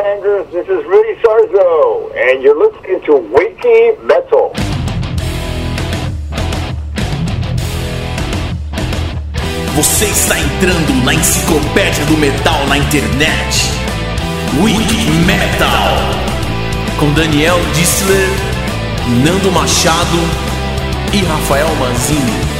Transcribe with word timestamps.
Headbangers? 0.00 0.50
This 0.50 0.66
is 0.66 0.84
Rudy 0.86 1.14
Sarzo, 1.20 2.10
and 2.16 2.42
you're 2.42 2.58
listening 2.58 3.02
to 3.02 3.16
Metal. 4.02 4.52
Você 9.76 10.06
está 10.06 10.38
entrando 10.38 11.04
na 11.04 11.14
enciclopédia 11.14 12.04
do 12.06 12.16
metal 12.16 12.66
na 12.66 12.78
internet. 12.78 13.70
Wiki 14.62 15.10
Metal. 15.26 15.96
Com 16.98 17.12
Daniel 17.12 17.58
Dissler, 17.74 18.28
Nando 19.24 19.52
Machado 19.52 20.18
e 21.12 21.22
Rafael 21.24 21.68
Manzini. 21.76 22.59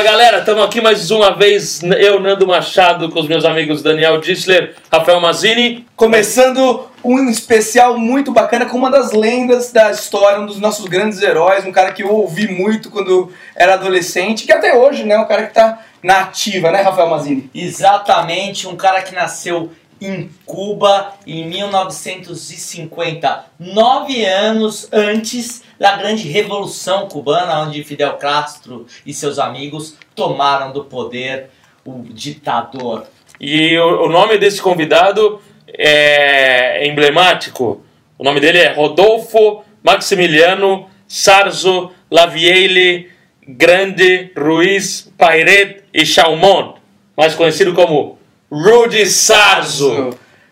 Fala 0.00 0.12
galera, 0.12 0.38
estamos 0.38 0.64
aqui 0.64 0.80
mais 0.80 1.10
uma 1.10 1.36
vez, 1.36 1.82
eu, 1.82 2.18
Nando 2.18 2.46
Machado, 2.46 3.10
com 3.10 3.20
os 3.20 3.28
meus 3.28 3.44
amigos 3.44 3.82
Daniel 3.82 4.18
Dissler, 4.18 4.74
Rafael 4.90 5.20
Mazini. 5.20 5.86
Começando 5.94 6.86
um 7.04 7.28
especial 7.28 7.98
muito 7.98 8.32
bacana 8.32 8.64
com 8.64 8.78
uma 8.78 8.90
das 8.90 9.12
lendas 9.12 9.70
da 9.72 9.90
história, 9.90 10.40
um 10.40 10.46
dos 10.46 10.58
nossos 10.58 10.86
grandes 10.86 11.20
heróis, 11.20 11.66
um 11.66 11.72
cara 11.72 11.92
que 11.92 12.02
eu 12.02 12.14
ouvi 12.14 12.48
muito 12.48 12.88
quando 12.88 13.30
era 13.54 13.74
adolescente, 13.74 14.46
que 14.46 14.52
até 14.54 14.74
hoje, 14.74 15.04
né, 15.04 15.18
um 15.18 15.26
cara 15.26 15.46
que 15.46 15.52
tá 15.52 15.80
na 16.02 16.20
ativa, 16.20 16.70
né, 16.70 16.80
Rafael 16.80 17.10
Mazini? 17.10 17.50
Exatamente, 17.54 18.66
um 18.66 18.76
cara 18.76 19.02
que 19.02 19.14
nasceu 19.14 19.70
em 20.00 20.30
Cuba 20.46 21.14
em 21.26 21.46
1950, 21.46 23.44
nove 23.58 24.24
anos 24.24 24.88
antes 24.92 25.62
da 25.78 25.96
grande 25.96 26.28
revolução 26.28 27.08
cubana, 27.08 27.60
onde 27.60 27.84
Fidel 27.84 28.14
Castro 28.14 28.86
e 29.04 29.12
seus 29.12 29.38
amigos 29.38 29.96
tomaram 30.14 30.72
do 30.72 30.84
poder 30.84 31.50
o 31.84 32.02
ditador. 32.02 33.06
E 33.40 33.78
o, 33.78 34.08
nome 34.08 34.38
desse 34.38 34.60
convidado 34.60 35.40
é 35.66 36.86
emblemático. 36.86 37.82
O 38.18 38.24
nome 38.24 38.40
dele 38.40 38.58
é 38.58 38.72
Rodolfo 38.72 39.64
Maximiliano 39.82 40.88
Sarzo 41.08 41.90
Lavieille 42.10 43.10
Grande 43.48 44.30
Ruiz 44.36 45.10
Pairet 45.16 45.82
e 45.92 46.04
Chaumont, 46.04 46.74
mais 47.16 47.34
conhecido 47.34 47.72
como 47.72 48.19
Rudy 48.52 49.06
Sarzo. 49.06 50.10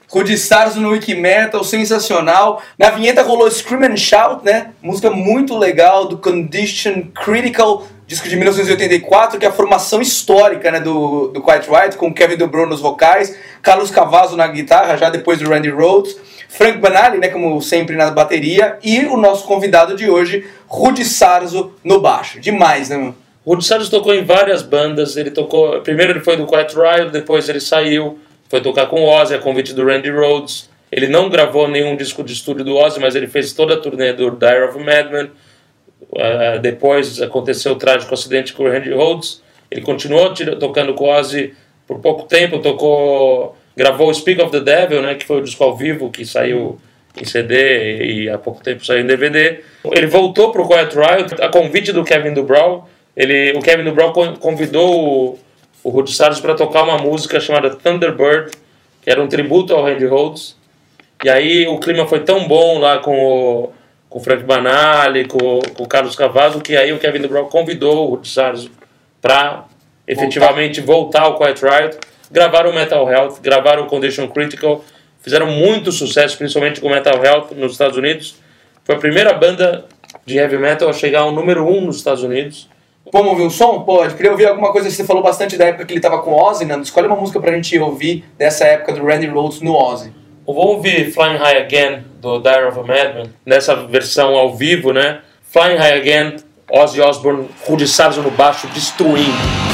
Rudy 0.08 0.38
Sarzo 0.38 0.80
no 0.80 0.90
Wikimetal, 0.90 1.64
sensacional. 1.64 2.62
Na 2.78 2.90
vinheta 2.90 3.22
rolou 3.22 3.50
Scream 3.50 3.82
and 3.92 3.96
Shout, 3.96 4.44
né? 4.44 4.70
Música 4.80 5.10
muito 5.10 5.58
legal 5.58 6.06
do 6.06 6.16
Condition 6.16 7.08
Critical, 7.12 7.88
disco 8.06 8.28
de 8.28 8.36
1984, 8.36 9.40
que 9.40 9.44
é 9.44 9.48
a 9.48 9.52
formação 9.52 10.00
histórica 10.00 10.70
né, 10.70 10.78
do, 10.78 11.26
do 11.28 11.42
Quiet 11.42 11.68
Riot, 11.68 11.96
com 11.96 12.14
Kevin 12.14 12.36
Dobrou 12.36 12.68
nos 12.68 12.80
vocais, 12.80 13.36
Carlos 13.60 13.90
Cavazo 13.90 14.36
na 14.36 14.46
guitarra, 14.46 14.96
já 14.96 15.10
depois 15.10 15.40
do 15.40 15.50
Randy 15.50 15.70
Rhoads, 15.70 16.16
Frank 16.48 16.78
Banali, 16.78 17.18
né, 17.18 17.28
como 17.28 17.60
sempre 17.60 17.96
na 17.96 18.12
bateria, 18.12 18.78
e 18.80 19.06
o 19.06 19.16
nosso 19.16 19.44
convidado 19.44 19.96
de 19.96 20.08
hoje, 20.08 20.46
Rudy 20.68 21.04
Sarzo 21.04 21.72
no 21.82 22.00
baixo. 22.00 22.38
Demais, 22.38 22.90
né, 22.90 22.96
mano? 22.96 23.27
Rudy 23.46 23.64
Sarzo 23.64 23.90
tocou 23.90 24.14
em 24.14 24.24
várias 24.24 24.62
bandas. 24.62 25.16
Ele 25.16 25.30
tocou. 25.30 25.80
Primeiro 25.80 26.12
ele 26.12 26.20
foi 26.20 26.36
do 26.36 26.46
Quiet 26.46 26.74
Riot, 26.74 27.10
depois 27.10 27.48
ele 27.48 27.60
saiu, 27.60 28.18
foi 28.48 28.60
tocar 28.60 28.86
com 28.86 29.00
o 29.02 29.08
Ozzy, 29.08 29.34
a 29.34 29.38
convite 29.38 29.74
do 29.74 29.84
Randy 29.84 30.10
Rhoads. 30.10 30.68
Ele 30.90 31.06
não 31.06 31.28
gravou 31.28 31.68
nenhum 31.68 31.96
disco 31.96 32.24
de 32.24 32.32
estúdio 32.32 32.64
do 32.64 32.76
Ozzy, 32.76 32.98
mas 32.98 33.14
ele 33.14 33.26
fez 33.26 33.52
toda 33.52 33.74
a 33.74 33.76
turnê 33.76 34.12
do 34.12 34.30
Dire 34.30 34.64
of 34.64 34.78
Madman. 34.78 35.30
Uh, 36.10 36.58
depois 36.60 37.20
aconteceu 37.20 37.72
o 37.72 37.76
trágico 37.76 38.14
acidente 38.14 38.52
com 38.52 38.64
o 38.64 38.70
Randy 38.70 38.90
Rhoads. 38.90 39.42
Ele 39.70 39.82
continuou 39.82 40.32
tocando 40.58 40.94
com 40.94 41.04
o 41.04 41.08
Ozzy 41.08 41.54
por 41.86 41.98
pouco 42.00 42.26
tempo, 42.26 42.58
tocou, 42.58 43.56
gravou 43.76 44.12
Speak 44.12 44.40
of 44.40 44.50
the 44.50 44.60
Devil, 44.60 45.02
né, 45.02 45.14
que 45.14 45.26
foi 45.26 45.38
o 45.38 45.42
disco 45.42 45.62
ao 45.64 45.76
vivo 45.76 46.10
que 46.10 46.24
saiu 46.24 46.78
em 47.20 47.24
CD 47.24 48.04
e 48.04 48.30
há 48.30 48.38
pouco 48.38 48.62
tempo 48.62 48.84
saiu 48.84 49.00
em 49.00 49.06
DVD. 49.06 49.60
Ele 49.92 50.06
voltou 50.06 50.52
para 50.52 50.62
o 50.62 50.68
Quiet 50.68 50.94
Riot 50.94 51.42
a 51.42 51.48
convite 51.48 51.92
do 51.92 52.04
Kevin 52.04 52.32
Dubrow. 52.32 52.88
Ele, 53.18 53.58
o 53.58 53.60
Kevin 53.60 53.82
Dubrow 53.82 54.12
con- 54.12 54.36
convidou 54.36 55.32
o, 55.32 55.38
o 55.82 55.90
Rudy 55.90 56.12
Sarzo 56.14 56.40
para 56.40 56.54
tocar 56.54 56.84
uma 56.84 56.98
música 56.98 57.40
chamada 57.40 57.70
Thunderbird, 57.74 58.52
que 59.02 59.10
era 59.10 59.20
um 59.20 59.26
tributo 59.26 59.74
ao 59.74 59.82
Randy 59.84 60.06
Rhoads. 60.06 60.56
E 61.24 61.28
aí 61.28 61.66
o 61.66 61.80
clima 61.80 62.06
foi 62.06 62.20
tão 62.20 62.46
bom 62.46 62.78
lá 62.78 62.98
com 62.98 63.12
o, 63.18 63.72
com 64.08 64.20
o 64.20 64.22
Frank 64.22 64.44
Banali, 64.44 65.26
com, 65.26 65.58
com 65.74 65.82
o 65.82 65.88
Carlos 65.88 66.14
Cavazo, 66.14 66.60
que 66.60 66.76
aí 66.76 66.92
o 66.92 66.98
Kevin 66.98 67.20
DeBrow 67.20 67.46
convidou 67.46 68.06
o 68.06 68.10
Rudy 68.14 68.28
Sarzo 68.28 68.70
para 69.20 69.64
efetivamente 70.06 70.80
voltar 70.80 71.22
ao 71.22 71.36
Quiet 71.36 71.60
Riot. 71.60 71.98
Gravaram 72.30 72.70
o 72.70 72.74
Metal 72.74 73.10
Health, 73.10 73.40
gravaram 73.42 73.82
o 73.82 73.86
Condition 73.86 74.28
Critical, 74.28 74.84
fizeram 75.20 75.46
muito 75.48 75.90
sucesso, 75.90 76.38
principalmente 76.38 76.80
com 76.80 76.86
o 76.86 76.90
Metal 76.90 77.20
Health 77.24 77.48
nos 77.56 77.72
Estados 77.72 77.96
Unidos. 77.96 78.36
Foi 78.84 78.94
a 78.94 78.98
primeira 78.98 79.32
banda 79.32 79.86
de 80.24 80.36
heavy 80.38 80.56
metal 80.56 80.88
a 80.88 80.92
chegar 80.92 81.20
ao 81.20 81.32
número 81.32 81.66
1 81.66 81.76
um 81.76 81.80
nos 81.86 81.96
Estados 81.96 82.22
Unidos. 82.22 82.68
Vamos 83.12 83.30
ouvir 83.30 83.44
um 83.44 83.50
som? 83.50 83.82
Pode. 83.82 84.14
Queria 84.14 84.30
ouvir 84.30 84.46
alguma 84.46 84.72
coisa. 84.72 84.90
Você 84.90 85.04
falou 85.04 85.22
bastante 85.22 85.56
da 85.56 85.66
época 85.66 85.84
que 85.84 85.94
ele 85.94 86.00
tava 86.00 86.18
com 86.20 86.32
Ozzy, 86.32 86.64
Nando. 86.64 86.82
Escolhe 86.82 87.06
uma 87.06 87.16
música 87.16 87.40
pra 87.40 87.52
gente 87.52 87.78
ouvir 87.78 88.24
dessa 88.36 88.64
época 88.64 88.92
do 88.92 89.04
Randy 89.04 89.26
Rhoads 89.26 89.60
no 89.60 89.74
Ozzy. 89.74 90.12
Vamos 90.46 90.64
ouvir 90.64 91.12
Flying 91.12 91.36
High 91.36 91.58
Again, 91.58 92.04
do 92.20 92.38
Dire 92.40 92.64
of 92.64 92.78
a 92.78 92.82
Madman, 92.82 93.30
nessa 93.44 93.76
versão 93.76 94.34
ao 94.34 94.54
vivo, 94.54 94.92
né? 94.92 95.20
Flying 95.42 95.76
High 95.76 95.98
Again, 95.98 96.36
Ozzy 96.70 97.02
Osbourne, 97.02 97.48
Rudy 97.66 97.86
Sarzo 97.86 98.22
no 98.22 98.30
baixo, 98.30 98.66
destruindo. 98.68 99.67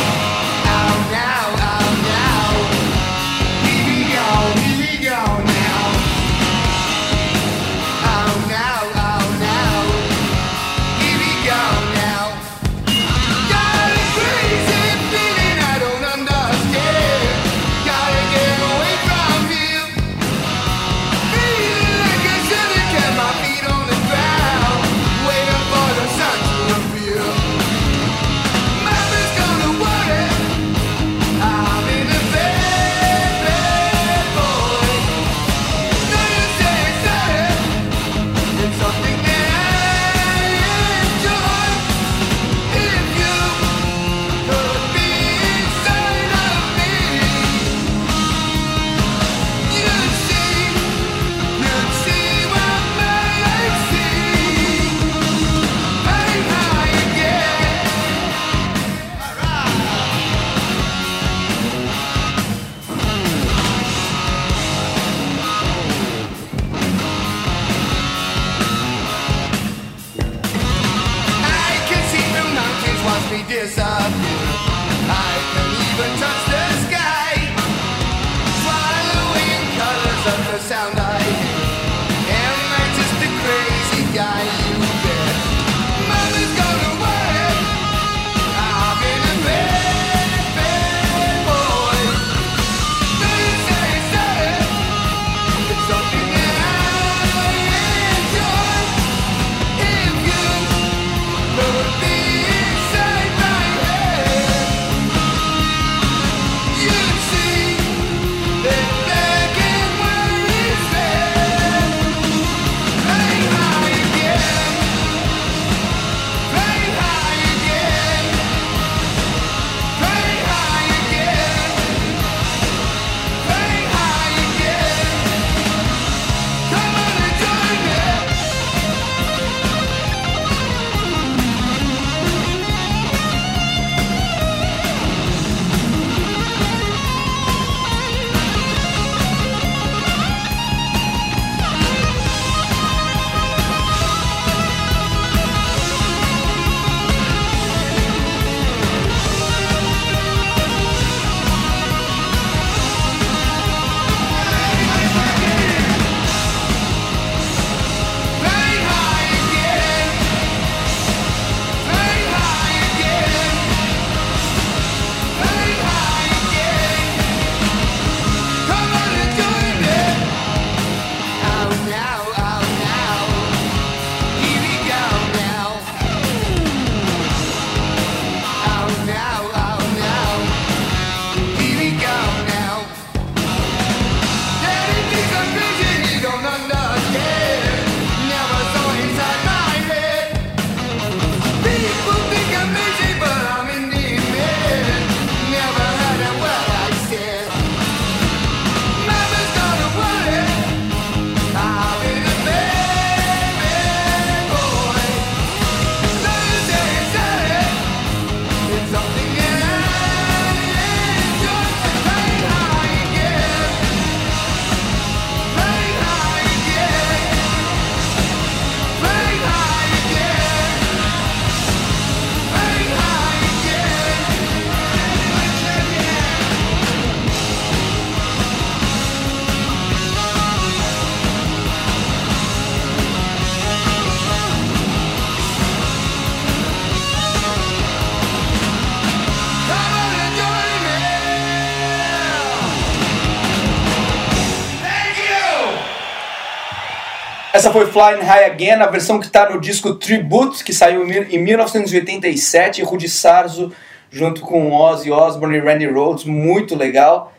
Essa 247.65 247.73
foi 247.73 247.87
Flying 247.87 248.21
High 248.21 248.45
Again, 248.45 248.83
a 248.83 248.87
versão 248.89 249.19
que 249.19 249.25
está 249.25 249.49
no 249.49 249.59
disco 249.59 249.95
Tribute, 249.95 250.63
que 250.63 250.71
saiu 250.71 251.03
em 251.03 251.39
1987, 251.39 252.83
Rudy 252.83 253.09
Sarzo 253.09 253.73
junto 254.11 254.43
com 254.43 254.71
Ozzy 254.71 255.11
Osbourne 255.11 255.57
e 255.57 255.61
Randy 255.61 255.87
Rhoads, 255.87 256.25
muito 256.27 256.77
legal. 256.77 257.33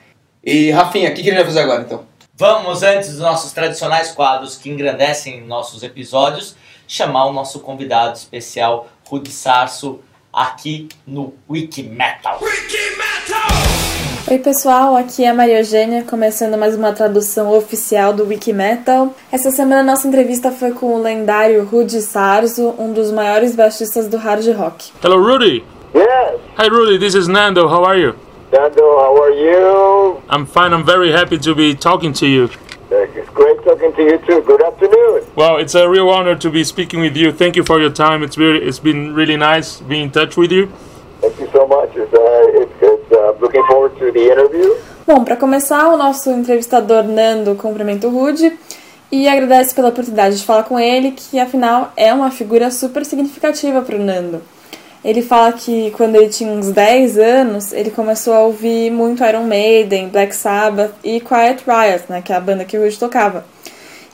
E 0.43 0.71
Rafinha, 0.71 1.11
o 1.11 1.13
que, 1.13 1.21
que 1.21 1.29
ele 1.29 1.35
vai 1.35 1.45
fazer 1.45 1.59
agora 1.59 1.83
então? 1.83 2.05
Vamos, 2.33 2.81
antes 2.81 3.11
dos 3.11 3.19
nossos 3.19 3.51
tradicionais 3.51 4.13
quadros 4.13 4.57
que 4.57 4.67
engrandecem 4.67 5.45
nossos 5.45 5.83
episódios, 5.83 6.55
chamar 6.87 7.25
o 7.25 7.31
nosso 7.31 7.59
convidado 7.59 8.17
especial, 8.17 8.87
Rudy 9.07 9.29
Sarso, 9.29 9.99
aqui 10.35 10.89
no 11.07 11.33
Wiki 11.49 11.83
Metal. 11.83 12.37
Oi 14.27 14.39
pessoal, 14.39 14.95
aqui 14.97 15.23
é 15.23 15.29
a 15.29 15.33
Maria 15.33 15.59
Eugênia, 15.59 16.03
começando 16.03 16.57
mais 16.57 16.75
uma 16.75 16.91
tradução 16.91 17.55
oficial 17.55 18.11
do 18.11 18.25
Wikimetal. 18.25 19.13
Essa 19.31 19.49
semana 19.51 19.83
nossa 19.83 20.07
entrevista 20.07 20.51
foi 20.51 20.71
com 20.71 20.95
o 20.95 21.01
lendário 21.01 21.63
Rudy 21.63 22.01
Sarzo, 22.01 22.73
um 22.77 22.91
dos 22.91 23.11
maiores 23.11 23.55
baixistas 23.55 24.07
do 24.07 24.17
hard 24.17 24.45
rock. 24.57 24.91
Hello, 25.01 25.23
Rudy. 25.23 25.63
Yes. 25.93 26.41
Hi, 26.57 26.67
Rudy. 26.67 26.99
This 26.99 27.13
is 27.15 27.27
Nando. 27.27 27.67
How 27.67 27.85
are 27.85 28.01
you? 28.01 28.15
Nando, 28.51 28.81
how 28.81 29.23
are 29.23 29.31
you? 29.31 30.17
I'm 30.29 30.45
fine. 30.45 30.73
I'm 30.73 30.83
very 30.83 31.11
happy 31.11 31.37
to 31.37 31.55
be 31.55 31.75
talking 31.75 32.11
to 32.13 32.25
you. 32.25 32.49
Talking 33.65 33.93
to 33.93 34.03
you 34.03 34.17
too. 34.19 34.43
Good 34.43 34.61
afternoon. 34.61 35.25
Well, 35.35 35.57
it's 35.57 35.73
a 35.73 35.89
real 35.89 36.07
honor 36.09 36.35
to 36.35 36.51
be 36.51 36.63
speaking 36.63 36.99
with 36.99 37.17
you. 37.17 37.31
Thank 37.31 37.55
you 37.55 37.63
for 37.63 37.79
your 37.79 37.89
time. 37.89 38.21
It's 38.21 38.37
really, 38.37 38.63
it's 38.63 38.77
been 38.77 39.15
really 39.15 39.37
nice 39.37 39.81
being 39.81 40.03
in 40.03 40.11
touch 40.11 40.37
with 40.37 40.51
you. 40.51 40.67
Thank 41.19 41.39
you 41.39 41.49
so 41.51 41.65
much. 41.65 41.89
It's, 41.95 42.13
uh, 42.13 42.61
it's, 42.61 42.71
it's 42.79 43.11
uh, 43.11 43.33
looking 43.41 43.63
forward 43.65 43.97
to 43.97 44.11
the 44.11 44.23
interview. 44.31 44.69
Bom, 45.07 45.23
para 45.23 45.35
começar, 45.35 45.89
o 45.91 45.97
nosso 45.97 46.29
entrevistador 46.29 47.05
Nando 47.05 47.55
cumprimenta 47.55 48.07
o 48.07 48.11
Rude 48.11 48.53
e 49.11 49.27
agradece 49.27 49.73
pela 49.73 49.89
oportunidade 49.89 50.37
de 50.37 50.45
falar 50.45 50.65
com 50.65 50.79
ele, 50.79 51.13
que 51.13 51.39
afinal 51.39 51.91
é 51.97 52.13
uma 52.13 52.29
figura 52.29 52.69
super 52.69 53.03
significativa 53.03 53.81
para 53.81 53.95
o 53.95 53.99
Nando. 53.99 54.43
Ele 55.03 55.23
fala 55.23 55.51
que 55.53 55.89
quando 55.97 56.17
ele 56.17 56.29
tinha 56.29 56.51
uns 56.51 56.69
10 56.69 57.17
anos, 57.17 57.73
ele 57.73 57.89
começou 57.89 58.35
a 58.35 58.41
ouvir 58.41 58.91
muito 58.91 59.25
Iron 59.25 59.45
Maiden, 59.45 60.09
Black 60.09 60.35
Sabbath 60.35 60.93
e 61.03 61.19
Quiet 61.19 61.63
Riot, 61.65 62.03
né, 62.09 62.21
que 62.21 62.31
é 62.31 62.35
a 62.35 62.39
banda 62.39 62.63
que 62.63 62.77
o 62.77 62.83
Rude 62.83 62.99
tocava. 62.99 63.54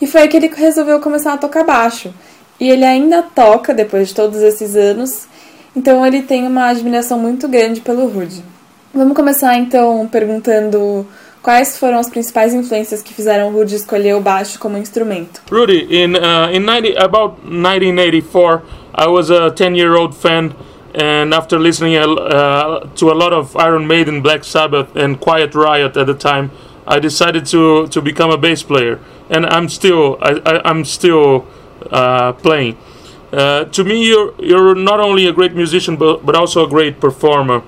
E 0.01 0.07
foi 0.07 0.21
aí 0.21 0.27
que 0.27 0.35
ele 0.35 0.47
resolveu 0.47 0.99
começar 0.99 1.33
a 1.33 1.37
tocar 1.37 1.63
baixo. 1.63 2.11
E 2.59 2.69
ele 2.69 2.83
ainda 2.83 3.21
toca 3.21 3.73
depois 3.73 4.09
de 4.09 4.15
todos 4.15 4.41
esses 4.41 4.75
anos, 4.75 5.27
então 5.75 6.05
ele 6.05 6.21
tem 6.21 6.45
uma 6.45 6.67
admiração 6.67 7.17
muito 7.17 7.47
grande 7.47 7.81
pelo 7.81 8.07
Rude. 8.07 8.43
Vamos 8.93 9.15
começar 9.15 9.55
então 9.55 10.07
perguntando 10.11 11.07
quais 11.41 11.77
foram 11.77 11.97
as 11.97 12.09
principais 12.09 12.53
influências 12.53 13.01
que 13.01 13.13
fizeram 13.13 13.49
o 13.49 13.51
Rude 13.51 13.75
escolher 13.75 14.15
o 14.15 14.21
baixo 14.21 14.59
como 14.59 14.77
instrumento. 14.77 15.41
Rudy, 15.49 15.87
in 15.89 16.15
uh, 16.15 16.53
in 16.53 16.59
90, 16.59 16.99
about 16.99 17.41
1984, 17.43 18.61
I 18.93 19.07
was 19.07 19.31
a 19.31 19.49
10-year-old 19.51 20.15
fan, 20.15 20.53
and 20.93 21.33
after 21.33 21.57
listening 21.57 21.95
uh, 21.97 22.85
to 22.95 23.11
a 23.11 23.15
lot 23.15 23.33
of 23.33 23.55
Iron 23.55 23.87
Maiden, 23.87 24.21
Black 24.21 24.43
Sabbath, 24.43 24.95
and 24.95 25.19
Quiet 25.19 25.55
Riot 25.55 25.97
at 25.97 26.05
the 26.05 26.13
time, 26.13 26.51
I 26.85 26.99
decided 26.99 27.45
to 27.47 27.87
to 27.87 28.01
become 28.01 28.29
a 28.29 28.37
bass 28.37 28.61
player, 28.63 28.99
and 29.31 29.45
I'm 29.45 29.69
still 29.69 30.17
I, 30.21 30.61
I'm 30.63 30.85
still 30.85 31.47
uh, 31.89 32.33
playing. 32.33 32.77
Uh, 33.31 33.65
to 33.65 33.83
me, 33.83 34.05
you're 34.07 34.35
you're 34.39 34.75
not 34.75 34.99
only 34.99 35.25
a 35.25 35.33
great 35.33 35.55
musician, 35.55 35.95
but 35.95 36.25
but 36.25 36.35
also 36.35 36.65
a 36.65 36.69
great 36.69 36.99
performer. 36.99 37.63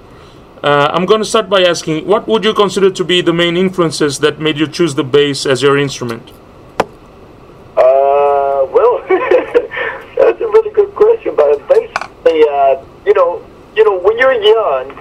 Uh, 0.62 0.90
I'm 0.94 1.06
going 1.06 1.20
to 1.20 1.26
start 1.26 1.50
by 1.50 1.64
asking, 1.64 2.08
what 2.08 2.26
would 2.26 2.46
you 2.46 2.54
consider 2.54 2.90
to 2.90 3.04
be 3.04 3.20
the 3.20 3.34
main 3.34 3.58
influences 3.58 4.20
that 4.20 4.40
made 4.40 4.58
you 4.58 4.66
choose 4.66 4.96
the 4.96 5.04
bass 5.04 5.46
as 5.46 5.62
your 5.62 5.78
instrument? 5.78 6.32
Uh, 7.76 8.64
well, 8.72 9.04
that's 9.10 10.40
a 10.40 10.48
really 10.48 10.72
good 10.72 10.96
question. 10.96 11.36
But 11.36 11.68
basically, 11.68 12.48
uh, 12.50 12.82
you 13.06 13.14
know, 13.14 13.46
you 13.76 13.84
know, 13.84 14.00
when 14.00 14.18
you're 14.18 14.40
young, 14.40 14.92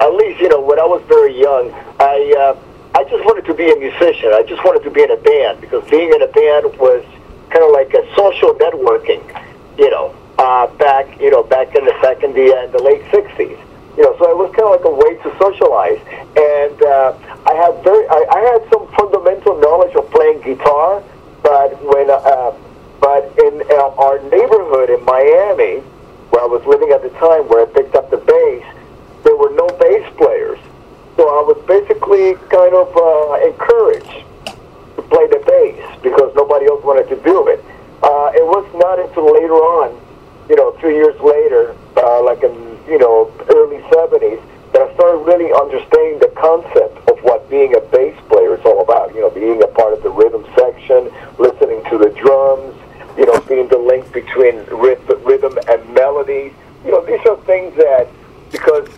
at 0.00 0.14
least 0.14 0.40
you 0.40 0.48
know, 0.48 0.60
when 0.62 0.78
I 0.78 0.84
was 0.84 1.02
very 1.08 1.38
young, 1.38 1.70
I 2.00 2.34
uh, 2.38 2.71
I 2.94 3.04
just 3.04 3.24
wanted 3.24 3.46
to 3.46 3.54
be 3.54 3.70
a 3.70 3.76
musician. 3.76 4.32
I 4.32 4.42
just 4.42 4.62
wanted 4.64 4.84
to 4.84 4.90
be 4.90 5.02
in 5.02 5.10
a 5.10 5.16
band 5.16 5.60
because 5.60 5.88
being 5.88 6.12
in 6.12 6.20
a 6.20 6.26
band 6.28 6.76
was 6.76 7.04
kind 7.48 7.64
of 7.64 7.72
like 7.72 7.92
a 7.94 8.04
social 8.14 8.54
networking. 8.54 9.24
You 9.78 9.90
know, 9.90 10.14
uh, 10.38 10.66
back 10.76 11.20
you 11.20 11.30
know 11.30 11.42
back 11.42 11.74
in 11.74 11.84
the 11.84 11.92
back 12.02 12.22
in 12.22 12.32
the 12.34 12.52
uh, 12.54 12.66
the 12.68 12.82
late 12.82 13.02
'60s. 13.08 13.58
You 13.96 14.04
know, 14.04 14.16
so 14.16 14.24
it 14.30 14.36
was 14.36 14.48
kind 14.56 14.68
of 14.68 14.72
like 14.72 14.88
a 14.88 14.94
way 14.94 15.20
to 15.20 15.28
socialize. 15.36 16.00
And 16.32 16.76
uh, 16.80 17.12
I 17.44 17.52
have 17.60 17.84
very, 17.84 18.08
I, 18.08 18.24
I 18.24 18.40
had 18.40 18.64
some 18.72 18.88
fundamental 18.96 19.60
knowledge 19.60 19.94
of 19.94 20.08
playing 20.10 20.40
guitar, 20.40 21.04
but 21.42 21.76
when, 21.84 22.08
uh, 22.08 22.56
but 23.00 23.28
in 23.36 23.60
uh, 23.68 24.00
our 24.00 24.16
neighborhood 24.32 24.88
in 24.88 25.04
Miami, 25.04 25.84
where 26.32 26.40
I 26.40 26.48
was 26.48 26.64
living 26.64 26.88
at 26.88 27.02
the 27.02 27.12
time, 27.20 27.44
where 27.52 27.68
I 27.68 27.68
picked 27.68 27.94
up 27.94 28.08
the 28.08 28.16
bass, 28.16 28.64
there 29.24 29.36
were 29.36 29.52
no 29.52 29.68
bass 29.76 30.08
players. 30.16 30.58
So 31.16 31.28
I 31.28 31.42
was 31.44 31.60
basically 31.68 32.34
kind 32.48 32.74
of 32.74 32.88
uh, 32.96 33.44
encouraged 33.44 34.24
to 34.96 35.02
play 35.12 35.26
the 35.28 35.42
bass 35.44 35.84
because 36.02 36.32
nobody 36.34 36.66
else 36.66 36.82
wanted 36.84 37.08
to 37.08 37.16
do 37.22 37.48
it. 37.48 37.60
Uh, 38.02 38.32
it 38.34 38.44
was 38.44 38.64
not 38.74 38.98
until 38.98 39.30
later 39.32 39.54
on, 39.54 39.94
you 40.48 40.56
know, 40.56 40.72
three 40.80 40.96
years 40.96 41.18
later, 41.20 41.76
uh, 41.96 42.22
like 42.22 42.42
in 42.42 42.52
you 42.88 42.98
know 42.98 43.30
early 43.54 43.78
'70s, 43.92 44.40
that 44.72 44.82
I 44.82 44.94
started 44.94 45.18
really 45.28 45.52
understanding 45.52 46.18
the 46.18 46.32
concept 46.34 46.96
of 47.08 47.20
what 47.22 47.48
being 47.48 47.76
a 47.76 47.80
bass 47.92 48.16
player 48.28 48.56
is 48.56 48.64
all 48.64 48.80
about. 48.80 49.14
You 49.14 49.20
know, 49.20 49.30
being 49.30 49.62
a 49.62 49.68
part 49.68 49.92
of 49.92 50.02
the 50.02 50.10
rhythm 50.10 50.44
section, 50.56 51.12
listening 51.38 51.84
to 51.90 51.98
the 51.98 52.10
drums, 52.16 52.74
you 53.16 53.26
know, 53.26 53.38
being 53.46 53.68
the 53.68 53.78
link 53.78 54.10
between 54.12 54.56
rhythm, 54.72 55.22
rhythm 55.24 55.58
and 55.68 55.78
melody. 55.94 56.52
You 56.84 56.90
know, 56.90 57.04
these 57.04 57.20
are 57.28 57.36
things 57.44 57.76
that 57.76 58.08
because 58.50 58.88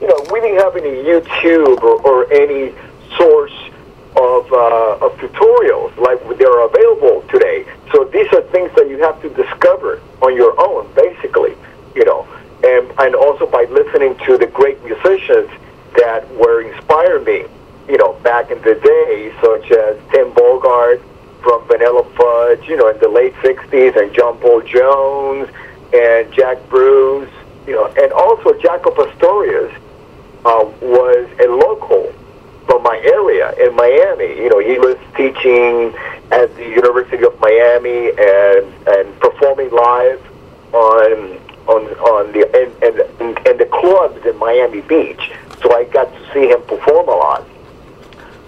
you 0.00 0.06
know 0.06 0.18
we 0.32 0.40
didn't 0.40 0.60
have 0.60 0.76
any 0.76 1.02
YouTube 1.02 1.82
or, 1.82 2.00
or 2.02 2.32
any 2.32 2.74
source 3.16 3.52
of, 4.16 4.52
uh, 4.52 5.04
of 5.04 5.12
tutorials 5.18 5.96
like 5.96 6.18
they're 6.38 6.66
available 6.66 7.22
today. 7.30 7.66
So 7.92 8.04
these 8.04 8.26
are 8.32 8.42
things 8.50 8.70
that 8.74 8.88
you 8.88 8.98
have 9.02 9.20
to 9.22 9.28
discover 9.30 10.00
on 10.22 10.34
your 10.34 10.58
own, 10.58 10.92
basically, 10.94 11.54
you 11.94 12.04
know, 12.04 12.26
and, 12.64 12.90
and 12.98 13.14
also 13.14 13.46
by 13.46 13.64
listening 13.70 14.16
to 14.26 14.36
the 14.36 14.46
great 14.46 14.82
musicians 14.84 15.50
that 15.96 16.28
were 16.34 16.62
inspiring 16.62 17.24
me, 17.24 17.44
you 17.88 17.98
know, 17.98 18.14
back 18.22 18.50
in 18.50 18.58
the 18.62 18.74
day, 18.74 19.32
such 19.40 19.70
as 19.70 19.96
Tim 20.10 20.32
Bogart 20.32 21.00
from 21.42 21.66
Vanilla 21.68 22.04
Fudge, 22.16 22.68
you 22.68 22.76
know, 22.76 22.88
in 22.88 22.98
the 22.98 23.08
late 23.08 23.34
60s, 23.34 23.96
and 23.96 24.12
John 24.12 24.38
Paul 24.38 24.62
Jones 24.62 25.48
and 25.94 26.32
Jack 26.32 26.58
Bruce, 26.68 27.30
you 27.66 27.74
know, 27.74 27.86
and 27.86 28.12
also 28.12 28.52
Jaco 28.54 28.94
Pastorius 28.94 29.72
uh, 30.44 30.64
was 30.80 31.28
a 31.40 31.48
local 31.48 32.12
from 32.66 32.82
my 32.82 32.98
area 32.98 33.52
in 33.54 33.74
Miami. 33.74 34.36
You 34.36 34.50
know, 34.50 34.58
he 34.58 34.78
was 34.78 34.96
teaching 35.16 35.94
at 36.30 36.54
the 36.56 36.68
University 36.68 37.24
of 37.24 37.38
Miami 37.40 38.10
and 38.10 38.66
and 38.86 39.20
performing 39.20 39.70
live 39.70 40.20
on 40.72 41.38
on 41.66 41.86
on 42.12 42.32
the 42.32 42.44
and 42.54 42.72
and, 42.82 43.38
and 43.46 43.58
the 43.58 43.66
clubs 43.66 44.24
in 44.26 44.36
Miami 44.36 44.82
Beach. 44.82 45.32
So 45.62 45.74
I 45.74 45.84
got 45.84 46.12
to 46.12 46.32
see 46.32 46.48
him 46.48 46.62
perform 46.62 47.08
a 47.08 47.16
lot. 47.16 47.46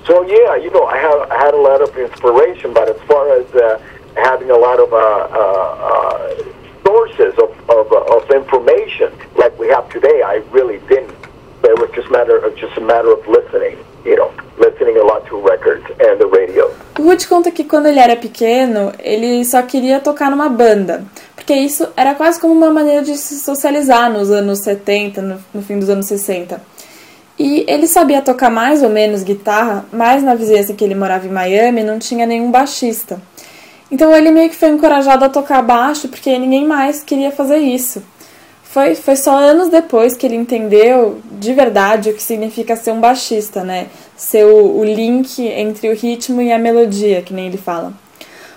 So 0.07 0.23
yeah, 0.23 0.57
you 0.57 0.71
know, 0.71 0.85
I 0.85 0.99
had 0.99 1.19
I 1.31 1.39
had 1.39 1.55
a 1.55 1.61
lot 1.61 1.81
of 1.81 1.97
inspiration, 1.97 2.73
but 2.75 2.89
as 2.89 3.01
far 3.09 3.33
as 3.37 3.47
uh, 3.55 3.81
having 4.17 4.51
a 4.51 4.57
lot 4.57 4.81
of 4.81 4.93
uh, 4.93 4.97
uh, 4.97 5.71
uh, 5.91 6.43
sources 6.85 7.35
of 7.39 7.51
of, 7.71 7.93
uh, 7.93 8.17
of 8.17 8.31
information 8.31 9.13
like 9.37 9.57
we 9.59 9.69
have 9.69 9.89
today, 9.89 10.23
I 10.23 10.43
really 10.51 10.79
didn't. 10.89 11.20
It 11.63 11.79
was 11.79 11.91
just 11.95 12.11
matter 12.11 12.37
of 12.45 12.55
just 12.57 12.77
a 12.79 12.81
matter 12.81 13.13
of 13.13 13.27
listening, 13.29 13.77
you 14.05 14.17
know, 14.17 14.31
listening 14.59 14.97
a 14.97 15.03
lot 15.03 15.27
to 15.29 15.37
records 15.41 15.85
and 16.01 16.19
the 16.19 16.27
radio. 16.27 16.71
Rude 16.99 17.27
conta 17.27 17.51
que 17.51 17.65
quando 17.65 17.87
ele 17.87 17.99
era 17.99 18.17
pequeno, 18.17 18.93
ele 18.99 19.45
só 19.45 19.63
queria 19.63 20.01
tocar 20.01 20.31
numa 20.31 20.49
banda, 20.49 21.05
porque 21.35 21.55
isso 21.55 21.87
era 21.97 22.15
quase 22.15 22.41
como 22.41 22.55
uma 22.55 22.71
maneira 22.71 23.03
de 23.03 23.17
se 23.17 23.39
socializar 23.41 24.11
nos 24.11 24.31
anos 24.31 24.61
70, 24.61 25.21
no, 25.21 25.39
no 25.53 25.63
fim 25.63 25.79
dos 25.79 25.91
anos 25.91 26.07
60. 26.07 26.61
E 27.39 27.65
ele 27.67 27.87
sabia 27.87 28.21
tocar 28.21 28.51
mais 28.51 28.83
ou 28.83 28.91
menos 28.91 29.23
guitarra, 29.23 29.85
mas 29.93 30.23
na 30.23 30.35
vizinhança 30.35 30.75
que 30.75 30.85
ele 30.85 30.95
morava 30.95 31.27
em 31.27 31.31
Miami 31.31 31.83
não 31.83 31.99
tinha 31.99 32.27
nenhum 32.27 32.51
baixista. 32.51 33.21
Então 33.91 34.15
ele 34.15 34.31
meio 34.31 34.51
que 34.51 34.57
foi 34.57 34.69
encorajado 34.69 35.25
a 35.25 35.29
tocar 35.29 35.63
baixo 35.63 36.09
porque 36.09 36.39
ninguém 36.39 36.67
mais 36.67 37.03
queria 37.03 37.33
fazer 37.33 37.57
isso. 37.57 38.03
Foi, 38.73 38.95
foi 38.95 39.17
só 39.17 39.37
anos 39.37 39.69
depois 39.69 40.17
que 40.17 40.25
ele 40.25 40.37
entendeu 40.37 41.21
de 41.33 41.53
verdade 41.53 42.11
o 42.11 42.15
que 42.15 42.23
significa 42.23 42.77
ser 42.77 42.93
um 42.93 43.01
baixista, 43.01 43.65
né? 43.65 43.89
Ser 44.17 44.47
o, 44.47 44.79
o 44.79 44.85
link 44.85 45.45
entre 45.45 45.89
o 45.89 45.95
ritmo 45.95 46.41
e 46.41 46.53
a 46.53 46.59
melodia, 46.59 47.21
que 47.21 47.35
nem 47.35 47.49
ele 47.49 47.57
fala. 47.57 47.93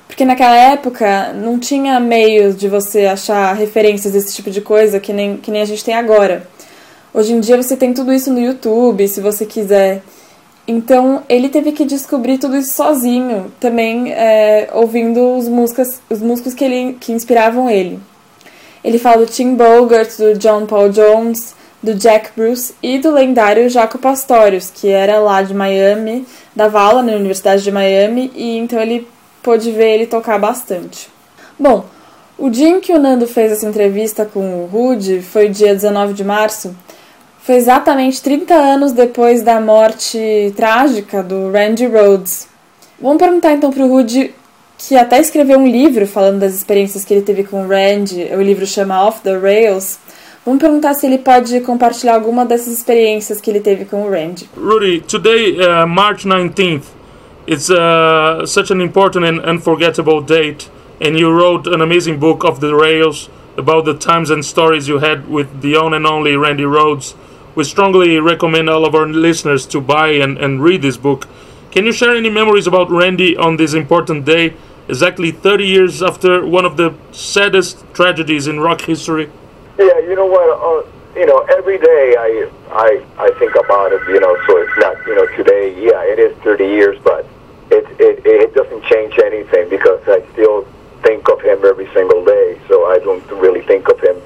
Porque 0.05 0.23
naquela 0.23 0.55
época 0.55 1.33
não 1.33 1.57
tinha 1.57 1.99
meios 1.99 2.55
de 2.55 2.67
você 2.67 3.07
achar 3.07 3.53
referências 3.53 4.13
desse 4.13 4.35
tipo 4.35 4.51
de 4.51 4.61
coisa 4.61 4.99
que 4.99 5.11
nem, 5.11 5.37
que 5.37 5.49
nem 5.49 5.63
a 5.63 5.65
gente 5.65 5.83
tem 5.83 5.95
agora. 5.95 6.47
Hoje 7.11 7.33
em 7.33 7.39
dia 7.39 7.57
você 7.57 7.75
tem 7.75 7.91
tudo 7.91 8.13
isso 8.13 8.31
no 8.31 8.39
YouTube, 8.39 9.07
se 9.07 9.19
você 9.19 9.47
quiser 9.47 10.03
Então 10.67 11.23
ele 11.27 11.49
teve 11.49 11.71
que 11.71 11.85
descobrir 11.85 12.37
tudo 12.37 12.55
isso 12.55 12.75
sozinho, 12.75 13.51
também 13.59 14.11
é, 14.13 14.69
ouvindo 14.73 15.37
os 15.37 15.47
músicas, 15.47 15.99
os 16.07 16.21
músicos 16.21 16.53
que, 16.53 16.63
ele, 16.63 16.97
que 16.99 17.11
inspiravam 17.11 17.67
ele. 17.67 17.99
Ele 18.83 18.99
fala 18.99 19.25
do 19.25 19.31
Tim 19.31 19.55
Bogart, 19.55 20.17
do 20.17 20.37
John 20.37 20.65
Paul 20.65 20.89
Jones, 20.89 21.55
do 21.81 21.93
Jack 21.93 22.31
Bruce 22.35 22.73
e 22.81 22.97
do 22.97 23.11
lendário 23.11 23.69
Jaco 23.69 23.97
Pastorius, 23.97 24.71
que 24.73 24.87
era 24.87 25.19
lá 25.19 25.41
de 25.41 25.53
Miami, 25.53 26.25
dava 26.55 26.81
aula 26.81 27.03
na 27.03 27.13
Universidade 27.13 27.63
de 27.63 27.71
Miami, 27.71 28.31
e 28.35 28.57
então 28.57 28.79
ele 28.79 29.07
pôde 29.41 29.71
ver 29.71 29.95
ele 29.95 30.07
tocar 30.07 30.39
bastante. 30.39 31.09
Bom, 31.59 31.85
o 32.37 32.49
dia 32.49 32.69
em 32.69 32.79
que 32.79 32.93
o 32.93 32.99
Nando 32.99 33.27
fez 33.27 33.51
essa 33.51 33.67
entrevista 33.67 34.25
com 34.25 34.63
o 34.63 34.65
Rude 34.65 35.21
foi 35.21 35.49
dia 35.49 35.73
19 35.73 36.13
de 36.13 36.23
março, 36.23 36.75
foi 37.39 37.55
exatamente 37.55 38.21
30 38.21 38.53
anos 38.53 38.93
depois 38.93 39.41
da 39.41 39.59
morte 39.59 40.53
trágica 40.55 41.21
do 41.21 41.51
Randy 41.51 41.85
Rhodes. 41.85 42.47
Vamos 42.99 43.17
perguntar 43.17 43.51
então 43.51 43.69
pro 43.69 43.87
Rude, 43.87 44.33
que 44.87 44.95
até 44.95 45.19
escreveu 45.19 45.59
um 45.59 45.67
livro 45.67 46.05
falando 46.05 46.39
das 46.39 46.53
experiências 46.53 47.05
que 47.05 47.13
ele 47.13 47.21
teve 47.21 47.43
com 47.43 47.65
o 47.65 47.67
Randy, 47.67 48.29
o 48.35 48.41
livro 48.41 48.65
chama 48.65 49.05
Off 49.05 49.21
the 49.21 49.37
Rails. 49.37 49.99
Vamos 50.45 50.61
perguntar 50.61 50.93
se 50.93 51.05
ele 51.05 51.19
pode 51.19 51.61
compartilhar 51.61 52.15
alguma 52.15 52.45
dessas 52.45 52.73
experiências 52.73 53.39
que 53.39 53.49
ele 53.49 53.61
teve 53.61 53.85
com 53.85 54.03
o 54.03 54.09
Randy. 54.09 54.49
Rudy, 54.57 55.01
today, 55.01 55.57
uh, 55.61 55.87
March 55.87 56.25
19th, 56.25 56.83
it's 57.47 57.69
uh, 57.69 58.45
such 58.45 58.71
an 58.71 58.81
important 58.81 59.25
and 59.25 59.39
unforgettable 59.49 60.21
date, 60.21 60.69
and 60.99 61.17
you 61.17 61.31
wrote 61.31 61.67
an 61.67 61.81
amazing 61.81 62.17
book 62.17 62.43
of 62.43 62.59
the 62.59 62.73
rails 62.75 63.29
about 63.57 63.85
the 63.85 63.93
times 63.93 64.29
and 64.29 64.43
stories 64.43 64.87
you 64.87 64.99
had 64.99 65.29
with 65.29 65.61
the 65.61 65.77
one 65.77 65.93
and 65.93 66.05
only 66.05 66.35
Randy 66.35 66.65
Rhodes. 66.65 67.15
We 67.55 67.63
strongly 67.63 68.19
recommend 68.19 68.69
all 68.69 68.85
of 68.85 68.95
our 68.95 69.07
listeners 69.07 69.65
to 69.67 69.79
buy 69.79 70.09
and, 70.09 70.37
and 70.37 70.61
read 70.61 70.81
this 70.81 70.97
book. 70.97 71.27
Can 71.71 71.85
you 71.85 71.91
share 71.91 72.15
any 72.15 72.29
memories 72.29 72.67
about 72.67 72.91
Randy 72.91 73.37
on 73.37 73.57
this 73.57 73.73
important 73.73 74.25
day, 74.25 74.53
exactly 74.93 75.31
30 75.31 75.65
years 75.65 76.03
after 76.03 76.45
one 76.45 76.65
of 76.65 76.77
the 76.77 76.93
saddest 77.11 77.83
tragedies 77.95 78.45
in 78.47 78.59
rock 78.59 78.81
history? 78.81 79.27
Yeah, 79.79 79.97
you 80.07 80.15
know 80.15 80.27
what? 80.27 80.47
Uh, 80.67 81.19
you 81.19 81.25
know, 81.25 81.39
every 81.57 81.79
day 81.79 82.05
I 82.27 82.29
I 82.71 82.89
I 83.17 83.29
think 83.39 83.55
about 83.55 83.91
it. 83.91 84.01
You 84.07 84.19
know, 84.19 84.33
so 84.45 84.51
it's 84.63 84.77
not 84.77 84.95
you 85.07 85.15
know 85.15 85.25
today. 85.35 85.73
Yeah, 85.89 86.13
it 86.13 86.19
is 86.19 86.31
30 86.43 86.65
years, 86.65 86.97
but 87.03 87.25
it 87.71 87.85
it 87.99 88.15
it 88.23 88.53
doesn't 88.53 88.83
change 88.85 89.17
anything 89.17 89.67
because 89.69 90.01
I 90.07 90.19
still 90.33 90.67
think 91.01 91.27
of 91.27 91.41
him 91.41 91.65
every 91.65 91.89
single 91.97 92.23
day. 92.23 92.59
So 92.67 92.85
I 92.85 92.99
don't 92.99 93.25
really 93.45 93.61
think 93.61 93.89
of 93.89 93.99
him 93.99 94.17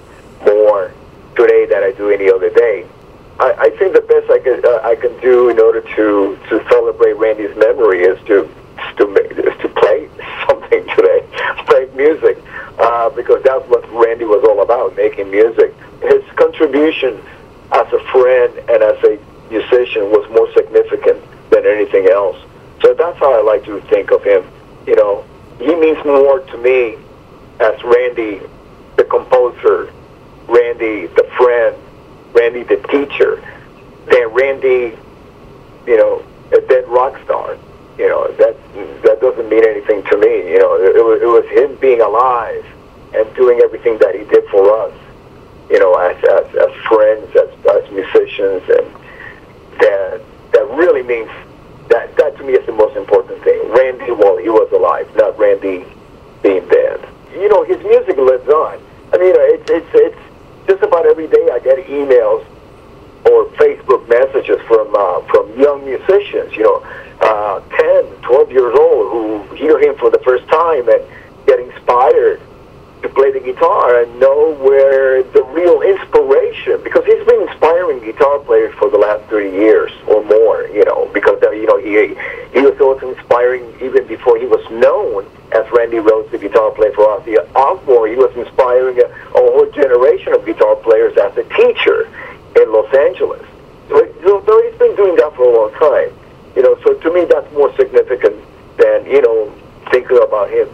more 0.43 0.91
today 1.35 1.65
than 1.65 1.81
I 1.81 1.91
do 1.93 2.09
any 2.09 2.29
other 2.29 2.49
day. 2.49 2.85
I, 3.39 3.49
I 3.67 3.69
think 3.77 3.93
the 3.93 4.05
best 4.13 4.29
I 4.29 4.39
can 4.39 4.59
uh, 4.65 4.91
I 4.91 4.95
can 4.95 5.13
do 5.21 5.47
in 5.47 5.59
order 5.59 5.81
to 5.95 6.37
to 6.49 6.55
celebrate 6.69 7.13
Randy's 7.13 7.55
memory 7.55 8.03
is 8.03 8.19
to 8.27 8.49
to 8.97 9.07
make, 9.07 9.31
is 9.31 9.57
to 9.61 9.69
play 9.69 10.09
something 10.47 10.83
today, 10.95 11.21
play 11.67 11.87
music, 11.95 12.37
because 13.37 13.61
that's 13.61 13.69
what 13.69 13.89
Randy 13.91 14.25
was 14.25 14.43
all 14.43 14.61
about, 14.61 14.95
making 14.95 15.29
music. 15.29 15.73
His 16.01 16.23
contribution 16.35 17.21
as 17.71 17.91
a 17.93 17.99
friend 18.11 18.53
and 18.69 18.83
as 18.83 19.03
a 19.03 19.19
musician 19.49 20.09
was 20.11 20.27
more 20.31 20.51
significant 20.53 21.21
than 21.49 21.65
anything 21.65 22.09
else. 22.09 22.37
So 22.81 22.93
that's 22.93 23.17
how 23.19 23.37
I 23.37 23.41
like 23.41 23.63
to 23.65 23.81
think 23.81 24.11
of 24.11 24.23
him. 24.23 24.43
You 24.85 24.95
know, 24.95 25.25
he 25.59 25.75
means 25.75 26.03
more 26.05 26.39
to 26.39 26.57
me 26.57 26.97
as 27.59 27.83
Randy, 27.83 28.41
the 28.95 29.03
composer, 29.03 29.91
Randy, 30.47 31.07
the 31.07 31.29
friend, 31.37 31.75
Randy, 32.33 32.63
the 32.63 32.77
teacher, 32.87 33.43
than 34.09 34.27
Randy, 34.29 34.97
you 35.85 35.97
know, 35.97 36.23
a 36.51 36.61
dead 36.61 36.87
rock 36.87 37.21
star. 37.23 37.57
You 37.97 38.07
know, 38.07 38.31
that 38.33 38.55
that 39.01 39.19
doesn't 39.21 39.49
mean 39.49 39.65
anything 39.67 40.03
to 40.03 40.17
me. 40.17 40.51
You 40.51 40.59
know, 40.59 40.75
it, 40.75 40.95
it 40.95 41.03
was 41.03 41.21
it 41.21 41.25
was 41.25 41.45
him 41.49 41.75
being 41.81 42.01
alive 42.01 42.63
and 43.13 43.35
doing 43.35 43.59
everything 43.63 43.97
that 43.99 44.15
he 44.15 44.23
did 44.25 44.47
for 44.49 44.71
us. 44.85 44.93
You 45.69 45.79
know, 45.79 45.95
as 45.95 46.17
as, 46.17 46.55
as 46.55 46.73
friends, 46.87 47.35
as, 47.35 47.49
as 47.75 47.91
musicians, 47.91 48.63
and 48.69 48.87
that 49.79 50.21
that 50.53 50.67
really 50.71 51.03
means 51.03 51.29
that 51.89 52.15
that 52.17 52.37
to 52.37 52.43
me 52.43 52.53
is 52.53 52.65
the 52.65 52.71
most 52.71 52.95
important 52.95 53.43
thing. 53.43 53.59
Randy, 53.71 54.11
while 54.11 54.37
he 54.37 54.49
was 54.49 54.71
alive, 54.71 55.07
not 55.15 55.37
Randy 55.37 55.85
being 56.41 56.67
dead. 56.69 57.07
You 57.33 57.49
know, 57.49 57.63
his 57.63 57.81
music 57.83 58.17
lives 58.17 58.47
on. 58.47 58.79
I 59.13 59.17
mean, 59.17 59.33
it's 59.35 59.69
it's 59.69 59.89
it's 59.93 60.19
just 60.67 60.83
about 60.83 61.05
every 61.05 61.27
day 61.27 61.49
I 61.51 61.59
get 61.59 61.85
emails 61.87 62.45
or 63.25 63.45
Facebook 63.59 64.07
messages 64.07 64.61
from 64.67 64.95
uh, 64.95 65.21
from 65.27 65.51
young 65.59 65.83
musicians, 65.85 66.55
you 66.55 66.63
know, 66.63 66.79
uh, 67.21 67.59
10, 67.59 68.05
12 68.21 68.51
years 68.51 68.75
old, 68.77 69.11
who 69.11 69.55
hear 69.55 69.79
him 69.79 69.95
for 69.97 70.09
the 70.09 70.19
first 70.19 70.47
time 70.47 70.87
and 70.87 71.03
get 71.45 71.59
inspired 71.59 72.41
to 73.01 73.09
play 73.09 73.31
the 73.31 73.39
guitar 73.39 74.01
and 74.01 74.19
know 74.19 74.55
where 74.61 75.23
the 75.23 75.43
real 75.53 75.81
inspiration, 75.81 76.81
because 76.83 77.05
he's 77.05 77.23
been 77.25 77.47
inspiring 77.47 77.99
guitar 77.99 78.39
players 78.39 78.73
for 78.75 78.89
the 78.89 78.97
last 78.97 79.23
30 79.29 79.49
years 79.51 79.91
or 80.07 80.23
more, 80.23 80.67
you 80.73 80.83
know, 80.85 81.09
because, 81.13 81.41
uh, 81.43 81.51
you 81.51 81.67
know, 81.67 81.77
he, 81.77 82.15
he 82.53 82.65
was 82.65 82.79
also 82.81 83.13
inspiring 83.13 83.63
even 83.81 84.07
before 84.07 84.37
he 84.37 84.45
was 84.45 84.63
known 84.71 85.25
as 85.53 85.69
Randy 85.71 85.99
Rhodes, 85.99 86.31
the 86.31 86.37
guitar 86.37 86.71
player 86.71 86.91
for 86.93 87.05
Ozzy 87.05 87.37
Osbourne. 87.55 88.09
He 88.09 88.15
was 88.17 88.35
inspiring 88.35 88.99
a, 88.99 89.05
a 89.05 89.39
whole 89.39 89.69
generation 89.71 90.33
of 90.33 90.45
guitar 90.45 90.75
players 90.77 91.15
as 91.17 91.37
a 91.37 91.43
teacher 91.43 92.09
in 92.55 92.73
Los 92.73 92.91
Angeles. 92.93 93.45
So, 93.89 94.13
so, 94.23 94.43
so 94.45 94.63
he's 94.63 94.79
been 94.79 94.95
doing 94.95 95.15
that 95.17 95.35
for 95.35 95.45
a 95.45 95.55
long 95.55 95.71
time. 95.77 96.11
You 96.55 96.63
know, 96.63 96.75
so 96.83 96.95
to 96.95 97.13
me 97.13 97.25
that's 97.25 97.51
more 97.53 97.73
significant 97.75 98.35
than, 98.77 99.05
you 99.05 99.21
know, 99.21 99.53
thinking 99.91 100.17
about 100.17 100.49
him. 100.49 100.67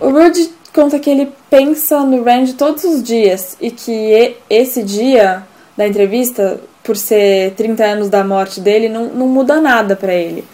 O 0.00 0.12
Rudy 0.12 0.59
conta 0.72 0.98
que 0.98 1.10
ele 1.10 1.32
pensa 1.48 2.00
no 2.00 2.22
Randy 2.22 2.54
todos 2.54 2.84
os 2.84 3.02
dias 3.02 3.56
e 3.60 3.70
que 3.70 4.36
esse 4.48 4.82
dia 4.82 5.42
da 5.76 5.86
entrevista, 5.86 6.60
por 6.82 6.96
ser 6.96 7.52
30 7.54 7.84
anos 7.84 8.08
da 8.08 8.24
morte 8.24 8.60
dele, 8.60 8.88
não, 8.88 9.06
não 9.06 9.28
muda 9.28 9.60
nada 9.60 9.96
pra 9.96 10.12
ele. 10.12 10.44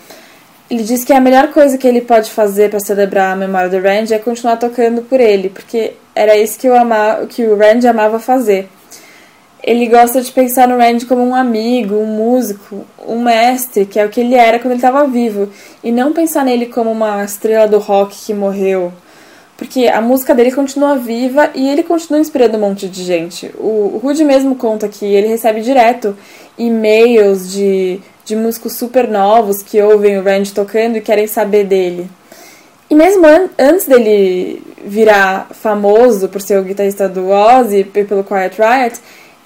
Ele 0.68 0.82
diz 0.82 1.04
que 1.04 1.12
a 1.12 1.20
melhor 1.20 1.52
coisa 1.52 1.78
que 1.78 1.86
ele 1.86 2.00
pode 2.00 2.30
fazer 2.30 2.70
pra 2.70 2.80
celebrar 2.80 3.32
a 3.32 3.36
memória 3.36 3.68
do 3.68 3.80
Randy 3.80 4.14
é 4.14 4.18
continuar 4.18 4.56
tocando 4.56 5.02
por 5.02 5.20
ele, 5.20 5.48
porque 5.48 5.92
era 6.14 6.36
isso 6.36 6.58
que, 6.58 6.66
eu 6.66 6.74
que 7.28 7.46
o 7.46 7.56
Randy 7.56 7.86
amava 7.86 8.18
fazer. 8.18 8.68
Ele 9.62 9.86
gosta 9.86 10.20
de 10.20 10.30
pensar 10.32 10.66
no 10.66 10.76
Randy 10.76 11.06
como 11.06 11.22
um 11.22 11.34
amigo, 11.34 11.96
um 11.96 12.06
músico, 12.06 12.84
um 13.06 13.22
mestre, 13.22 13.86
que 13.86 13.98
é 13.98 14.04
o 14.04 14.08
que 14.08 14.20
ele 14.20 14.34
era 14.34 14.58
quando 14.58 14.72
ele 14.72 14.74
estava 14.76 15.06
vivo, 15.06 15.48
e 15.82 15.92
não 15.92 16.12
pensar 16.12 16.44
nele 16.44 16.66
como 16.66 16.90
uma 16.90 17.24
estrela 17.24 17.68
do 17.68 17.78
rock 17.78 18.16
que 18.26 18.34
morreu. 18.34 18.92
Porque 19.56 19.86
a 19.86 20.00
música 20.02 20.34
dele 20.34 20.52
continua 20.52 20.96
viva 20.96 21.50
e 21.54 21.68
ele 21.68 21.82
continua 21.82 22.20
inspirando 22.20 22.58
um 22.58 22.60
monte 22.60 22.88
de 22.88 23.02
gente. 23.02 23.50
O, 23.58 23.98
Rudy 24.02 24.22
mesmo 24.22 24.54
conta 24.54 24.86
que 24.86 25.06
ele 25.06 25.28
recebe 25.28 25.62
direto 25.62 26.16
e-mails 26.58 27.50
de, 27.50 28.00
de 28.24 28.36
músicos 28.36 28.74
super 28.74 29.08
novos 29.08 29.62
que 29.62 29.80
ouvem 29.80 30.18
o 30.18 30.22
Randy 30.22 30.52
tocando 30.52 30.98
e 30.98 31.00
querem 31.00 31.26
saber 31.26 31.64
dele. 31.64 32.10
E 32.90 32.94
mesmo 32.94 33.26
an 33.26 33.48
antes 33.58 33.86
dele 33.86 34.62
virar 34.84 35.48
famoso 35.52 36.28
por 36.28 36.40
ser 36.40 36.58
o 36.58 36.62
guitarrista 36.62 37.08
do 37.08 37.30
Ozzy 37.30 37.78
e 37.78 38.04
pelo 38.04 38.22
Quiet 38.22 38.56
Riot, 38.58 39.00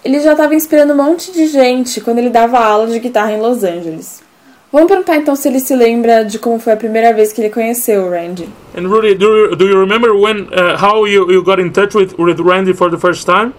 ele 0.05 0.20
já 0.20 0.33
estava 0.33 0.55
inspirando 0.55 0.92
um 0.92 0.96
monte 0.96 1.31
de 1.33 1.46
gente 1.46 2.01
quando 2.01 2.18
ele 2.18 2.31
dava 2.31 2.59
aula 2.59 2.88
de 2.88 2.99
guitarra 2.99 3.33
em 3.33 3.40
Los 3.40 3.62
Angeles. 3.62 4.23
Vamos 4.72 4.87
perguntar 4.87 5.16
então 5.16 5.35
se 5.35 5.48
ele 5.48 5.59
se 5.59 5.74
lembra 5.74 6.24
de 6.24 6.38
como 6.38 6.61
foi 6.61 6.74
a 6.74 6.76
primeira 6.76 7.12
vez 7.12 7.33
que 7.33 7.40
ele 7.40 7.50
conheceu 7.50 8.04
o 8.04 8.11
Randy. 8.11 8.48
And 8.76 8.87
Rudy, 8.87 9.16
do 9.16 9.26
you, 9.26 9.56
do 9.56 9.66
you 9.66 9.76
remember 9.76 10.14
when 10.14 10.46
uh, 10.52 10.76
how 10.78 11.09
you, 11.09 11.28
you 11.28 11.42
got 11.42 11.59
in 11.59 11.72
touch 11.72 11.92
with, 11.92 12.14
with 12.16 12.38
Randy 12.38 12.72
for 12.72 12.88
the 12.88 12.96
first 12.96 13.26
time? 13.26 13.52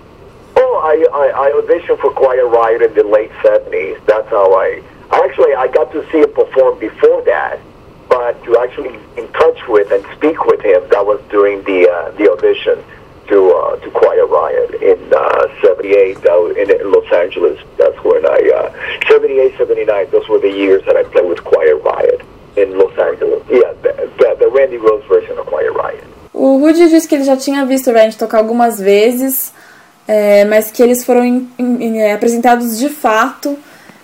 Oh, 0.55 0.79
I, 0.81 1.03
I, 1.11 1.47
I 1.47 1.51
auditioned 1.51 1.99
for 1.99 2.11
Quiet 2.11 2.45
Riot 2.45 2.81
in 2.81 2.93
the 2.93 3.03
late 3.03 3.31
70s. 3.43 3.99
That's 4.05 4.29
how 4.29 4.53
I, 4.53 4.81
I 5.11 5.19
actually, 5.25 5.53
I 5.53 5.67
got 5.67 5.91
to 5.91 6.01
see 6.13 6.19
him 6.19 6.31
perform 6.31 6.79
before 6.79 7.21
that. 7.23 7.59
But 8.07 8.41
to 8.45 8.57
actually 8.59 8.97
in 9.17 9.27
touch 9.33 9.67
with 9.67 9.91
and 9.91 10.05
speak 10.15 10.45
with 10.45 10.61
him, 10.61 10.81
that 10.91 11.05
was 11.05 11.19
during 11.29 11.61
the, 11.63 11.89
uh, 11.89 12.11
the 12.11 12.31
audition 12.31 12.81
to, 13.31 13.39
uh, 13.55 13.75
to 13.83 13.89
Quiet 13.91 14.27
Riot 14.27 14.69
in 14.83 14.99
uh, 15.13 15.47
78 15.63 16.17
uh, 16.27 16.45
in, 16.61 16.67
in 16.69 16.91
Los 16.91 17.07
Angeles. 17.23 17.57
That's 17.79 17.97
when 18.03 18.21
I, 18.27 18.39
uh, 18.59 19.09
78, 19.09 19.57
79, 19.57 20.07
those 20.11 20.27
were 20.29 20.39
the 20.39 20.51
years 20.51 20.83
that 20.85 20.95
I 20.95 21.03
played 21.03 21.27
with 21.31 21.41
Quiet 21.43 21.77
Riot 21.83 22.21
in 22.57 22.77
Los 22.77 22.93
Angeles. 22.99 23.41
Yeah, 23.49 23.71
the, 23.81 23.91
the, 24.19 24.29
the 24.41 24.49
Randy 24.49 24.77
Rose 24.77 25.03
version 25.07 25.37
of 25.39 25.45
Quiet 25.47 25.71
Riot. 25.73 26.03
O 26.33 26.57
Rudy 26.59 26.89
disse 26.89 27.07
que 27.07 27.15
ele 27.15 27.23
já 27.25 27.35
tinha 27.37 27.65
visto 27.65 27.89
o 27.89 27.93
Randy 27.93 28.17
tocar 28.17 28.37
algumas 28.39 28.79
vezes, 28.79 29.53
é, 30.07 30.45
mas 30.45 30.71
que 30.71 30.81
eles 30.83 31.03
foram 31.05 31.23
em- 31.25 31.49
em- 31.59 32.01
é, 32.01 32.13
apresentados 32.13 32.77
de 32.79 32.89
fato 32.89 33.57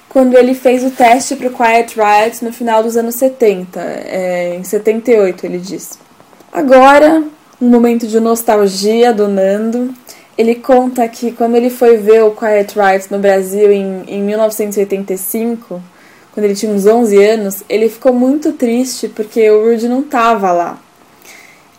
quando 0.09 0.37
ele 0.37 0.53
fez 0.53 0.83
o 0.83 0.91
teste 0.91 1.35
para 1.35 1.47
o 1.47 1.51
Quiet 1.51 1.95
Riot 1.95 2.43
no 2.43 2.51
final 2.53 2.81
dos 2.83 2.95
anos 2.97 3.15
70, 3.15 3.79
é, 3.79 4.55
em 4.55 4.63
78, 4.63 5.45
ele 5.45 5.57
disse. 5.57 5.97
Agora, 6.51 7.23
um 7.61 7.69
momento 7.69 8.07
de 8.07 8.19
nostalgia 8.19 9.13
do 9.13 9.27
Nando. 9.27 9.93
Ele 10.37 10.55
conta 10.55 11.07
que 11.07 11.31
quando 11.31 11.55
ele 11.55 11.69
foi 11.69 11.97
ver 11.97 12.23
o 12.23 12.31
Quiet 12.31 12.73
Riot 12.75 13.11
no 13.11 13.17
Brasil 13.17 13.71
em, 13.71 14.03
em 14.07 14.21
1985, 14.21 15.81
quando 16.31 16.43
ele 16.43 16.53
tinha 16.53 16.71
uns 16.71 16.85
11 16.85 17.23
anos, 17.23 17.63
ele 17.67 17.89
ficou 17.89 18.13
muito 18.13 18.53
triste 18.53 19.07
porque 19.07 19.49
o 19.49 19.63
Rudy 19.63 19.87
não 19.87 20.03
tava 20.03 20.51
lá. 20.51 20.79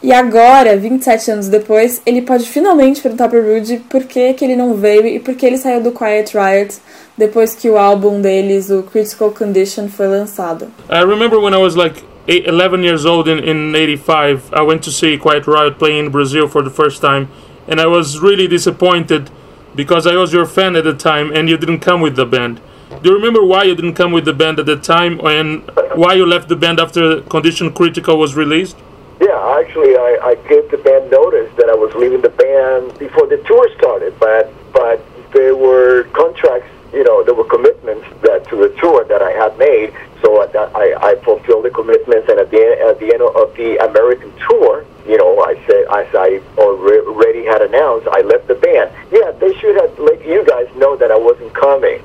E 0.00 0.12
agora, 0.12 0.76
27 0.76 1.30
anos 1.32 1.48
depois, 1.48 2.00
ele 2.06 2.22
pode 2.22 2.48
finalmente 2.48 3.00
perguntar 3.00 3.28
pro 3.28 3.42
Rudy 3.42 3.82
por 3.88 4.04
que, 4.04 4.32
que 4.34 4.44
ele 4.44 4.54
não 4.54 4.74
veio 4.74 5.06
e 5.06 5.18
por 5.18 5.34
que 5.34 5.44
ele 5.44 5.58
saiu 5.58 5.80
do 5.80 5.90
Quiet 5.90 6.32
Riot 6.36 6.76
depois 7.16 7.54
que 7.54 7.68
o 7.68 7.76
álbum 7.76 8.20
deles, 8.20 8.70
o 8.70 8.84
Critical 8.84 9.32
Condition, 9.32 9.88
foi 9.88 10.06
lançado. 10.06 10.68
I 10.88 11.04
remember 11.04 11.40
when 11.40 11.52
I 11.52 11.58
was 11.58 11.74
like 11.74 12.00
eight, 12.28 12.46
11 12.46 12.82
years 12.82 13.06
old 13.06 13.26
in, 13.26 13.38
in 13.38 13.74
85, 13.74 14.52
I 14.52 14.62
went 14.62 14.84
to 14.84 14.92
see 14.92 15.16
Quiet 15.16 15.46
Riot 15.46 15.78
playing 15.78 16.06
in 16.06 16.10
Brazil 16.12 16.46
for 16.46 16.62
the 16.62 16.70
first 16.70 17.00
time, 17.00 17.30
and 17.66 17.80
I 17.80 17.86
was 17.86 18.20
really 18.20 18.46
disappointed 18.46 19.30
because 19.74 20.06
I 20.06 20.14
was 20.14 20.32
your 20.32 20.46
fan 20.46 20.76
at 20.76 20.84
the 20.84 20.94
time 20.94 21.32
and 21.32 21.48
you 21.48 21.56
didn't 21.56 21.80
come 21.80 22.00
with 22.00 22.16
the 22.16 22.26
band. 22.26 22.60
Do 23.02 23.10
you 23.10 23.16
remember 23.16 23.44
why 23.44 23.64
you 23.64 23.74
didn't 23.74 23.94
come 23.94 24.12
with 24.12 24.24
the 24.24 24.32
band 24.32 24.58
at 24.58 24.66
the 24.66 24.76
time 24.76 25.20
and 25.20 25.70
why 25.94 26.14
you 26.14 26.26
left 26.26 26.48
the 26.48 26.56
band 26.56 26.80
after 26.80 27.20
Condition 27.22 27.72
Critical 27.72 28.18
was 28.18 28.34
released? 28.34 28.76
Yeah, 29.20 29.58
actually, 29.60 29.96
I, 29.96 30.18
I 30.22 30.34
gave 30.48 30.70
the 30.70 30.78
band 30.78 31.10
notice 31.10 31.50
that 31.56 31.68
I 31.68 31.74
was 31.74 31.94
leaving 31.94 32.22
the 32.22 32.30
band 32.30 32.98
before 32.98 33.26
the 33.26 33.38
tour 33.46 33.68
started, 33.76 34.18
but 34.18 34.52
but 34.72 35.04
there 35.32 35.56
were 35.56 36.04
contracts, 36.12 36.68
you 36.92 37.04
know, 37.04 37.22
there 37.22 37.34
were 37.34 37.44
commitments 37.44 38.06
that 38.22 38.48
to 38.48 38.56
the 38.56 38.68
tour 38.80 39.04
that 39.04 39.22
I 39.22 39.32
had 39.32 39.58
made, 39.58 39.92
so 40.22 40.46
that 40.52 40.74
I, 40.74 40.94
I 41.12 41.16
fulfilled 41.24 41.64
the 41.64 41.70
commitments, 41.70 42.28
and 42.28 42.40
at 42.40 42.50
the 42.50 42.58
end, 42.58 42.80
at 42.80 42.98
the 42.98 43.12
end 43.12 43.22
of 43.22 43.54
the 43.56 43.76
American 43.84 44.32
tour, 44.48 44.84
you 45.06 45.16
know, 45.16 45.40
I 45.40 45.54
said 45.66 45.84
as 45.88 46.08
I 46.14 46.40
already 46.56 47.44
had 47.44 47.62
announced, 47.62 48.08
I 48.08 48.20
left 48.22 48.48
the 48.48 48.54
band. 48.54 48.90
Yeah, 49.12 49.32
they 49.32 49.54
should 49.58 49.76
have 49.76 49.98
let 49.98 50.24
you 50.26 50.44
guys 50.44 50.68
know 50.76 50.96
that 50.96 51.10
I 51.10 51.16
wasn't 51.16 51.54
coming. 51.54 52.02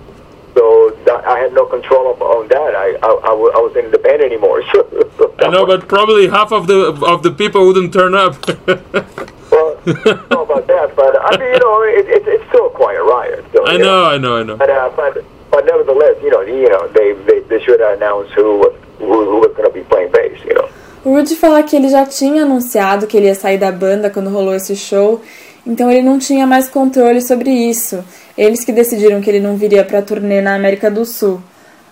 So 0.54 0.92
that, 1.06 1.26
I 1.26 1.40
had 1.40 1.54
no 1.54 1.66
control 1.66 2.14
of, 2.14 2.22
on 2.22 2.48
that. 2.50 2.76
I, 2.76 2.94
I, 3.02 3.10
I, 3.10 3.32
I 3.34 3.60
wasn't 3.62 3.86
in 3.86 3.92
the 3.92 3.98
band 3.98 4.22
anymore. 4.22 4.62
I 5.40 5.50
know, 5.50 5.66
but 5.66 5.88
probably 5.88 6.28
half 6.28 6.52
of 6.52 6.68
the 6.68 6.94
of 7.06 7.24
the 7.24 7.32
people 7.32 7.66
wouldn't 7.66 7.92
turn 7.94 8.14
up. 8.14 8.36
Know 9.86 10.44
about 10.44 10.68
that, 10.68 10.96
but 10.96 11.14
I 11.20 11.38
mean, 11.38 11.54
you 11.54 11.60
know, 11.60 11.84
it, 11.84 12.08
it, 12.08 12.24
it's 12.28 12.48
still 12.48 12.68
a 12.68 12.70
quiet 12.70 13.04
riot. 13.04 13.44
So, 13.54 13.66
I 13.66 13.74
you 13.74 13.80
know, 13.80 14.06
I 14.06 14.18
know, 14.18 14.38
I 14.38 14.44
know. 14.44 14.58
But, 14.58 14.70
uh, 14.70 14.90
but 14.96 15.24
but 15.52 15.66
nevertheless, 15.66 16.16
you 16.24 16.32
know, 16.32 16.42
you 16.42 16.70
know, 16.70 16.88
they 16.90 17.14
they, 17.28 17.40
they 17.42 17.60
should 17.64 17.82
announce 17.82 18.32
who 18.34 18.60
was 18.60 18.74
who, 19.00 19.26
who 19.26 19.38
was 19.40 19.52
going 19.56 19.68
to 19.68 19.74
be 19.74 19.82
playing 19.82 20.12
bass. 20.12 20.40
You 20.46 20.56
know. 20.56 20.70
O 21.06 21.16
Rudy 21.16 21.36
fala 21.36 21.62
que 21.64 21.76
ele 21.76 21.90
já 21.90 22.06
tinha 22.06 22.44
anunciado 22.44 23.08
que 23.08 23.18
ele 23.18 23.26
ia 23.26 23.36
sair 23.36 23.58
da 23.58 23.72
banda 23.72 24.10
quando 24.10 24.30
rolou 24.30 24.56
esse 24.56 24.74
show, 24.76 25.22
então 25.68 25.92
ele 25.92 26.02
não 26.02 26.18
tinha 26.18 26.48
mais 26.48 26.70
controle 26.70 27.22
sobre 27.22 27.50
isso. 27.50 28.04
Eles 28.38 28.64
que 28.64 28.72
decidiram 28.72 29.20
que 29.20 29.30
ele 29.30 29.42
não 29.42 29.58
viria 29.58 29.84
pra 29.84 30.02
turnê 30.02 30.40
na 30.40 30.56
América 30.56 30.90
do 30.90 31.06
Sul. 31.06 31.42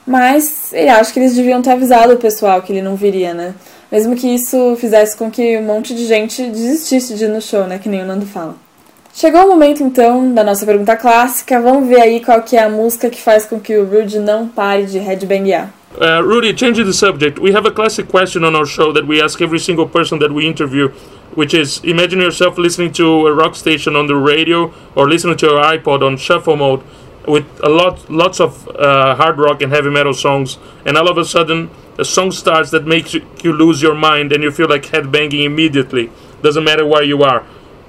Mas 0.07 0.73
ele 0.73 0.89
acha 0.89 1.11
que 1.11 1.19
eles 1.19 1.35
deviam 1.35 1.61
ter 1.61 1.71
avisado 1.71 2.13
o 2.13 2.17
pessoal 2.17 2.61
que 2.61 2.71
ele 2.71 2.81
não 2.81 2.95
viria, 2.95 3.33
né? 3.33 3.53
Mesmo 3.91 4.15
que 4.15 4.27
isso 4.27 4.75
fizesse 4.77 5.17
com 5.17 5.29
que 5.29 5.57
um 5.57 5.63
monte 5.63 5.93
de 5.93 6.05
gente 6.05 6.43
desistisse 6.49 7.13
de 7.15 7.25
ir 7.25 7.27
no 7.27 7.41
show, 7.41 7.67
né? 7.67 7.77
Que 7.77 7.89
nem 7.89 8.01
o 8.01 8.05
Nando 8.05 8.25
fala. 8.25 8.55
Chegou 9.13 9.45
o 9.45 9.49
momento 9.49 9.83
então 9.83 10.33
da 10.33 10.43
nossa 10.43 10.65
pergunta 10.65 10.95
clássica. 10.95 11.59
Vamos 11.61 11.89
ver 11.89 11.99
aí 11.99 12.21
qual 12.21 12.41
que 12.41 12.55
é 12.55 12.63
a 12.63 12.69
música 12.69 13.09
que 13.09 13.21
faz 13.21 13.45
com 13.45 13.59
que 13.59 13.77
o 13.77 13.83
Rudy 13.83 14.19
não 14.19 14.47
pare 14.47 14.85
de 14.85 14.97
headbanguear. 14.97 15.69
Uh, 15.97 16.23
Rudy, 16.23 16.55
changing 16.55 16.85
the 16.85 16.93
subject, 16.93 17.37
we 17.37 17.51
have 17.51 17.67
a 17.67 17.71
classic 17.71 18.07
question 18.07 18.45
on 18.45 18.55
our 18.55 18.65
show 18.65 18.93
that 18.93 19.05
we 19.05 19.21
ask 19.21 19.41
every 19.41 19.59
single 19.59 19.85
person 19.85 20.19
that 20.19 20.31
we 20.31 20.47
interview, 20.47 20.89
which 21.35 21.53
is 21.53 21.81
imagine 21.83 22.21
yourself 22.21 22.57
listening 22.57 22.93
to 22.93 23.27
a 23.27 23.33
rock 23.33 23.55
station 23.55 23.97
on 23.97 24.07
the 24.07 24.15
radio 24.15 24.73
or 24.95 25.09
listening 25.09 25.35
to 25.35 25.47
your 25.47 25.61
iPod 25.61 26.01
on 26.01 26.15
shuffle 26.15 26.55
mode 26.55 26.81
with 27.27 27.45
a 27.61 27.67
lot, 27.67 28.09
lots 28.09 28.39
of 28.39 28.69
uh, 28.69 29.15
hard 29.15 29.37
rock 29.37 29.61
and 29.61 29.73
heavy 29.73 29.89
metal 29.89 30.13
songs, 30.13 30.57
and 30.85 30.97
all 30.97 31.09
of 31.09 31.17
a 31.17 31.25
sudden 31.25 31.69
a 32.01 32.05
song 32.05 32.31
starts 32.31 32.71
that 32.71 32.85
makes 32.87 33.13
you, 33.13 33.21
lose 33.43 33.81
your 33.81 33.93
mind 33.93 34.31
and 34.33 34.41
you 34.43 34.49
feel 34.51 34.67
like 34.67 34.83
headbanging 34.83 35.45
immediately. 35.45 36.11
Doesn't 36.41 36.63
matter 36.63 36.85
where 36.85 37.03
you 37.03 37.21
are. 37.21 37.45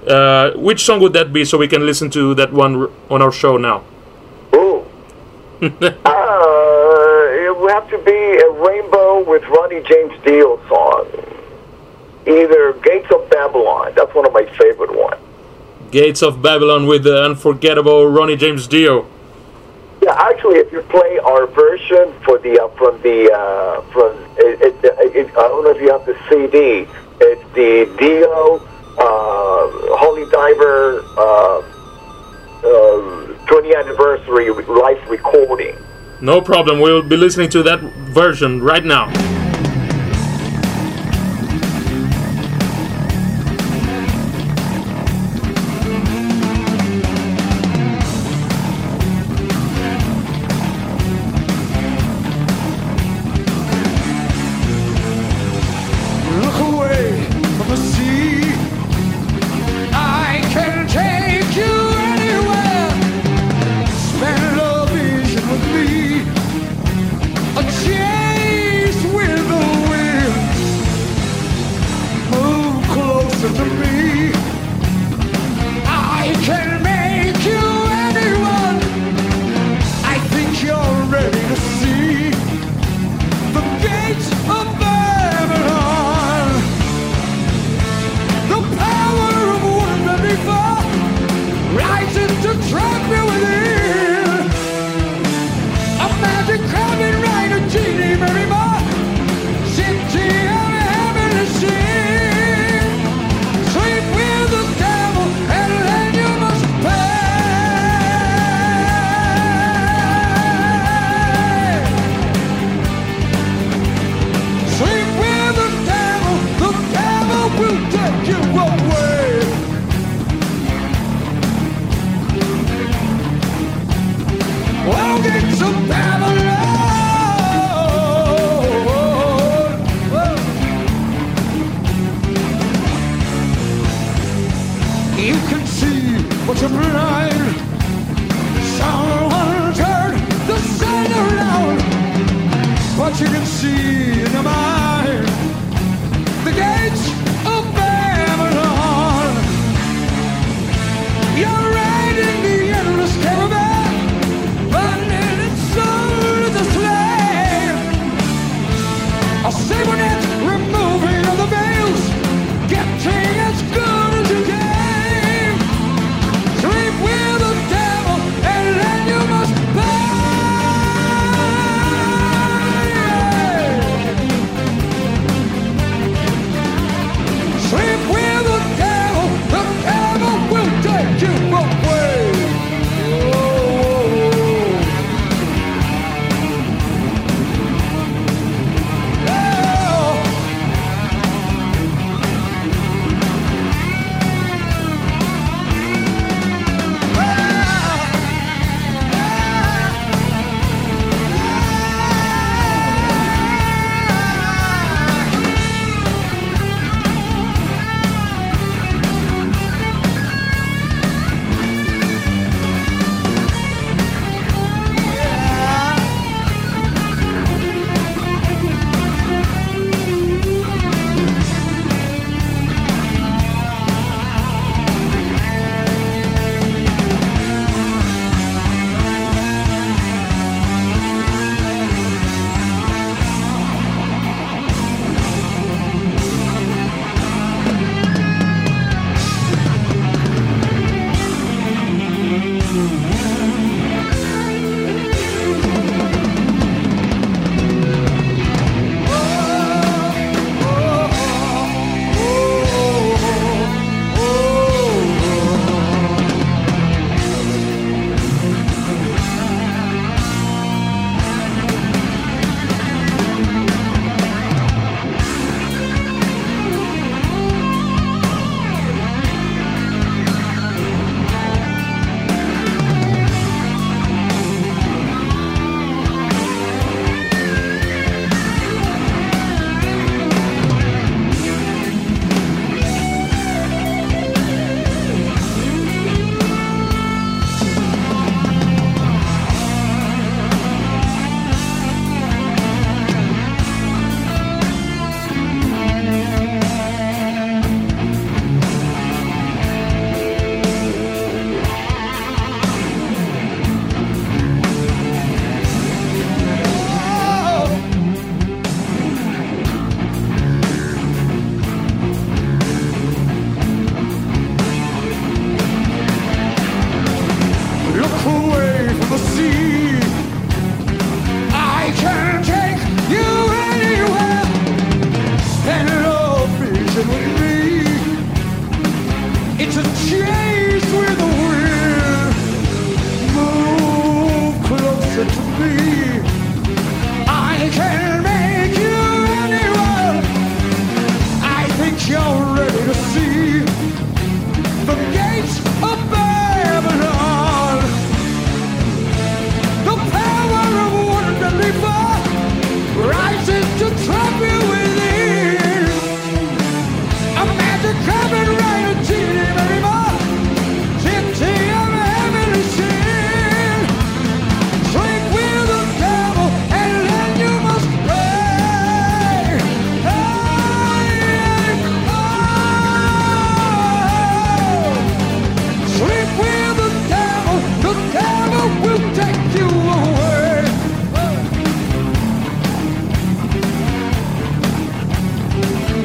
Uh, 0.06 0.52
which 0.52 0.84
song 0.84 1.00
would 1.00 1.14
that 1.14 1.32
be 1.32 1.44
so 1.46 1.56
we 1.56 1.66
can 1.66 1.86
listen 1.86 2.10
to 2.10 2.34
that 2.34 2.52
one 2.52 2.92
on 3.08 3.22
our 3.22 3.32
show 3.32 3.56
now? 3.56 3.82
Oh. 4.52 4.86
uh, 5.62 5.68
it 7.46 7.56
would 7.58 7.70
have 7.70 7.88
to 7.88 7.98
be 7.98 8.20
a 8.46 8.50
Rainbow 8.50 9.24
with 9.24 9.42
Ronnie 9.44 9.82
James 9.82 10.12
Dio 10.24 10.60
song. 10.68 11.08
Either 12.26 12.74
Gates 12.84 13.10
of 13.12 13.30
Babylon. 13.30 13.92
That's 13.96 14.14
one 14.14 14.26
of 14.26 14.32
my 14.34 14.44
favorite 14.58 14.94
ones. 14.94 15.20
Gates 15.90 16.22
of 16.22 16.42
Babylon 16.42 16.86
with 16.86 17.04
the 17.04 17.24
unforgettable 17.24 18.06
Ronnie 18.06 18.36
James 18.36 18.66
Dio. 18.66 19.06
Actually, 20.18 20.58
if 20.58 20.72
you 20.72 20.82
play 20.82 21.18
our 21.18 21.46
version 21.46 22.12
for 22.24 22.38
the 22.38 22.62
uh, 22.62 22.68
from 22.76 23.00
the 23.02 23.32
uh, 23.32 23.80
from 23.92 24.12
it, 24.38 24.60
it, 24.60 24.84
it, 25.14 25.28
I 25.30 25.48
don't 25.48 25.64
know 25.64 25.70
if 25.70 25.80
you 25.80 25.90
have 25.90 26.04
the 26.06 26.16
CD. 26.28 26.86
It's 27.20 27.42
the 27.54 27.94
Dio 27.98 28.56
uh, 28.98 29.96
Holy 29.98 30.28
Diver 30.30 31.00
uh, 31.16 31.58
uh, 32.62 33.46
20th 33.46 33.78
anniversary 33.84 34.50
live 34.50 35.08
recording. 35.08 35.76
No 36.20 36.40
problem, 36.40 36.80
we'll 36.80 37.02
be 37.02 37.16
listening 37.16 37.50
to 37.50 37.62
that 37.64 37.80
version 37.80 38.62
right 38.62 38.84
now. 38.84 39.41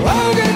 Oh, 0.09 0.46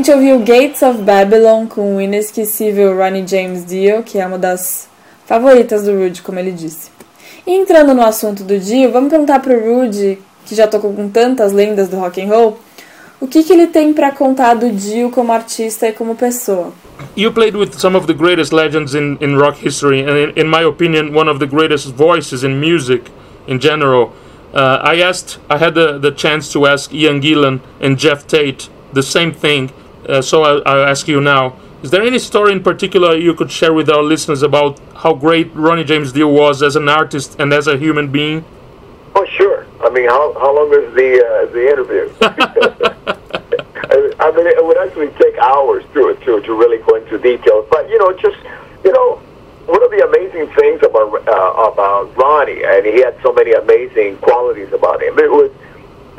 gente 0.00 0.12
ouviu 0.12 0.38
Gates 0.38 0.80
of 0.80 1.02
Babylon 1.02 1.66
com 1.66 1.96
o 1.96 2.00
inesquecível 2.00 2.96
Ronnie 2.96 3.26
James 3.28 3.66
Dio, 3.66 4.02
que 4.02 4.18
é 4.18 4.26
uma 4.26 4.38
das 4.38 4.88
favoritas 5.26 5.84
do 5.84 5.92
Rude, 5.92 6.22
como 6.22 6.38
ele 6.38 6.52
disse. 6.52 6.90
E 7.46 7.52
entrando 7.52 7.92
no 7.92 8.00
assunto 8.00 8.42
do 8.42 8.58
Dio, 8.58 8.90
vamos 8.90 9.10
perguntar 9.10 9.40
pro 9.40 9.52
Rude, 9.52 10.18
que 10.46 10.54
já 10.54 10.66
tocou 10.66 10.94
com 10.94 11.10
tantas 11.10 11.52
lendas 11.52 11.90
do 11.90 11.98
rock 11.98 12.18
and 12.18 12.28
roll, 12.28 12.58
o 13.20 13.26
que, 13.26 13.42
que 13.42 13.52
ele 13.52 13.66
tem 13.66 13.92
para 13.92 14.10
contar 14.10 14.54
do 14.54 14.70
Dio 14.70 15.10
como 15.10 15.32
artista 15.32 15.86
e 15.86 15.92
como 15.92 16.14
pessoa. 16.14 16.72
You 17.14 17.30
played 17.30 17.54
with 17.54 17.72
some 17.74 17.94
of 17.94 18.06
the 18.06 18.14
greatest 18.14 18.54
legends 18.54 18.94
in, 18.94 19.18
in 19.20 19.36
rock 19.36 19.62
history, 19.62 20.00
and 20.00 20.16
in, 20.16 20.44
in 20.46 20.48
my 20.48 20.64
opinion, 20.64 21.14
one 21.14 21.30
of 21.30 21.40
the 21.40 21.46
greatest 21.46 21.92
voices 21.94 22.42
in 22.42 22.58
music 22.58 23.10
in 23.46 23.58
general. 23.60 24.12
Uh, 24.54 24.80
I 24.82 25.02
asked, 25.02 25.38
I 25.50 25.58
had 25.58 25.74
the, 25.74 25.98
the 25.98 26.10
chance 26.10 26.50
to 26.54 26.64
ask 26.64 26.90
Ian 26.90 27.20
Gillan 27.20 27.60
and 27.82 27.98
Jeff 27.98 28.26
Tate 28.26 28.70
the 28.94 29.02
same 29.02 29.32
thing, 29.32 29.70
uh, 30.10 30.22
so 30.22 30.42
I, 30.42 30.58
I'll 30.70 30.84
ask 30.84 31.08
you 31.08 31.20
now. 31.20 31.56
Is 31.82 31.90
there 31.90 32.02
any 32.02 32.18
story 32.18 32.52
in 32.52 32.62
particular 32.62 33.16
you 33.16 33.32
could 33.32 33.50
share 33.50 33.72
with 33.72 33.88
our 33.88 34.02
listeners 34.02 34.42
about 34.42 34.78
how 34.96 35.14
great 35.14 35.50
Ronnie 35.54 35.84
James 35.84 36.12
Dio 36.12 36.28
was 36.28 36.62
as 36.62 36.76
an 36.76 36.88
artist 36.88 37.36
and 37.38 37.52
as 37.54 37.66
a 37.66 37.78
human 37.78 38.12
being? 38.12 38.44
Oh, 39.14 39.24
sure. 39.24 39.66
I 39.82 39.88
mean, 39.88 40.08
how 40.08 40.34
how 40.34 40.54
long 40.54 40.68
is 40.74 40.94
the 40.94 41.24
uh, 41.24 41.46
the 41.52 41.68
interview? 41.70 42.12
I, 43.90 44.12
I 44.20 44.30
mean, 44.32 44.46
it 44.46 44.64
would 44.64 44.78
actually 44.78 45.08
take 45.18 45.36
hours 45.38 45.84
to 45.94 46.14
to 46.14 46.40
to 46.40 46.54
really 46.54 46.78
go 46.78 46.96
into 46.96 47.18
details. 47.18 47.66
But 47.70 47.88
you 47.88 47.98
know, 47.98 48.12
just 48.12 48.38
you 48.84 48.92
know, 48.92 49.16
one 49.66 49.82
of 49.82 49.90
the 49.90 50.06
amazing 50.06 50.52
things 50.54 50.82
about 50.82 51.26
uh, 51.26 51.70
about 51.72 52.14
Ronnie, 52.16 52.62
and 52.62 52.84
he 52.86 53.00
had 53.00 53.16
so 53.22 53.32
many 53.32 53.52
amazing 53.52 54.18
qualities 54.18 54.72
about 54.72 55.02
him. 55.02 55.18
It 55.18 55.30
was, 55.30 55.50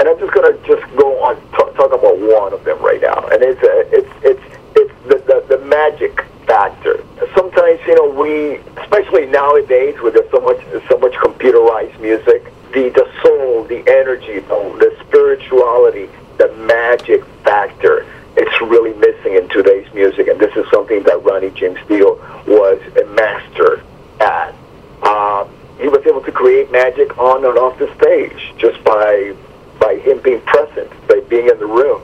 and 0.02 0.10
I'm 0.10 0.18
just 0.18 0.34
gonna 0.34 0.58
just 0.66 0.82
go 0.96 1.22
on 1.22 1.36
t- 1.36 1.78
talk 1.78 1.94
about 1.94 2.18
one 2.18 2.54
of 2.54 2.64
them 2.64 2.82
right 2.82 3.00
now, 3.00 3.28
and 3.28 3.44
it's 3.44 3.62
uh, 3.62 3.86
it's 3.94 4.10
it's 4.24 4.58
it's 4.76 4.94
the, 5.04 5.18
the 5.30 5.58
the 5.58 5.64
magic 5.66 6.26
factor. 6.48 7.06
Sometimes 7.36 7.80
you 7.86 7.94
know 7.94 8.10
we, 8.10 8.56
especially 8.82 9.28
nowadays, 9.28 9.96
there's 10.02 10.32
so 10.32 10.42
much 10.42 10.58
so 10.90 10.98
much 10.98 11.14
computerized 11.14 12.00
music, 12.00 12.52
the 12.74 12.90
the 12.90 13.08
soul, 13.22 13.64
the 13.66 13.88
energy, 13.88 14.40
the, 14.40 14.58
the 14.82 14.98
spirituality, 15.06 16.10
the 16.40 16.52
magic 16.66 17.24
factor. 17.44 18.04
It's 18.36 18.60
really 18.60 18.96
missing 18.96 19.36
in 19.36 19.50
today's 19.50 19.94
music, 19.94 20.30
and 20.30 20.40
this 20.40 20.56
is 20.56 20.66
something 20.72 21.04
that 21.04 21.24
Ronnie 21.24 21.52
James 21.52 21.78
Dio 21.88 22.16
was 22.48 22.82
a 22.98 23.06
master 23.14 23.84
at. 24.20 24.56
Um, 25.04 25.48
he 25.80 25.88
was 25.90 26.04
able 26.08 26.22
to 26.22 26.32
create 26.32 26.72
magic 26.72 27.20
on 27.20 27.46
and 27.46 27.58
off 27.58 27.78
the 27.78 27.94
stage 27.96 28.54
just 28.58 28.84
by 28.84 29.36
by 29.82 29.98
him 29.98 30.22
being 30.22 30.40
present, 30.42 30.90
by 31.08 31.20
being 31.28 31.50
in 31.50 31.60
the 31.60 31.66
room. 31.66 32.02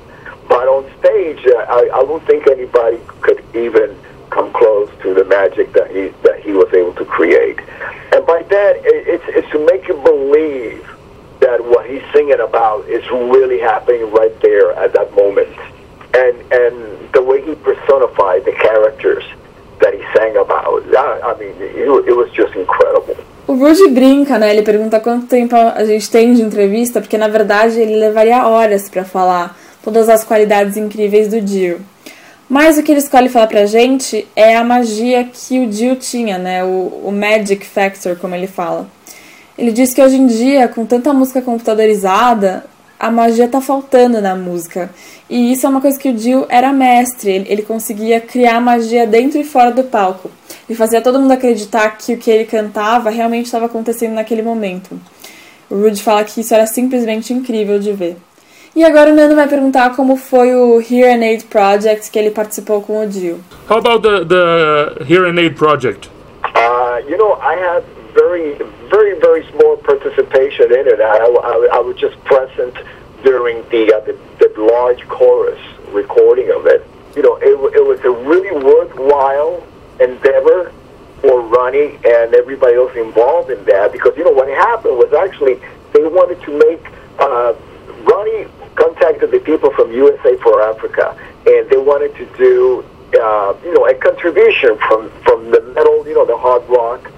But 0.49 0.67
on 0.67 0.83
stage, 0.99 1.45
uh, 1.45 1.65
I, 1.69 1.89
I 1.93 2.01
don't 2.03 2.25
think 2.25 2.47
anybody 2.47 2.99
could 3.21 3.43
even 3.55 3.95
come 4.31 4.51
close 4.51 4.89
to 5.03 5.13
the 5.13 5.23
magic 5.23 5.71
that 5.73 5.89
he 5.91 6.09
that 6.23 6.39
he 6.41 6.51
was 6.51 6.73
able 6.73 6.93
to 6.95 7.05
create. 7.05 7.59
And 8.11 8.25
by 8.25 8.43
that, 8.43 8.75
it, 8.83 9.07
it's 9.07 9.23
it's 9.27 9.49
to 9.51 9.65
make 9.65 9.87
you 9.87 9.95
believe 9.95 10.83
that 11.39 11.63
what 11.63 11.89
he's 11.89 12.03
singing 12.11 12.39
about 12.39 12.87
is 12.89 13.07
really 13.11 13.59
happening 13.59 14.11
right 14.11 14.37
there 14.41 14.71
at 14.73 14.93
that 14.93 15.13
moment. 15.13 15.55
And 16.15 16.35
and 16.51 17.13
the 17.13 17.21
way 17.21 17.45
he 17.45 17.55
personified 17.55 18.43
the 18.45 18.53
characters 18.53 19.23
that 19.81 19.93
he 19.93 20.01
sang 20.15 20.35
about, 20.37 20.83
I, 20.95 21.21
I 21.21 21.39
mean, 21.39 21.53
it, 21.61 21.87
it 22.09 22.15
was 22.15 22.31
just 22.31 22.55
incredible. 22.55 23.15
Rude 23.57 23.87
brinca, 23.89 24.37
né? 24.37 24.51
Ele 24.51 24.61
pergunta 24.61 24.99
quanto 24.99 25.27
tempo 25.27 25.55
a 25.55 25.83
gente 25.85 26.09
tem 26.09 26.33
de 26.33 26.41
entrevista, 26.41 27.01
porque 27.01 27.17
na 27.17 27.27
verdade 27.27 27.79
ele 27.79 27.95
levaria 27.95 28.47
horas 28.47 28.89
para 28.89 29.03
falar 29.03 29.57
todas 29.83 30.09
as 30.09 30.23
qualidades 30.23 30.77
incríveis 30.77 31.27
do 31.27 31.41
Dio. 31.41 31.79
Mas 32.49 32.77
o 32.77 32.83
que 32.83 32.91
ele 32.91 32.99
escolhe 32.99 33.27
falar 33.27 33.47
pra 33.47 33.65
gente 33.65 34.25
é 34.35 34.55
a 34.55 34.63
magia 34.63 35.23
que 35.25 35.59
o 35.59 35.67
Dio 35.67 35.95
tinha, 35.95 36.37
né? 36.37 36.63
O, 36.63 37.01
o 37.05 37.11
Magic 37.11 37.65
Factor, 37.65 38.15
como 38.15 38.35
ele 38.35 38.47
fala. 38.47 38.87
Ele 39.57 39.71
diz 39.71 39.93
que 39.93 40.01
hoje 40.01 40.15
em 40.15 40.27
dia, 40.27 40.67
com 40.67 40.85
tanta 40.85 41.11
música 41.13 41.41
computadorizada, 41.41 42.63
a 42.99 43.11
magia 43.11 43.47
tá 43.47 43.61
faltando 43.61 44.21
na 44.21 44.35
música. 44.35 44.89
E 45.29 45.51
isso 45.51 45.65
é 45.65 45.69
uma 45.69 45.81
coisa 45.81 45.99
que 45.99 46.09
o 46.09 46.13
Dio 46.13 46.45
era 46.49 46.71
mestre, 46.71 47.31
ele, 47.31 47.45
ele 47.49 47.61
conseguia 47.61 48.19
criar 48.19 48.59
magia 48.59 49.05
dentro 49.05 49.39
e 49.39 49.43
fora 49.43 49.71
do 49.71 49.83
palco. 49.83 50.31
Ele 50.67 50.77
fazia 50.77 51.01
todo 51.01 51.19
mundo 51.19 51.31
acreditar 51.31 51.97
que 51.97 52.13
o 52.13 52.17
que 52.17 52.31
ele 52.31 52.45
cantava 52.45 53.09
realmente 53.09 53.45
estava 53.45 53.65
acontecendo 53.65 54.13
naquele 54.13 54.41
momento. 54.41 54.99
O 55.69 55.75
Rude 55.75 56.01
fala 56.01 56.23
que 56.23 56.41
isso 56.41 56.53
era 56.53 56.65
simplesmente 56.65 57.33
incrível 57.33 57.77
de 57.77 57.91
ver. 57.91 58.17
E 58.75 58.83
agora 58.83 59.11
o 59.11 59.15
Nando 59.15 59.35
vai 59.35 59.47
perguntar 59.47 59.95
como 59.95 60.15
foi 60.15 60.53
o 60.53 60.79
Hear 60.79 61.17
and 61.17 61.23
Aid 61.23 61.45
Project 61.45 62.11
que 62.11 62.19
ele 62.19 62.31
participou 62.31 62.81
com 62.81 63.01
o 63.01 63.07
Dio. 63.07 63.39
How 63.69 63.79
about 63.79 64.01
the, 64.01 64.23
the 64.23 65.11
Hear 65.11 65.25
and 65.25 65.39
Aid 65.39 65.55
project? 65.55 66.09
Uh, 66.55 66.99
you 67.09 67.17
know, 67.17 67.33
I 67.41 67.55
had 67.55 67.83
very, 68.17 68.57
very, 68.89 69.19
very 69.19 69.45
small 69.51 69.77
participation 69.77 70.73
in 70.73 70.87
it. 70.87 70.99
I, 70.99 71.17
I, 71.17 71.77
I 71.77 71.79
was 71.79 71.95
just 71.97 72.17
present 72.25 72.75
during 73.23 73.61
the, 73.69 73.93
uh, 73.93 73.99
the 74.01 74.17
the 74.39 74.49
large 74.61 75.07
chorus 75.07 75.59
recording 75.89 76.49
of 76.51 76.65
it. 76.65 76.85
You 77.15 77.21
know, 77.21 77.35
it, 77.37 77.53
it 77.75 77.85
was 77.85 77.99
a 78.01 78.11
really 78.11 78.51
worthwhile 78.51 79.65
endeavor 79.99 80.71
for 81.21 81.41
Ronnie 81.41 81.97
and 82.05 82.33
everybody 82.33 82.75
else 82.75 82.95
involved 82.95 83.49
in 83.49 83.63
that 83.65 83.91
because 83.91 84.15
you 84.17 84.23
know 84.23 84.31
what 84.31 84.47
happened 84.47 84.97
was 84.97 85.11
actually 85.13 85.55
they 85.93 86.05
wanted 86.05 86.39
to 86.43 86.51
make 86.57 86.85
uh, 87.17 87.53
Ronnie 88.05 88.45
contacted 88.75 89.31
the 89.31 89.39
people 89.39 89.71
from 89.71 89.91
USA 89.91 90.37
for 90.37 90.61
Africa 90.61 91.17
and 91.47 91.67
they 91.69 91.77
wanted 91.77 92.13
to 92.17 92.25
do 92.37 92.85
uh, 93.19 93.55
you 93.63 93.73
know 93.73 93.87
a 93.87 93.95
contribution 93.95 94.77
from 94.87 95.09
from 95.25 95.49
the 95.49 95.61
metal 95.73 96.07
you 96.07 96.13
know 96.13 96.25
the 96.25 96.37
hard 96.37 96.61
rock 96.69 97.11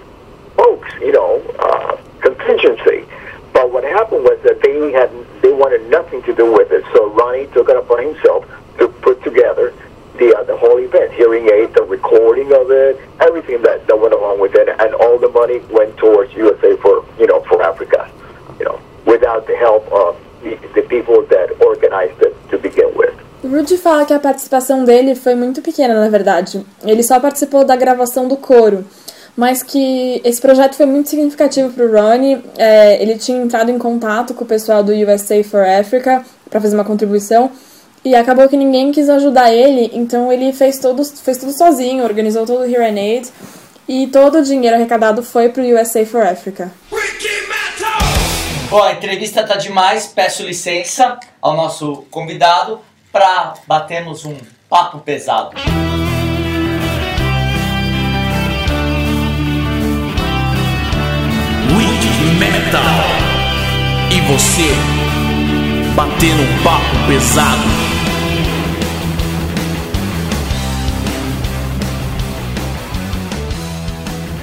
folks, 0.59 0.91
you 0.99 1.11
know, 1.11 1.41
uh, 1.59 1.95
contingency. 2.21 3.05
But 3.53 3.71
what 3.71 3.83
happened 3.83 4.23
was 4.23 4.39
that 4.43 4.61
they 4.61 4.91
had 4.91 5.09
they 5.41 5.51
wanted 5.51 5.89
nothing 5.89 6.21
to 6.23 6.33
do 6.35 6.51
with 6.51 6.71
it. 6.71 6.83
So 6.93 7.09
Ronnie 7.11 7.47
took 7.47 7.69
it 7.69 7.77
upon 7.77 8.03
himself 8.03 8.45
to 8.77 8.87
put 8.87 9.23
together 9.23 9.73
the 10.19 10.35
uh, 10.35 10.43
the 10.43 10.55
whole 10.55 10.77
event, 10.77 11.11
hearing 11.13 11.49
aid, 11.49 11.73
the 11.73 11.83
recording 11.83 12.51
of 12.53 12.71
it, 12.71 12.99
everything 13.21 13.61
that, 13.63 13.87
that 13.87 13.97
went 13.97 14.13
along 14.13 14.39
with 14.39 14.53
it, 14.55 14.67
and 14.67 14.93
all 14.95 15.17
the 15.17 15.29
money 15.29 15.59
went 15.71 15.95
towards 15.97 16.33
USA 16.33 16.75
for 16.77 17.05
you 17.17 17.27
know 17.27 17.41
for 17.49 17.61
Africa, 17.63 18.11
you 18.59 18.65
know, 18.65 18.79
without 19.05 19.47
the 19.47 19.55
help 19.55 19.87
of 19.91 20.15
the, 20.43 20.55
the 20.75 20.83
people 20.83 21.23
that 21.33 21.47
organized 21.61 22.21
it 22.21 22.35
to 22.51 22.57
begin 22.57 22.91
with. 22.95 23.15
Rudy 23.41 23.77
fala 23.77 24.05
que 24.05 24.13
a 24.13 24.19
participação 24.19 24.83
dele 24.83 25.15
foi 25.15 25.33
muito 25.33 25.61
pequena, 25.61 25.93
na 25.93 26.09
verdade. 26.09 26.65
Ele 26.83 27.01
só 27.01 27.19
participou 27.21 27.63
da 27.63 27.75
gravação 27.77 28.27
do 28.27 28.35
coro. 28.35 28.83
Mas 29.39 29.63
que 29.63 30.21
esse 30.25 30.41
projeto 30.41 30.75
foi 30.75 30.85
muito 30.85 31.07
significativo 31.07 31.71
para 31.71 31.85
o 31.85 31.89
Ronnie. 31.89 32.43
É, 32.57 33.01
ele 33.01 33.17
tinha 33.17 33.41
entrado 33.41 33.71
em 33.71 33.77
contato 33.77 34.33
com 34.33 34.43
o 34.43 34.45
pessoal 34.45 34.83
do 34.83 34.91
USA 34.91 35.41
for 35.45 35.63
Africa 35.65 36.25
para 36.49 36.59
fazer 36.59 36.75
uma 36.75 36.83
contribuição. 36.83 37.49
E 38.03 38.13
acabou 38.15 38.49
que 38.49 38.57
ninguém 38.57 38.91
quis 38.91 39.07
ajudar 39.07 39.49
ele, 39.49 39.91
então 39.93 40.29
ele 40.29 40.51
fez, 40.51 40.79
todo, 40.79 41.05
fez 41.05 41.37
tudo 41.37 41.53
sozinho, 41.53 42.03
organizou 42.03 42.45
todo 42.45 42.63
o 42.63 42.65
Here 42.65 42.83
and 42.83 42.99
Aid. 43.01 43.29
E 43.87 44.07
todo 44.07 44.39
o 44.39 44.43
dinheiro 44.43 44.75
arrecadado 44.75 45.23
foi 45.23 45.47
para 45.47 45.63
o 45.63 45.73
USA 45.73 46.05
for 46.05 46.21
Africa. 46.21 46.73
Bom, 48.69 48.83
a 48.83 48.91
entrevista 48.91 49.41
tá 49.43 49.55
demais. 49.55 50.05
Peço 50.07 50.43
licença 50.43 51.17
ao 51.41 51.55
nosso 51.55 52.03
convidado 52.11 52.81
para 53.09 53.53
batermos 53.65 54.25
um 54.25 54.35
papo 54.67 54.99
pesado. 54.99 55.55
Metal. 62.69 62.81
E 64.11 64.21
você, 64.31 64.69
batendo 65.95 66.43
um 66.43 66.63
papo 66.63 67.07
pesado. 67.07 67.63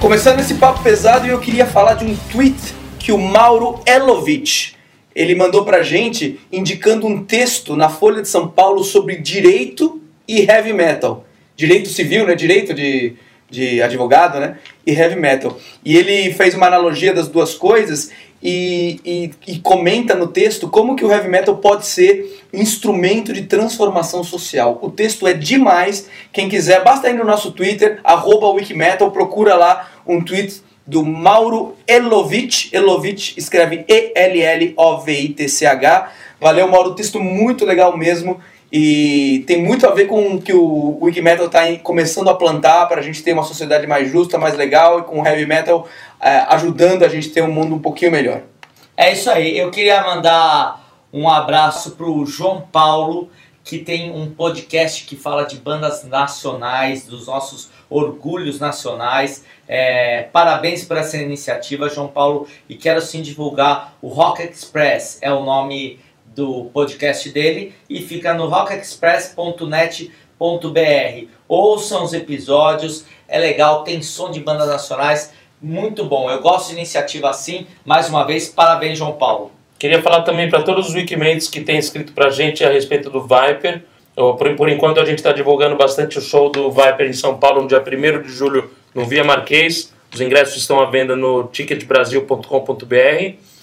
Começando 0.00 0.40
esse 0.40 0.54
papo 0.54 0.82
pesado, 0.82 1.28
eu 1.28 1.38
queria 1.38 1.66
falar 1.66 1.94
de 1.94 2.04
um 2.04 2.16
tweet 2.32 2.56
que 2.98 3.12
o 3.12 3.18
Mauro 3.18 3.80
Elovitch 3.86 4.72
ele 5.14 5.36
mandou 5.36 5.64
pra 5.64 5.84
gente 5.84 6.40
indicando 6.50 7.06
um 7.06 7.24
texto 7.24 7.76
na 7.76 7.88
Folha 7.88 8.22
de 8.22 8.28
São 8.28 8.48
Paulo 8.48 8.82
sobre 8.82 9.18
direito 9.18 10.00
e 10.26 10.40
heavy 10.40 10.72
metal. 10.72 11.24
Direito 11.54 11.88
civil, 11.88 12.26
né? 12.26 12.34
Direito 12.34 12.74
de, 12.74 13.14
de 13.50 13.80
advogado, 13.82 14.40
né? 14.40 14.58
E 14.86 14.92
heavy 14.92 15.16
metal. 15.16 15.56
E 15.84 15.96
ele 15.96 16.32
fez 16.34 16.54
uma 16.54 16.66
analogia 16.66 17.12
das 17.12 17.28
duas 17.28 17.54
coisas 17.54 18.10
e, 18.42 19.00
e, 19.04 19.30
e 19.46 19.58
comenta 19.58 20.14
no 20.14 20.28
texto 20.28 20.68
como 20.68 20.94
que 20.94 21.04
o 21.04 21.10
heavy 21.10 21.28
metal 21.28 21.56
pode 21.56 21.86
ser 21.86 22.44
instrumento 22.52 23.32
de 23.32 23.42
transformação 23.42 24.22
social. 24.22 24.78
O 24.82 24.90
texto 24.90 25.26
é 25.26 25.32
demais. 25.32 26.08
Quem 26.32 26.48
quiser, 26.48 26.84
basta 26.84 27.08
ir 27.08 27.14
no 27.14 27.24
nosso 27.24 27.50
Twitter, 27.52 27.98
arroba 28.04 28.48
Wikimetal, 28.50 29.10
procura 29.10 29.54
lá 29.54 29.90
um 30.06 30.22
tweet 30.22 30.62
do 30.86 31.04
Mauro 31.04 31.74
Elovitch. 31.86 32.72
Elovitch 32.72 33.36
escreve 33.36 33.84
E-L-L-O-V-I-T-C-H. 33.88 34.76
Valeu, 36.40 36.68
Mauro, 36.68 36.94
texto 36.94 37.18
muito 37.18 37.64
legal 37.64 37.96
mesmo. 37.96 38.38
E 38.72 39.44
tem 39.46 39.62
muito 39.62 39.86
a 39.86 39.92
ver 39.92 40.06
com 40.06 40.34
o 40.34 40.42
que 40.42 40.52
o 40.52 40.98
Wikimetal 41.00 41.46
está 41.46 41.60
começando 41.82 42.28
a 42.28 42.34
plantar 42.34 42.86
para 42.86 43.00
a 43.00 43.02
gente 43.02 43.22
ter 43.22 43.32
uma 43.32 43.44
sociedade 43.44 43.86
mais 43.86 44.10
justa, 44.10 44.38
mais 44.38 44.56
legal 44.56 45.00
e 45.00 45.02
com 45.04 45.20
o 45.20 45.26
heavy 45.26 45.46
metal 45.46 45.86
eh, 46.20 46.46
ajudando 46.48 47.04
a 47.04 47.08
gente 47.08 47.30
ter 47.30 47.42
um 47.42 47.52
mundo 47.52 47.76
um 47.76 47.78
pouquinho 47.78 48.10
melhor. 48.10 48.42
É 48.96 49.12
isso 49.12 49.30
aí. 49.30 49.56
Eu 49.56 49.70
queria 49.70 50.02
mandar 50.02 50.84
um 51.12 51.28
abraço 51.28 51.92
pro 51.92 52.26
João 52.26 52.62
Paulo, 52.72 53.30
que 53.62 53.78
tem 53.78 54.10
um 54.10 54.30
podcast 54.30 55.04
que 55.04 55.16
fala 55.16 55.44
de 55.44 55.56
bandas 55.56 56.04
nacionais, 56.04 57.06
dos 57.06 57.26
nossos 57.26 57.70
orgulhos 57.88 58.58
nacionais. 58.58 59.44
É, 59.68 60.24
parabéns 60.32 60.84
por 60.84 60.96
essa 60.96 61.16
iniciativa, 61.16 61.88
João 61.88 62.08
Paulo. 62.08 62.48
E 62.68 62.74
quero 62.74 63.00
sim 63.00 63.22
divulgar 63.22 63.96
o 64.02 64.08
Rock 64.08 64.42
Express, 64.42 65.18
é 65.20 65.32
o 65.32 65.44
nome 65.44 66.00
do 66.36 66.66
podcast 66.66 67.30
dele, 67.30 67.74
e 67.88 68.02
fica 68.02 68.34
no 68.34 68.46
rockexpress.net.br. 68.46 71.26
Ouçam 71.48 72.04
os 72.04 72.12
episódios, 72.12 73.06
é 73.26 73.38
legal, 73.38 73.82
tem 73.82 74.02
som 74.02 74.30
de 74.30 74.40
bandas 74.40 74.68
nacionais, 74.68 75.32
muito 75.60 76.04
bom. 76.04 76.30
Eu 76.30 76.42
gosto 76.42 76.68
de 76.68 76.74
iniciativa 76.74 77.30
assim. 77.30 77.66
Mais 77.84 78.10
uma 78.10 78.24
vez, 78.24 78.48
parabéns, 78.48 78.98
João 78.98 79.12
Paulo. 79.12 79.50
Queria 79.78 80.02
falar 80.02 80.22
também 80.22 80.50
para 80.50 80.62
todos 80.62 80.88
os 80.88 80.94
Wikimates 80.94 81.48
que 81.48 81.62
têm 81.62 81.78
escrito 81.78 82.12
para 82.12 82.26
a 82.26 82.30
gente 82.30 82.62
a 82.62 82.70
respeito 82.70 83.08
do 83.08 83.22
Viper. 83.22 83.82
Por, 84.14 84.56
por 84.56 84.68
enquanto 84.68 85.00
a 85.00 85.04
gente 85.04 85.18
está 85.18 85.32
divulgando 85.32 85.76
bastante 85.76 86.18
o 86.18 86.22
show 86.22 86.50
do 86.50 86.70
Viper 86.70 87.08
em 87.08 87.12
São 87.12 87.38
Paulo 87.38 87.62
no 87.62 87.68
dia 87.68 87.82
1 87.82 88.22
de 88.22 88.28
julho 88.28 88.70
no 88.94 89.04
Via 89.04 89.24
Marquês. 89.24 89.92
Os 90.12 90.20
ingressos 90.20 90.56
estão 90.56 90.80
à 90.80 90.86
venda 90.86 91.16
no 91.16 91.44
ticketbrasil.com.br. 91.44 93.55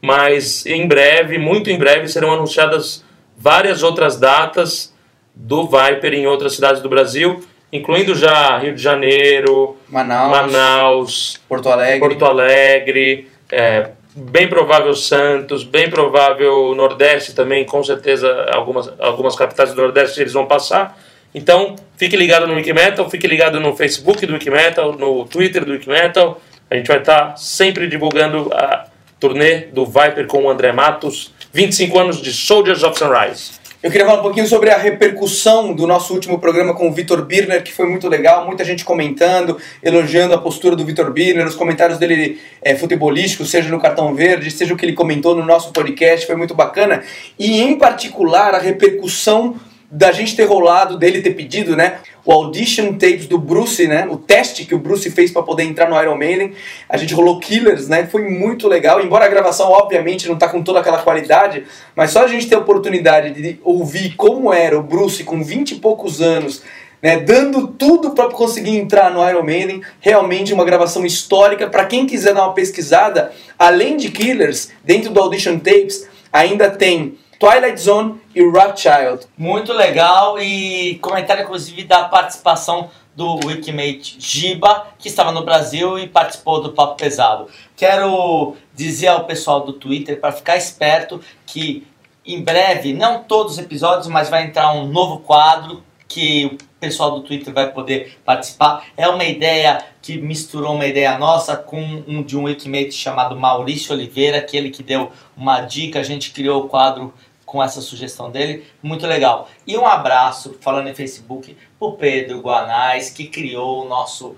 Mas 0.00 0.64
em 0.66 0.86
breve, 0.86 1.38
muito 1.38 1.70
em 1.70 1.78
breve, 1.78 2.08
serão 2.08 2.32
anunciadas 2.32 3.04
várias 3.36 3.82
outras 3.82 4.18
datas 4.18 4.94
do 5.34 5.68
Viper 5.68 6.14
em 6.14 6.26
outras 6.26 6.54
cidades 6.54 6.82
do 6.82 6.88
Brasil, 6.88 7.44
incluindo 7.72 8.14
já 8.14 8.58
Rio 8.58 8.74
de 8.74 8.82
Janeiro, 8.82 9.76
Manaus, 9.88 10.30
Manaus, 10.30 11.40
Porto 11.48 11.68
Alegre. 11.68 12.00
Porto 12.00 12.24
Alegre, 12.24 13.28
é, 13.50 13.90
bem 14.14 14.48
provável 14.48 14.94
Santos, 14.94 15.62
bem 15.62 15.88
provável 15.88 16.74
Nordeste 16.74 17.34
também, 17.34 17.64
com 17.64 17.82
certeza 17.84 18.46
algumas, 18.52 18.92
algumas 18.98 19.36
capitais 19.36 19.72
do 19.72 19.80
Nordeste 19.80 20.20
eles 20.20 20.32
vão 20.32 20.46
passar. 20.46 20.98
Então, 21.34 21.76
fique 21.96 22.16
ligado 22.16 22.46
no 22.46 22.54
Wikimetal, 22.54 23.08
fique 23.10 23.26
ligado 23.26 23.60
no 23.60 23.76
Facebook 23.76 24.24
do 24.26 24.32
Wikimetal, 24.32 24.92
no 24.92 25.24
Twitter 25.26 25.64
do 25.64 25.72
Wikimetal. 25.72 26.40
A 26.70 26.74
gente 26.74 26.88
vai 26.88 26.98
estar 26.98 27.36
sempre 27.36 27.86
divulgando 27.86 28.50
a 28.52 28.86
turnê 29.18 29.66
do 29.72 29.84
Viper 29.84 30.26
com 30.26 30.44
o 30.44 30.50
André 30.50 30.72
Matos, 30.72 31.32
25 31.52 31.98
anos 31.98 32.22
de 32.22 32.32
Soldiers 32.32 32.82
of 32.82 32.98
Sunrise. 32.98 33.58
Eu 33.80 33.92
queria 33.92 34.04
falar 34.04 34.18
um 34.18 34.22
pouquinho 34.22 34.46
sobre 34.48 34.70
a 34.70 34.76
repercussão 34.76 35.72
do 35.72 35.86
nosso 35.86 36.12
último 36.12 36.40
programa 36.40 36.74
com 36.74 36.88
o 36.88 36.92
Vitor 36.92 37.24
Birner, 37.24 37.62
que 37.62 37.72
foi 37.72 37.88
muito 37.88 38.08
legal, 38.08 38.44
muita 38.44 38.64
gente 38.64 38.84
comentando, 38.84 39.56
elogiando 39.80 40.34
a 40.34 40.38
postura 40.38 40.74
do 40.74 40.84
Vitor 40.84 41.12
Birner, 41.12 41.46
os 41.46 41.54
comentários 41.54 41.96
dele 41.96 42.40
é, 42.60 42.74
futebolísticos, 42.74 43.48
seja 43.48 43.68
no 43.68 43.78
Cartão 43.78 44.12
Verde, 44.16 44.50
seja 44.50 44.74
o 44.74 44.76
que 44.76 44.84
ele 44.84 44.94
comentou 44.94 45.36
no 45.36 45.44
nosso 45.44 45.72
podcast, 45.72 46.26
foi 46.26 46.34
muito 46.34 46.56
bacana. 46.56 47.04
E 47.38 47.60
em 47.60 47.78
particular 47.78 48.52
a 48.52 48.58
repercussão 48.58 49.54
da 49.90 50.12
gente 50.12 50.36
ter 50.36 50.44
rolado, 50.44 50.98
dele 50.98 51.22
ter 51.22 51.30
pedido, 51.30 51.74
né, 51.74 52.00
o 52.24 52.30
audition 52.30 52.92
tapes 52.92 53.26
do 53.26 53.38
Bruce, 53.38 53.86
né, 53.88 54.06
o 54.10 54.18
teste 54.18 54.66
que 54.66 54.74
o 54.74 54.78
Bruce 54.78 55.10
fez 55.10 55.30
para 55.30 55.42
poder 55.42 55.62
entrar 55.62 55.88
no 55.88 56.00
Iron 56.00 56.16
Maiden. 56.16 56.52
A 56.88 56.98
gente 56.98 57.14
rolou 57.14 57.40
Killers, 57.40 57.88
né, 57.88 58.06
foi 58.06 58.28
muito 58.28 58.68
legal. 58.68 59.00
Embora 59.00 59.24
a 59.24 59.28
gravação, 59.28 59.70
obviamente, 59.70 60.28
não 60.28 60.36
tá 60.36 60.46
com 60.46 60.62
toda 60.62 60.80
aquela 60.80 60.98
qualidade, 60.98 61.64
mas 61.96 62.10
só 62.10 62.24
a 62.24 62.28
gente 62.28 62.46
ter 62.46 62.56
a 62.56 62.58
oportunidade 62.58 63.30
de 63.32 63.58
ouvir 63.64 64.14
como 64.14 64.52
era 64.52 64.78
o 64.78 64.82
Bruce 64.82 65.24
com 65.24 65.42
20 65.42 65.72
e 65.72 65.74
poucos 65.76 66.20
anos, 66.20 66.62
né, 67.02 67.18
dando 67.20 67.68
tudo 67.68 68.10
para 68.10 68.28
conseguir 68.28 68.76
entrar 68.76 69.10
no 69.10 69.26
Iron 69.26 69.42
Maiden, 69.42 69.80
realmente 70.00 70.52
uma 70.52 70.66
gravação 70.66 71.06
histórica. 71.06 71.66
Para 71.66 71.86
quem 71.86 72.06
quiser 72.06 72.34
dar 72.34 72.42
uma 72.42 72.52
pesquisada, 72.52 73.32
além 73.58 73.96
de 73.96 74.10
Killers, 74.10 74.70
dentro 74.84 75.10
do 75.10 75.20
audition 75.20 75.58
tapes, 75.58 76.06
ainda 76.30 76.68
tem 76.68 77.16
Twilight 77.38 77.80
Zone 77.80 78.20
e 78.38 78.50
Rothschild. 78.50 79.26
Muito 79.36 79.72
legal 79.72 80.38
e 80.38 80.94
comentário 81.02 81.42
inclusive 81.42 81.82
da 81.82 82.04
participação 82.04 82.88
do 83.16 83.34
Wikimate 83.44 84.16
Giba, 84.20 84.86
que 84.96 85.08
estava 85.08 85.32
no 85.32 85.44
Brasil 85.44 85.98
e 85.98 86.06
participou 86.06 86.62
do 86.62 86.72
Papo 86.72 86.96
Pesado. 86.96 87.48
Quero 87.76 88.54
dizer 88.72 89.08
ao 89.08 89.24
pessoal 89.24 89.62
do 89.62 89.72
Twitter 89.72 90.20
para 90.20 90.30
ficar 90.30 90.56
esperto 90.56 91.20
que 91.44 91.84
em 92.24 92.40
breve, 92.40 92.92
não 92.92 93.24
todos 93.24 93.54
os 93.54 93.58
episódios, 93.58 94.06
mas 94.06 94.28
vai 94.28 94.44
entrar 94.44 94.72
um 94.72 94.86
novo 94.86 95.18
quadro 95.20 95.82
que 96.06 96.46
o 96.46 96.58
pessoal 96.78 97.10
do 97.10 97.22
Twitter 97.22 97.52
vai 97.52 97.72
poder 97.72 98.18
participar. 98.24 98.84
É 98.96 99.08
uma 99.08 99.24
ideia 99.24 99.84
que 100.00 100.16
misturou 100.16 100.74
uma 100.74 100.86
ideia 100.86 101.18
nossa 101.18 101.56
com 101.56 101.80
um 102.06 102.22
de 102.22 102.36
um 102.36 102.44
Wikimate 102.44 102.92
chamado 102.92 103.34
Maurício 103.34 103.92
Oliveira, 103.92 104.38
aquele 104.38 104.70
que 104.70 104.82
deu 104.82 105.10
uma 105.36 105.60
dica, 105.62 105.98
a 105.98 106.02
gente 106.02 106.30
criou 106.30 106.64
o 106.64 106.68
quadro 106.68 107.12
com 107.48 107.62
essa 107.62 107.80
sugestão 107.80 108.30
dele, 108.30 108.62
muito 108.82 109.06
legal. 109.06 109.48
E 109.66 109.74
um 109.78 109.86
abraço, 109.86 110.58
falando 110.60 110.88
em 110.88 110.94
Facebook, 110.94 111.56
pro 111.78 111.92
Pedro 111.92 112.40
Guanais, 112.40 113.08
que 113.08 113.26
criou 113.26 113.86
o 113.86 113.88
nosso 113.88 114.36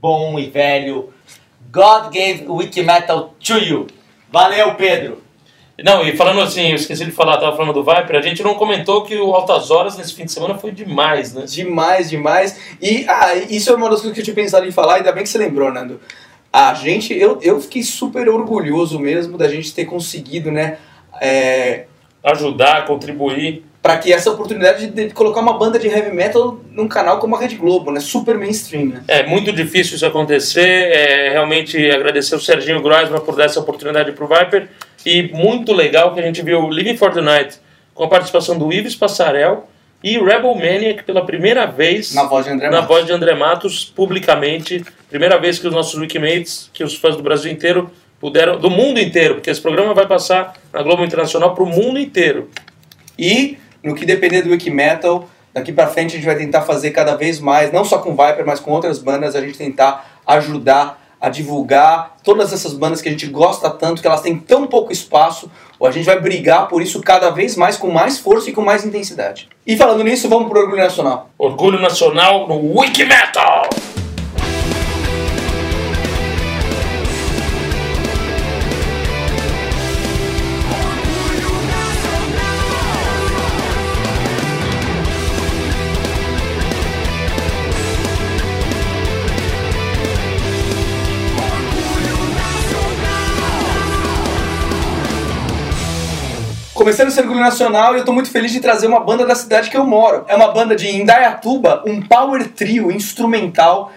bom 0.00 0.36
e 0.40 0.50
velho 0.50 1.14
God 1.70 2.12
Gave 2.12 2.44
Wikimetal 2.48 3.32
to 3.38 3.58
You. 3.58 3.86
Valeu, 4.28 4.74
Pedro! 4.74 5.22
Não, 5.84 6.04
e 6.04 6.16
falando 6.16 6.40
assim, 6.40 6.70
eu 6.70 6.74
esqueci 6.74 7.04
de 7.04 7.12
falar, 7.12 7.38
tava 7.38 7.56
falando 7.56 7.74
do 7.74 7.84
Viper, 7.84 8.16
a 8.16 8.20
gente 8.20 8.42
não 8.42 8.56
comentou 8.56 9.04
que 9.04 9.16
o 9.16 9.32
Altas 9.34 9.70
Horas 9.70 9.96
nesse 9.96 10.12
fim 10.12 10.24
de 10.24 10.32
semana 10.32 10.58
foi 10.58 10.72
demais, 10.72 11.32
né? 11.32 11.44
Demais, 11.46 12.10
demais. 12.10 12.76
E 12.80 13.06
ah, 13.08 13.36
isso 13.36 13.70
é 13.70 13.74
uma 13.76 13.88
das 13.88 14.00
coisas 14.00 14.14
que 14.14 14.20
eu 14.20 14.24
tinha 14.24 14.34
pensado 14.34 14.66
em 14.66 14.72
falar, 14.72 14.96
ainda 14.96 15.12
bem 15.12 15.22
que 15.22 15.28
você 15.28 15.38
lembrou, 15.38 15.72
Nando. 15.72 16.00
A 16.52 16.74
gente, 16.74 17.14
eu, 17.14 17.38
eu 17.40 17.60
fiquei 17.60 17.84
super 17.84 18.28
orgulhoso 18.28 18.98
mesmo 18.98 19.38
da 19.38 19.48
gente 19.48 19.72
ter 19.72 19.84
conseguido, 19.84 20.50
né? 20.50 20.78
é, 21.20 21.86
Ajudar, 22.22 22.84
contribuir. 22.84 23.64
para 23.82 23.98
que 23.98 24.12
essa 24.12 24.30
oportunidade 24.30 24.86
de, 24.86 25.10
colocar 25.10 25.40
uma 25.40 25.58
banda 25.58 25.78
de 25.78 25.88
heavy 25.88 26.14
metal 26.14 26.60
num 26.70 26.86
canal 26.86 27.18
como 27.18 27.34
a 27.34 27.40
Rede 27.40 27.56
Globo, 27.56 27.90
né? 27.90 27.98
Super 27.98 28.38
mainstream, 28.38 28.86
né? 28.86 29.02
É 29.08 29.26
muito 29.26 29.52
difícil 29.52 29.96
isso 29.96 30.06
acontecer. 30.06 30.60
É, 30.62 31.30
realmente 31.30 31.90
agradecer 31.90 32.36
o 32.36 32.40
Serginho 32.40 32.80
Groisman 32.80 33.20
por 33.20 33.34
dar 33.34 33.46
essa 33.46 33.58
oportunidade 33.58 34.12
pro 34.12 34.28
Viper. 34.28 34.68
E 35.04 35.32
muito 35.32 35.72
legal 35.72 36.14
que 36.14 36.20
a 36.20 36.22
gente 36.22 36.42
viu 36.42 36.70
Living 36.70 36.96
for 36.96 37.12
the 37.12 37.20
Night 37.20 37.58
com 37.92 38.04
a 38.04 38.08
participação 38.08 38.56
do 38.56 38.72
Ives 38.72 38.94
Passarel 38.94 39.68
e 40.02 40.18
Rebel 40.18 40.54
Maniac 40.54 41.04
pela 41.04 41.24
primeira 41.24 41.66
vez 41.66 42.14
Na 42.14 42.24
voz 42.24 42.44
de 42.44 42.52
André 42.52 42.70
Matos. 42.70 42.88
voz 42.88 43.06
de 43.06 43.12
André 43.12 43.34
Matos 43.34 43.84
publicamente. 43.84 44.84
Primeira 45.08 45.38
vez 45.38 45.58
que 45.58 45.66
os 45.66 45.72
nossos 45.72 45.98
Wikimates, 45.98 46.70
que 46.72 46.82
os 46.82 46.96
fãs 46.96 47.16
do 47.16 47.22
Brasil 47.22 47.50
inteiro 47.52 47.90
puderam, 48.22 48.56
do 48.56 48.70
mundo 48.70 49.00
inteiro, 49.00 49.34
porque 49.34 49.50
esse 49.50 49.60
programa 49.60 49.92
vai 49.92 50.06
passar 50.06 50.54
na 50.72 50.80
Globo 50.80 51.04
Internacional 51.04 51.56
pro 51.56 51.66
mundo 51.66 51.98
inteiro. 51.98 52.48
E 53.18 53.58
no 53.82 53.96
que 53.96 54.06
depender 54.06 54.42
do 54.42 54.50
Wiki 54.50 54.70
Metal, 54.70 55.28
daqui 55.52 55.72
pra 55.72 55.88
frente 55.88 56.12
a 56.12 56.14
gente 56.14 56.24
vai 56.24 56.36
tentar 56.36 56.62
fazer 56.62 56.92
cada 56.92 57.16
vez 57.16 57.40
mais, 57.40 57.72
não 57.72 57.84
só 57.84 57.98
com 57.98 58.10
Viper, 58.10 58.46
mas 58.46 58.60
com 58.60 58.70
outras 58.70 59.00
bandas, 59.00 59.34
a 59.34 59.40
gente 59.40 59.58
tentar 59.58 60.20
ajudar 60.24 61.02
a 61.20 61.28
divulgar 61.28 62.16
todas 62.22 62.52
essas 62.52 62.74
bandas 62.74 63.02
que 63.02 63.08
a 63.08 63.12
gente 63.12 63.26
gosta 63.26 63.68
tanto, 63.68 64.00
que 64.00 64.06
elas 64.06 64.20
têm 64.20 64.38
tão 64.38 64.68
pouco 64.68 64.92
espaço, 64.92 65.50
ou 65.76 65.88
a 65.88 65.90
gente 65.90 66.04
vai 66.04 66.20
brigar 66.20 66.68
por 66.68 66.80
isso 66.80 67.00
cada 67.00 67.28
vez 67.30 67.56
mais, 67.56 67.76
com 67.76 67.90
mais 67.90 68.20
força 68.20 68.50
e 68.50 68.52
com 68.52 68.62
mais 68.62 68.84
intensidade. 68.84 69.48
E 69.66 69.76
falando 69.76 70.04
nisso, 70.04 70.28
vamos 70.28 70.48
pro 70.48 70.60
Orgulho 70.60 70.80
Nacional. 70.80 71.28
Orgulho 71.36 71.80
Nacional 71.80 72.46
no 72.46 72.78
Wikimetal! 72.78 73.68
Começando 96.82 97.10
esse 97.10 97.20
Orgulho 97.20 97.38
Nacional, 97.38 97.94
e 97.94 98.00
eu 98.00 98.04
tô 98.04 98.12
muito 98.12 98.28
feliz 98.28 98.50
de 98.50 98.58
trazer 98.58 98.88
uma 98.88 98.98
banda 98.98 99.24
da 99.24 99.36
cidade 99.36 99.70
que 99.70 99.76
eu 99.76 99.86
moro. 99.86 100.24
É 100.26 100.34
uma 100.34 100.50
banda 100.50 100.74
de 100.74 100.88
Indaiatuba, 100.88 101.80
um 101.86 102.02
power 102.02 102.48
trio 102.48 102.90
instrumental. 102.90 103.92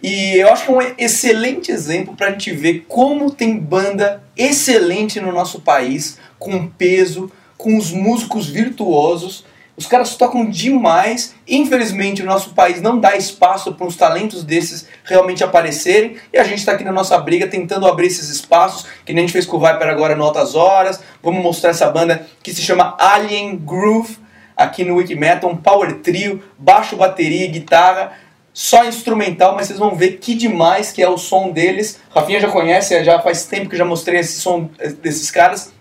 E 0.00 0.36
eu 0.36 0.48
acho 0.48 0.64
que 0.64 0.70
é 0.70 0.72
um 0.72 0.94
excelente 0.96 1.72
exemplo 1.72 2.14
pra 2.14 2.30
gente 2.30 2.52
ver 2.52 2.84
como 2.86 3.32
tem 3.32 3.58
banda 3.58 4.22
excelente 4.36 5.20
no 5.20 5.32
nosso 5.32 5.62
país, 5.62 6.16
com 6.38 6.68
peso, 6.68 7.28
com 7.56 7.76
os 7.76 7.90
músicos 7.90 8.46
virtuosos. 8.46 9.44
Os 9.78 9.86
caras 9.86 10.16
tocam 10.16 10.44
demais. 10.44 11.36
Infelizmente, 11.46 12.20
o 12.20 12.26
nosso 12.26 12.50
país 12.50 12.82
não 12.82 12.98
dá 12.98 13.16
espaço 13.16 13.72
para 13.74 13.86
uns 13.86 13.94
talentos 13.94 14.42
desses 14.42 14.88
realmente 15.04 15.44
aparecerem. 15.44 16.16
E 16.32 16.36
a 16.36 16.42
gente 16.42 16.58
está 16.58 16.72
aqui 16.72 16.82
na 16.82 16.90
nossa 16.90 17.16
briga 17.16 17.46
tentando 17.46 17.86
abrir 17.86 18.08
esses 18.08 18.28
espaços, 18.28 18.86
que 19.06 19.12
nem 19.12 19.22
a 19.22 19.26
gente 19.28 19.32
fez 19.32 19.46
com 19.46 19.56
o 19.56 19.60
Viper 19.60 19.86
agora 19.86 20.16
no 20.16 20.24
Altas 20.24 20.56
Horas. 20.56 21.00
Vamos 21.22 21.40
mostrar 21.40 21.70
essa 21.70 21.88
banda 21.88 22.26
que 22.42 22.52
se 22.52 22.60
chama 22.60 22.96
Alien 22.98 23.56
Groove, 23.56 24.18
aqui 24.56 24.84
no 24.84 24.96
Wikimetal, 24.96 25.48
um 25.48 25.56
power 25.56 26.00
trio, 26.00 26.42
baixo, 26.58 26.96
bateria 26.96 27.44
e 27.44 27.48
guitarra. 27.48 28.14
Só 28.52 28.84
instrumental, 28.84 29.54
mas 29.54 29.68
vocês 29.68 29.78
vão 29.78 29.94
ver 29.94 30.18
que 30.18 30.34
demais 30.34 30.90
que 30.90 31.00
é 31.00 31.08
o 31.08 31.16
som 31.16 31.52
deles. 31.52 32.00
Rafinha 32.12 32.40
já 32.40 32.48
conhece, 32.48 33.04
já 33.04 33.20
faz 33.20 33.44
tempo 33.44 33.70
que 33.70 33.76
já 33.76 33.84
mostrei 33.84 34.18
esse 34.18 34.40
som 34.40 34.68
desses 35.00 35.30
caras. 35.30 35.72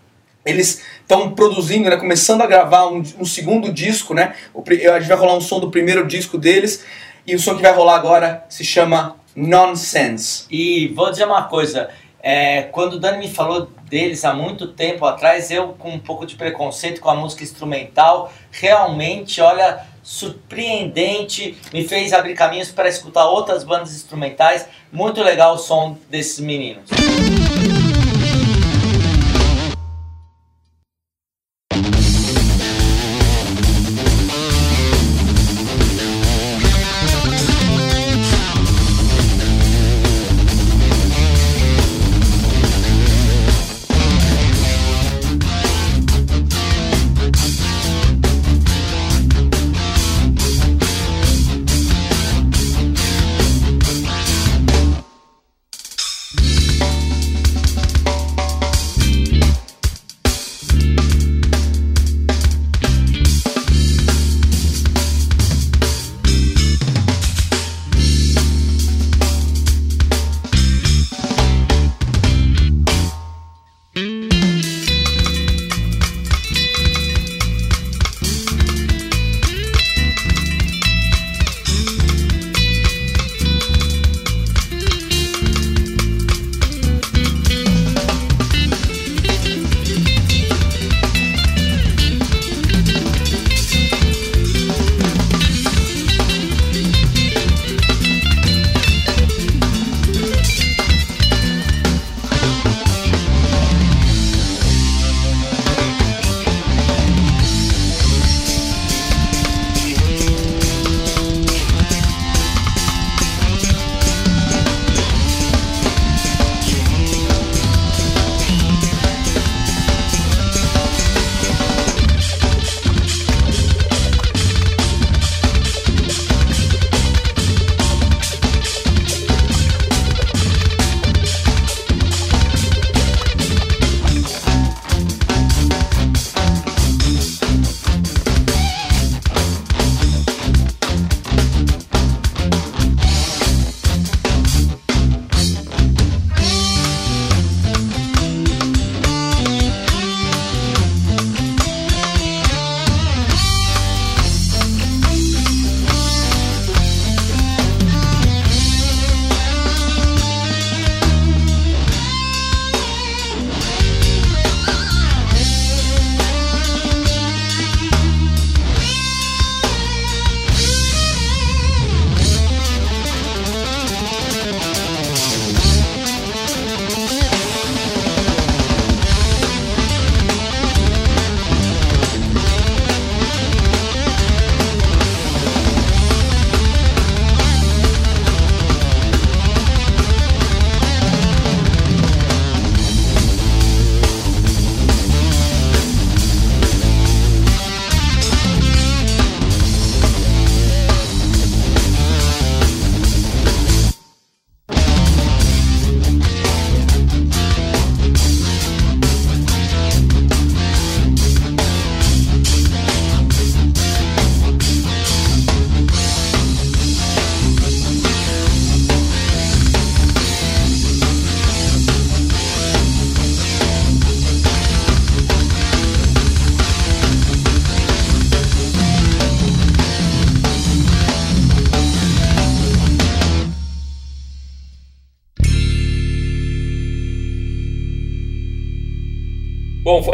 Eles 0.47 0.81
estão 1.01 1.31
produzindo, 1.31 1.89
né, 1.89 1.97
começando 1.97 2.41
a 2.41 2.47
gravar 2.47 2.87
um, 2.87 3.03
um 3.19 3.25
segundo 3.25 3.71
disco, 3.71 4.13
né? 4.13 4.33
O 4.53 4.63
a 4.67 4.99
gente 4.99 5.09
vai 5.09 5.17
rolar 5.17 5.35
um 5.35 5.41
som 5.41 5.59
do 5.59 5.69
primeiro 5.69 6.07
disco 6.07 6.37
deles 6.37 6.85
e 7.25 7.35
o 7.35 7.39
som 7.39 7.55
que 7.55 7.61
vai 7.61 7.73
rolar 7.73 7.95
agora 7.95 8.45
se 8.49 8.63
chama 8.63 9.15
Nonsense. 9.35 10.45
E 10.49 10.87
vou 10.95 11.11
dizer 11.11 11.25
uma 11.25 11.43
coisa, 11.43 11.89
é, 12.21 12.63
quando 12.63 12.93
o 12.93 12.99
Dani 12.99 13.19
me 13.19 13.29
falou 13.29 13.69
deles 13.89 14.25
há 14.25 14.33
muito 14.33 14.67
tempo 14.67 15.05
atrás, 15.05 15.51
eu 15.51 15.69
com 15.79 15.91
um 15.91 15.99
pouco 15.99 16.25
de 16.25 16.35
preconceito 16.35 16.99
com 16.99 17.09
a 17.09 17.15
música 17.15 17.43
instrumental, 17.43 18.31
realmente, 18.51 19.39
olha, 19.41 19.85
surpreendente, 20.01 21.57
me 21.73 21.87
fez 21.87 22.13
abrir 22.13 22.33
caminhos 22.33 22.71
para 22.71 22.87
escutar 22.87 23.25
outras 23.25 23.63
bandas 23.63 23.93
instrumentais. 23.93 24.67
Muito 24.91 25.21
legal 25.21 25.55
o 25.55 25.57
som 25.57 25.97
desses 26.09 26.39
meninos. 26.39 26.89
Bom, 26.89 27.76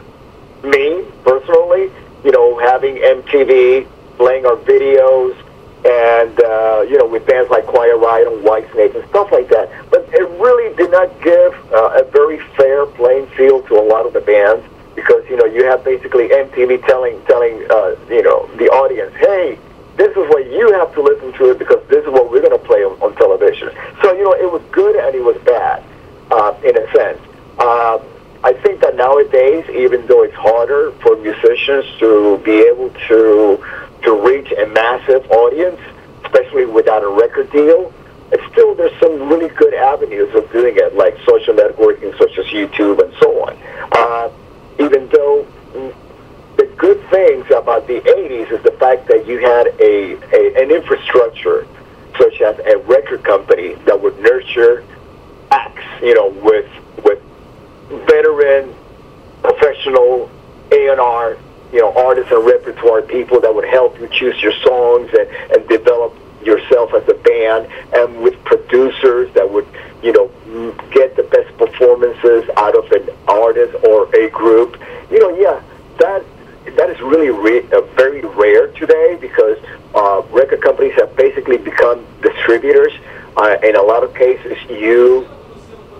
me 0.64 1.04
personally, 1.24 1.90
you 2.24 2.30
know, 2.30 2.58
having 2.58 2.96
MTV, 2.96 3.86
playing 4.16 4.46
our 4.46 4.56
videos, 4.56 5.36
and, 5.84 6.40
uh, 6.40 6.84
you 6.88 6.96
know, 6.96 7.06
with 7.06 7.26
bands 7.26 7.50
like 7.50 7.66
Quiet 7.66 7.96
Riot 7.96 8.28
and 8.28 8.44
Whitesnake 8.44 8.94
and 8.94 9.08
stuff 9.10 9.32
like 9.32 9.48
that. 9.48 9.68
But 9.90 10.08
it 10.12 10.28
really 10.38 10.74
did 10.76 10.90
not 10.92 11.10
give 11.22 11.52
uh, 11.72 12.00
a 12.00 12.04
very 12.04 12.38
fair 12.56 12.86
playing 12.86 13.26
field 13.28 13.66
to 13.68 13.78
a 13.78 13.82
lot 13.82 14.06
of 14.06 14.12
the 14.12 14.20
bands 14.20 14.64
because, 14.94 15.28
you 15.28 15.36
know, 15.36 15.46
you 15.46 15.64
have 15.64 15.82
basically 15.82 16.28
MTV 16.28 16.86
telling, 16.86 17.20
telling 17.24 17.66
uh, 17.70 17.96
you 18.08 18.22
know, 18.22 18.48
the 18.56 18.68
audience, 18.68 19.12
hey, 19.16 19.58
this 19.96 20.10
is 20.10 20.28
what 20.28 20.50
you 20.50 20.72
have 20.72 20.92
to 20.94 21.02
listen 21.02 21.32
to 21.34 21.50
it 21.50 21.58
because 21.58 21.86
this 21.88 22.04
is 22.04 22.10
what 22.10 22.30
we're 22.30 22.40
going 22.40 22.58
to 22.58 22.66
play 22.66 22.84
on, 22.84 23.00
on 23.02 23.14
television. 23.16 23.70
So, 24.02 24.12
you 24.12 24.24
know, 24.24 24.32
it 24.32 24.50
was 24.50 24.62
good 24.72 24.96
and 24.96 25.14
it 25.14 25.22
was 25.22 25.36
bad 25.44 25.82
uh, 26.30 26.54
in 26.64 26.76
a 26.76 26.92
sense. 26.92 27.20
Uh, 27.58 27.98
I 28.44 28.52
think 28.54 28.80
that 28.80 28.96
nowadays, 28.96 29.64
even 29.70 30.06
though 30.06 30.22
it's 30.24 30.34
harder 30.34 30.90
for 31.02 31.16
musicians 31.16 31.84
to 31.98 32.38
be 32.44 32.58
able 32.60 32.90
to 33.08 33.64
to 34.02 34.20
reach 34.26 34.50
a 34.50 34.66
massive 34.66 35.30
audience, 35.30 35.80
especially 36.24 36.64
without 36.66 37.04
a 37.04 37.08
record 37.08 37.52
deal, 37.52 37.92
still 38.52 38.74
there's 38.74 38.98
some 39.00 39.28
really 39.28 39.48
good 39.48 39.74
avenues 39.74 40.34
of 40.34 40.50
doing 40.52 40.76
it, 40.76 40.94
like 40.94 41.16
social 41.24 41.54
networking, 41.54 42.16
such 42.18 42.38
as 42.38 42.46
YouTube 42.46 43.02
and 43.02 43.12
so 43.20 43.42
on. 43.44 43.56
Uh, 43.92 44.30
even 44.78 45.08
though 45.08 45.46
things 47.12 47.44
about 47.50 47.86
the 47.86 48.00
80s 48.00 48.50
is 48.50 48.62
the 48.64 48.72
fact 48.72 49.06
that 49.08 49.26
you 49.26 49.38
had 49.38 49.66
a, 49.78 50.16
a 50.34 50.62
an 50.62 50.70
infrastructure 50.70 51.68
such 52.18 52.40
as 52.40 52.58
a 52.60 52.78
record 52.78 53.22
company 53.22 53.74
that 53.86 54.00
would 54.00 54.18
nurture 54.18 54.82
acts, 55.50 55.84
you 56.02 56.14
know, 56.14 56.30
with 56.42 56.68
with 57.04 57.20
veteran, 58.06 58.74
professional 59.42 60.30
A&R, 60.72 61.36
you 61.72 61.80
know, 61.80 61.92
artists 61.94 62.32
and 62.32 62.44
repertoire 62.46 63.02
people 63.02 63.40
that 63.40 63.54
would 63.54 63.68
help 63.68 64.00
you 64.00 64.08
choose 64.08 64.40
your 64.42 64.52
songs 64.64 65.10
and, 65.12 65.28
and 65.52 65.68
develop 65.68 66.16
yourself 66.42 66.94
as 66.94 67.06
a 67.08 67.14
band, 67.14 67.68
and 67.94 68.22
with 68.22 68.42
producers 68.44 69.32
that 69.34 69.48
would, 69.48 69.66
you 70.02 70.12
know, 70.12 70.28
get 70.90 71.14
the 71.16 71.22
best 71.24 71.56
performances 71.58 72.48
out 72.56 72.74
of 72.74 72.90
an 72.90 73.08
artist 73.28 73.74
or 73.84 74.14
a 74.16 74.30
group. 74.30 74.80
You 75.10 75.18
know, 75.20 75.36
yeah, 75.38 75.62
that 75.98 76.24
that 76.64 76.90
is 76.90 77.00
really 77.00 77.30
re- 77.30 77.66
uh, 77.72 77.80
very 77.96 78.20
rare 78.20 78.68
today 78.68 79.16
because 79.20 79.58
uh, 79.94 80.22
record 80.30 80.62
companies 80.62 80.94
have 80.94 81.14
basically 81.16 81.58
become 81.58 82.06
distributors. 82.22 82.92
Uh, 83.36 83.56
in 83.62 83.76
a 83.76 83.82
lot 83.82 84.02
of 84.02 84.14
cases, 84.14 84.56
you 84.70 85.26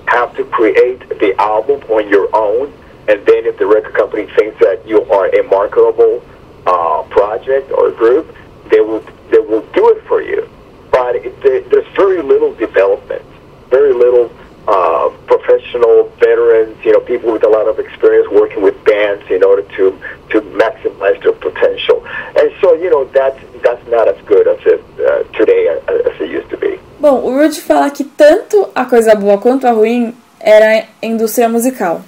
have 0.07 0.35
to 0.37 0.45
create 0.45 1.09
the 1.21 1.35
album 1.41 1.81
on 1.91 2.09
your 2.09 2.29
own, 2.35 2.73
and 3.09 3.25
then 3.27 3.47
if 3.47 3.59
the 3.59 3.67
record 3.67 3.95
company 3.95 4.27
thinks 4.37 4.59
that 4.61 4.87
you 4.87 5.03
are 5.11 5.35
a 5.35 5.43
marketable 5.45 6.23
uh, 6.67 7.03
project 7.11 7.71
or 7.73 7.91
group, 7.91 8.35
they 8.71 8.81
will 8.81 9.05
they 9.31 9.39
will 9.39 9.63
do 9.73 9.89
it 9.91 10.03
for 10.07 10.23
you. 10.23 10.49
But 10.91 11.17
it, 11.17 11.41
there's 11.43 11.87
very 11.97 12.23
little 12.23 12.55
development, 12.55 13.25
very 13.71 13.93
little 13.95 14.31
uh, 14.73 15.11
professional 15.27 16.09
veterans, 16.19 16.75
you 16.85 16.93
know, 16.93 17.01
people 17.01 17.31
with 17.33 17.45
a 17.45 17.53
lot 17.57 17.67
of 17.69 17.79
experience 17.79 18.27
working 18.31 18.63
with 18.63 18.77
bands 18.85 19.25
in 19.31 19.45
order 19.45 19.65
to 19.77 19.85
to 20.33 20.41
maximize 20.63 21.19
their 21.23 21.37
potential. 21.47 22.03
And 22.39 22.49
so, 22.61 22.75
you 22.83 22.91
know, 22.91 23.05
that's 23.19 23.41
that's 23.65 23.85
not 23.89 24.09
as 24.09 24.19
good 24.33 24.47
as 24.49 24.61
it 24.73 24.81
uh, 25.09 25.23
today 25.39 25.63
as 26.09 26.17
it 26.21 26.31
used 26.39 26.49
to 26.51 26.57
be. 26.57 26.81
Bom, 26.99 27.21
o 27.23 27.37
Rudy 27.37 27.61
fala 27.61 27.91
que 27.91 28.05
tanto 28.05 28.69
a 28.75 28.85
coisa 28.85 29.15
boa 29.15 29.37
quanto 29.39 29.67
a 29.67 29.73
ruim 29.73 30.15
era 30.41 30.85
a 31.03 31.07
indústria 31.07 31.49
musical. 31.49 32.01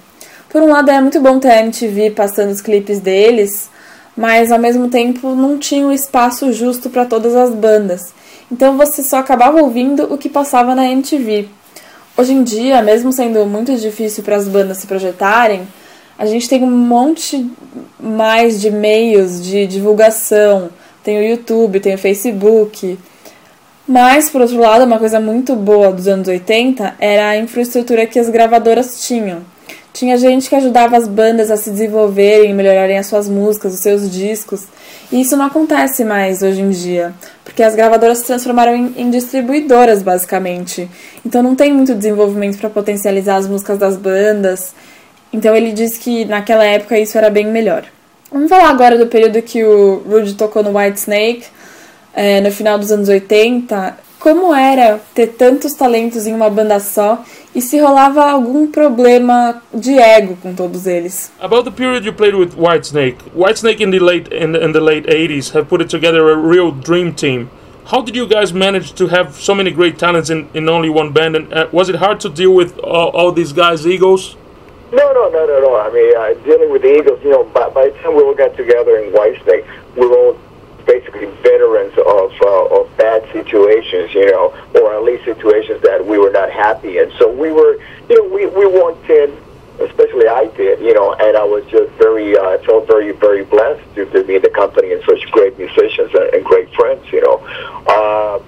Por 0.49 0.61
um 0.61 0.71
lado, 0.71 0.89
é 0.89 1.01
muito 1.01 1.19
bom 1.19 1.37
ter 1.37 1.49
a 1.49 1.59
MTV 1.59 2.11
passando 2.11 2.51
os 2.51 2.61
clipes 2.61 2.99
deles, 3.01 3.69
mas 4.15 4.51
ao 4.51 4.57
mesmo 4.57 4.89
tempo 4.89 5.35
não 5.35 5.59
tinha 5.59 5.85
um 5.85 5.91
espaço 5.91 6.51
justo 6.53 6.89
para 6.89 7.05
todas 7.05 7.35
as 7.35 7.51
bandas. 7.51 8.13
Então 8.49 8.77
você 8.77 9.03
só 9.03 9.17
acabava 9.17 9.61
ouvindo 9.61 10.13
o 10.13 10.17
que 10.17 10.29
passava 10.29 10.73
na 10.73 10.87
MTV. 10.87 11.49
Hoje 12.17 12.31
em 12.31 12.43
dia, 12.43 12.81
mesmo 12.81 13.11
sendo 13.11 13.45
muito 13.45 13.75
difícil 13.75 14.23
para 14.23 14.37
as 14.37 14.47
bandas 14.47 14.77
se 14.77 14.87
projetarem, 14.87 15.67
a 16.17 16.25
gente 16.25 16.47
tem 16.47 16.63
um 16.63 16.71
monte 16.71 17.45
mais 17.99 18.61
de 18.61 18.71
meios 18.71 19.43
de 19.43 19.67
divulgação. 19.67 20.69
Tem 21.03 21.17
o 21.17 21.23
YouTube, 21.23 21.81
tem 21.81 21.95
o 21.95 21.97
Facebook. 21.97 22.97
Mas, 23.85 24.29
por 24.29 24.39
outro 24.39 24.57
lado, 24.57 24.85
uma 24.85 24.97
coisa 24.97 25.19
muito 25.19 25.57
boa 25.57 25.91
dos 25.91 26.07
anos 26.07 26.29
80 26.29 26.95
era 26.99 27.31
a 27.31 27.37
infraestrutura 27.37 28.05
que 28.05 28.17
as 28.17 28.29
gravadoras 28.29 29.05
tinham. 29.05 29.41
Tinha 29.95 30.17
gente 30.17 30.49
que 30.49 30.55
ajudava 30.57 30.97
as 30.97 31.07
bandas 31.07 31.49
a 31.49 31.55
se 31.55 31.69
desenvolverem, 31.69 32.53
melhorarem 32.53 32.97
as 32.97 33.07
suas 33.07 33.29
músicas, 33.29 33.73
os 33.73 33.79
seus 33.79 34.11
discos. 34.11 34.65
E 35.09 35.21
isso 35.21 35.37
não 35.37 35.45
acontece 35.45 36.03
mais 36.03 36.41
hoje 36.41 36.59
em 36.59 36.69
dia, 36.69 37.13
porque 37.45 37.63
as 37.63 37.75
gravadoras 37.75 38.17
se 38.17 38.25
transformaram 38.25 38.75
em, 38.75 38.93
em 38.97 39.09
distribuidoras, 39.09 40.03
basicamente. 40.03 40.91
Então 41.25 41.41
não 41.41 41.55
tem 41.55 41.71
muito 41.71 41.95
desenvolvimento 41.95 42.57
para 42.57 42.69
potencializar 42.69 43.37
as 43.37 43.47
músicas 43.47 43.77
das 43.77 43.95
bandas. 43.95 44.75
Então 45.31 45.55
ele 45.55 45.71
diz 45.71 45.97
que 45.97 46.25
naquela 46.25 46.65
época 46.65 46.99
isso 46.99 47.17
era 47.17 47.29
bem 47.29 47.47
melhor. 47.47 47.85
Vamos 48.29 48.49
falar 48.49 48.67
agora 48.67 48.97
do 48.97 49.07
período 49.07 49.41
que 49.41 49.63
o 49.63 50.03
Rudy 50.05 50.33
tocou 50.33 50.61
no 50.61 50.77
White 50.77 50.99
Snake, 50.99 51.45
é, 52.13 52.41
no 52.41 52.51
final 52.51 52.77
dos 52.77 52.91
anos 52.91 53.07
80, 53.07 53.97
como 54.25 54.55
era 54.55 54.99
ter 55.13 55.27
tantos 55.27 55.75
talentos 55.75 56.25
em 56.25 56.33
uma 56.33 56.49
banda 56.49 56.79
só 56.79 57.19
e 57.53 57.61
se 57.61 57.79
rolava 57.79 58.25
algum 58.25 58.65
problema 58.65 59.61
de 59.71 59.99
ego 59.99 60.35
com 60.41 60.55
todos 60.55 60.87
eles. 60.87 61.31
About 61.39 61.69
the 61.69 61.71
period 61.71 62.03
you 62.03 62.11
played 62.11 62.35
with 62.35 62.55
Whitesnake, 62.57 63.17
Whitesnake 63.35 63.83
in 63.83 63.91
the 63.91 63.99
late 63.99 64.27
in 64.33 64.53
the, 64.53 64.65
in 64.65 64.71
the 64.71 64.79
late 64.79 65.07
80s 65.07 65.53
have 65.53 65.67
put 65.67 65.79
it 65.79 65.91
together 65.91 66.27
a 66.31 66.35
real 66.35 66.71
dream 66.71 67.13
team. 67.13 67.51
How 67.85 68.01
did 68.01 68.15
you 68.15 68.25
guys 68.27 68.51
manage 68.51 68.93
to 68.93 69.09
have 69.09 69.35
so 69.35 69.53
many 69.53 69.69
great 69.69 69.99
talents 69.99 70.31
in, 70.31 70.49
in 70.55 70.67
only 70.69 70.89
one 70.89 71.11
band? 71.13 71.35
And 71.35 71.53
uh, 71.53 71.67
was 71.71 71.87
it 71.89 71.97
hard 71.97 72.19
to 72.21 72.29
deal 72.29 72.55
with 72.55 72.79
all, 72.79 73.11
all 73.11 73.31
these 73.31 73.53
guys' 73.53 73.85
egos? 73.85 74.35
No, 74.91 75.13
no, 75.13 75.29
no, 75.29 75.45
no, 75.45 75.59
no. 75.59 75.75
I 75.75 75.91
mean, 75.93 76.17
uh, 76.17 76.33
dealing 76.43 76.71
with 76.71 76.81
the 76.81 76.97
Eagles, 76.97 77.19
you 77.23 77.29
know, 77.29 77.43
by, 77.43 77.69
by 77.69 77.89
the 77.89 77.97
time 78.01 78.15
we 78.15 78.23
all 78.23 78.33
got 78.33 78.57
together 78.57 78.97
in 78.97 79.13
Whitesnake, 79.13 79.67
we 79.95 80.07
were 80.07 80.17
all 80.17 80.37
basically 80.85 81.25
veterans 81.41 81.93
of 81.97 82.31
uh, 82.41 82.79
of 82.81 82.97
bad 82.97 83.23
situations, 83.31 84.13
you 84.13 84.31
know, 84.31 84.53
or 84.75 84.93
at 84.95 85.03
least 85.03 85.25
situations 85.25 85.81
that 85.81 86.05
we 86.05 86.17
were 86.17 86.31
not 86.31 86.51
happy 86.51 86.97
in. 86.99 87.11
So 87.19 87.31
we 87.31 87.51
were, 87.51 87.79
you 88.09 88.15
know, 88.17 88.35
we 88.35 88.45
we 88.45 88.65
walked 88.65 89.09
in, 89.09 89.35
especially 89.79 90.27
I 90.27 90.45
did, 90.55 90.79
you 90.79 90.93
know, 90.93 91.13
and 91.13 91.35
I 91.35 91.43
was 91.43 91.65
just 91.65 91.91
very, 91.93 92.37
uh, 92.37 92.57
felt 92.59 92.87
very, 92.87 93.11
very 93.11 93.43
blessed 93.43 93.83
to, 93.95 94.05
to 94.05 94.23
be 94.23 94.35
in 94.35 94.41
the 94.41 94.49
company 94.49 94.93
and 94.93 95.03
such 95.03 95.29
great 95.31 95.57
musicians 95.57 96.13
and, 96.13 96.33
and 96.33 96.45
great 96.45 96.73
friends, 96.73 97.03
you 97.11 97.21
know. 97.21 97.37
Uh, 97.87 98.39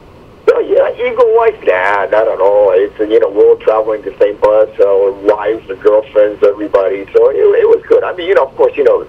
so, 0.47 0.59
yeah, 0.59 0.89
ego-wise, 0.95 1.59
nah, 1.65 2.05
not 2.05 2.27
at 2.29 2.39
all. 2.39 2.71
It's, 2.71 2.97
uh, 2.97 3.03
you 3.03 3.19
know, 3.19 3.29
we're 3.29 3.55
traveling 3.55 4.01
the 4.03 4.15
same 4.17 4.37
bus, 4.37 4.69
our 4.79 5.11
wives, 5.11 5.69
and 5.69 5.81
girlfriends, 5.81 6.41
everybody. 6.41 7.03
So 7.11 7.29
it, 7.29 7.35
it 7.35 7.67
was 7.67 7.83
good. 7.85 8.05
I 8.05 8.13
mean, 8.15 8.29
you 8.29 8.35
know, 8.35 8.45
of 8.45 8.55
course, 8.55 8.77
you 8.77 8.85
know, 8.85 9.05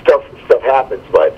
stuff 0.00 0.22
stuff 0.44 0.62
happens, 0.62 1.02
but, 1.10 1.36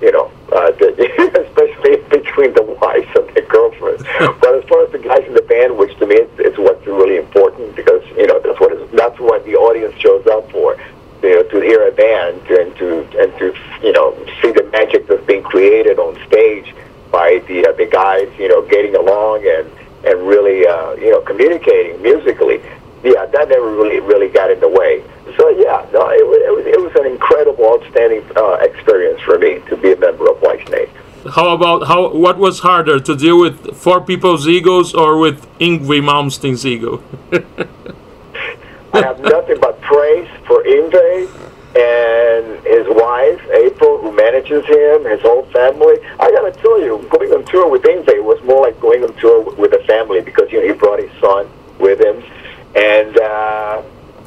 you 0.00 0.12
know, 0.12 0.30
uh, 0.52 0.70
the, 0.72 0.92
especially 1.48 1.96
between 2.08 2.52
the 2.54 2.62
wives 2.62 3.08
and 3.16 3.28
the 3.34 3.42
girlfriends. 3.42 4.02
but 4.40 4.54
as 4.54 4.64
far 4.68 4.84
as 4.84 4.92
the 4.92 4.98
guys 4.98 5.24
in 5.26 5.34
the 5.34 5.42
band, 5.42 5.76
which 5.76 5.96
to 5.98 6.06
me 6.06 6.16
is, 6.16 6.30
is 6.38 6.58
what's 6.58 6.86
really 6.86 7.16
important 7.16 7.74
because, 7.74 8.04
you 8.16 8.26
know, 8.26 8.38
that's 8.40 8.60
what, 8.60 8.72
is, 8.72 8.90
that's 8.92 9.18
what 9.18 9.44
the 9.44 9.56
audience 9.56 9.94
shows 10.00 10.26
up 10.26 10.50
for. 10.50 10.76
You 11.22 11.36
know, 11.36 11.42
to 11.44 11.60
hear 11.60 11.88
a 11.88 11.92
band 11.92 12.42
and 12.50 12.76
to 12.76 13.00
and 13.18 13.32
to 13.38 13.54
you 13.82 13.90
know 13.90 14.14
see 14.40 14.52
the 14.52 14.62
magic 14.70 15.08
that's 15.08 15.24
being 15.26 15.42
created 15.42 15.98
on 15.98 16.14
stage 16.26 16.74
by 17.10 17.42
the 17.48 17.66
uh, 17.66 17.72
the 17.72 17.86
guys 17.86 18.30
you 18.38 18.48
know 18.48 18.62
getting 18.68 18.94
along 18.94 19.44
and 19.48 19.66
and 20.04 20.28
really 20.28 20.66
uh, 20.66 20.92
you 20.92 21.10
know 21.10 21.20
communicating 21.22 22.00
musically. 22.02 22.60
Yeah, 23.02 23.26
that 23.26 23.48
never 23.48 23.70
really 23.72 23.98
really 24.00 24.28
got 24.28 24.50
in 24.50 24.60
the 24.60 24.68
way. 24.68 25.02
So 25.36 25.48
yeah, 25.50 25.84
no, 25.92 26.08
it, 26.10 26.26
was- 26.26 26.42
it 26.48 26.54
was 26.56 26.66
it 26.66 26.80
was 26.80 26.94
an 26.96 27.06
incredible, 27.12 27.64
outstanding 27.74 28.22
uh, 28.36 28.54
experience 28.62 29.20
for 29.22 29.38
me 29.38 29.60
to 29.68 29.76
be 29.76 29.92
a 29.92 29.96
member 29.96 30.30
of 30.30 30.40
White 30.40 30.66
Snake. 30.68 30.90
How 31.34 31.50
about 31.54 31.86
how? 31.88 32.08
What 32.14 32.38
was 32.38 32.60
harder 32.60 33.00
to 33.00 33.16
deal 33.16 33.38
with 33.40 33.76
four 33.76 34.00
people's 34.00 34.46
egos 34.48 34.94
or 34.94 35.18
with 35.18 35.44
Ingve 35.58 36.00
Malmsteen's 36.00 36.64
ego? 36.64 37.02
I 38.92 39.00
have 39.02 39.20
nothing 39.20 39.58
but 39.60 39.80
praise 39.82 40.28
for 40.46 40.62
Ingve 40.62 41.28
and 41.76 42.64
his 42.64 42.86
wife, 42.88 43.40
April, 43.52 43.98
who 43.98 44.10
manages 44.12 44.64
him, 44.64 45.04
his 45.04 45.20
whole 45.20 45.42
family. 45.52 45.96
I 46.18 46.30
gotta 46.30 46.52
tell 46.52 46.80
you, 46.80 47.06
going 47.10 47.30
on 47.32 47.44
tour 47.46 47.68
with 47.68 47.82
Ingve 47.82 48.22
was 48.24 48.42
more 48.44 48.62
like 48.62 48.80
going 48.80 49.02
on 49.04 49.12
tour 49.16 49.42
with 49.56 49.72
a 49.74 49.84
family 49.84 50.20
because 50.22 50.50
you 50.50 50.60
know 50.60 50.66
he 50.66 50.72
brought 50.72 51.00
his 51.00 51.10
son 51.20 51.48
with 51.78 52.00
him, 52.00 52.22
and 52.76 53.18
uh, 53.18 53.82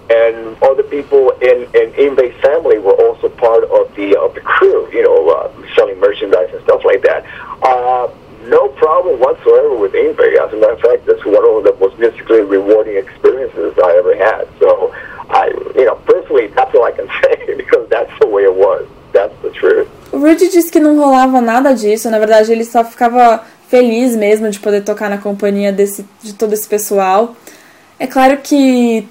and 0.09 0.57
other 0.63 0.83
people 0.83 1.31
in 1.41 1.63
in 1.73 1.91
Ingve's 1.93 2.39
family 2.41 2.79
were 2.79 2.97
also 3.05 3.29
part 3.29 3.63
of 3.65 3.93
the 3.95 4.17
of 4.17 4.33
the 4.33 4.41
crew. 4.41 4.89
You 4.91 5.03
know, 5.03 5.29
uh, 5.29 5.51
selling 5.75 5.99
merchandise 5.99 6.49
and 6.53 6.63
stuff 6.63 6.83
like 6.83 7.01
that. 7.03 7.25
Uh, 7.61 8.09
no 8.47 8.69
problem 8.69 9.19
whatsoever 9.19 9.75
with 9.75 9.93
Ingve. 9.93 10.37
As 10.39 10.53
a 10.53 10.57
matter 10.57 10.73
of 10.73 10.81
fact, 10.81 11.05
that's 11.05 11.23
one 11.25 11.43
of 11.43 11.63
the 11.63 11.75
most 11.79 11.97
musically 11.99 12.41
rewarding 12.41 12.97
experiences 12.97 13.77
I 13.83 13.97
ever 13.97 14.15
had. 14.15 14.47
So, 14.59 14.93
I, 15.29 15.47
you 15.75 15.85
know, 15.85 15.95
personally, 16.05 16.47
that's 16.47 16.73
all 16.73 16.85
I 16.85 16.91
can 16.91 17.07
say 17.21 17.55
because 17.55 17.87
that's 17.89 18.11
the 18.19 18.27
way 18.27 18.43
it 18.43 18.55
was. 18.55 18.87
That's 19.11 19.35
the 19.41 19.51
truth. 19.51 19.87
Rudy 20.11 20.49
disse 20.49 20.71
que 20.71 20.79
não 20.79 20.97
rolava 20.97 21.39
nada 21.41 21.73
disso, 21.73 22.09
na 22.09 22.17
verdade 22.17 22.51
ele 22.51 22.65
só 22.65 22.83
ficava 22.83 23.43
feliz 23.67 24.15
mesmo 24.15 24.49
de 24.49 24.59
poder 24.59 24.81
tocar 24.81 25.09
na 25.09 25.19
companhia 25.19 25.71
desse, 25.71 26.05
de 26.21 26.33
todo 26.33 26.53
esse 26.53 26.67
pessoal. 26.67 27.35
É 27.99 28.07
claro 28.07 28.37
que, 28.37 29.07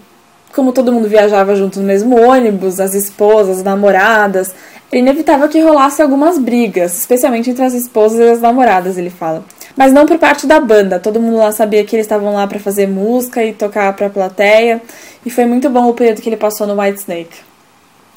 como 0.59 0.73
todo 0.73 0.93
mundo 0.93 1.09
viajava 1.09 1.55
junto 1.55 1.79
no 1.79 1.87
mesmo 1.87 2.21
ônibus, 2.21 2.81
as 2.81 2.93
esposas, 2.93 3.59
as 3.59 3.63
namoradas, 3.63 4.53
era 4.91 4.99
inevitável 5.01 5.49
que 5.49 5.61
rolasse 5.61 6.03
algumas 6.03 6.37
brigas, 6.37 6.99
especialmente 6.99 7.49
entre 7.49 7.63
as 7.63 7.75
esposas 7.75 8.19
e 8.19 8.29
as 8.29 8.41
namoradas, 8.41 8.99
ele 8.99 9.09
fala. 9.09 9.45
Mas 9.77 9.93
não 9.93 10.05
por 10.05 10.19
parte 10.19 10.49
da 10.49 10.59
banda, 10.59 10.99
todo 10.99 11.21
mundo 11.21 11.37
lá 11.37 11.53
sabia 11.53 11.85
que 11.85 11.95
eles 11.95 12.07
estavam 12.07 12.35
lá 12.35 12.45
para 12.45 12.59
fazer 12.59 12.89
música 12.89 13.45
e 13.45 13.53
tocar 13.53 13.93
pra 13.93 14.11
plateia, 14.11 14.83
e 15.25 15.31
foi 15.31 15.45
muito 15.45 15.71
bom 15.71 15.89
o 15.89 15.95
período 15.95 16.21
que 16.21 16.29
ele 16.29 16.37
passou 16.37 16.67
no 16.67 16.81
White 16.81 16.99
Snake. 16.99 17.39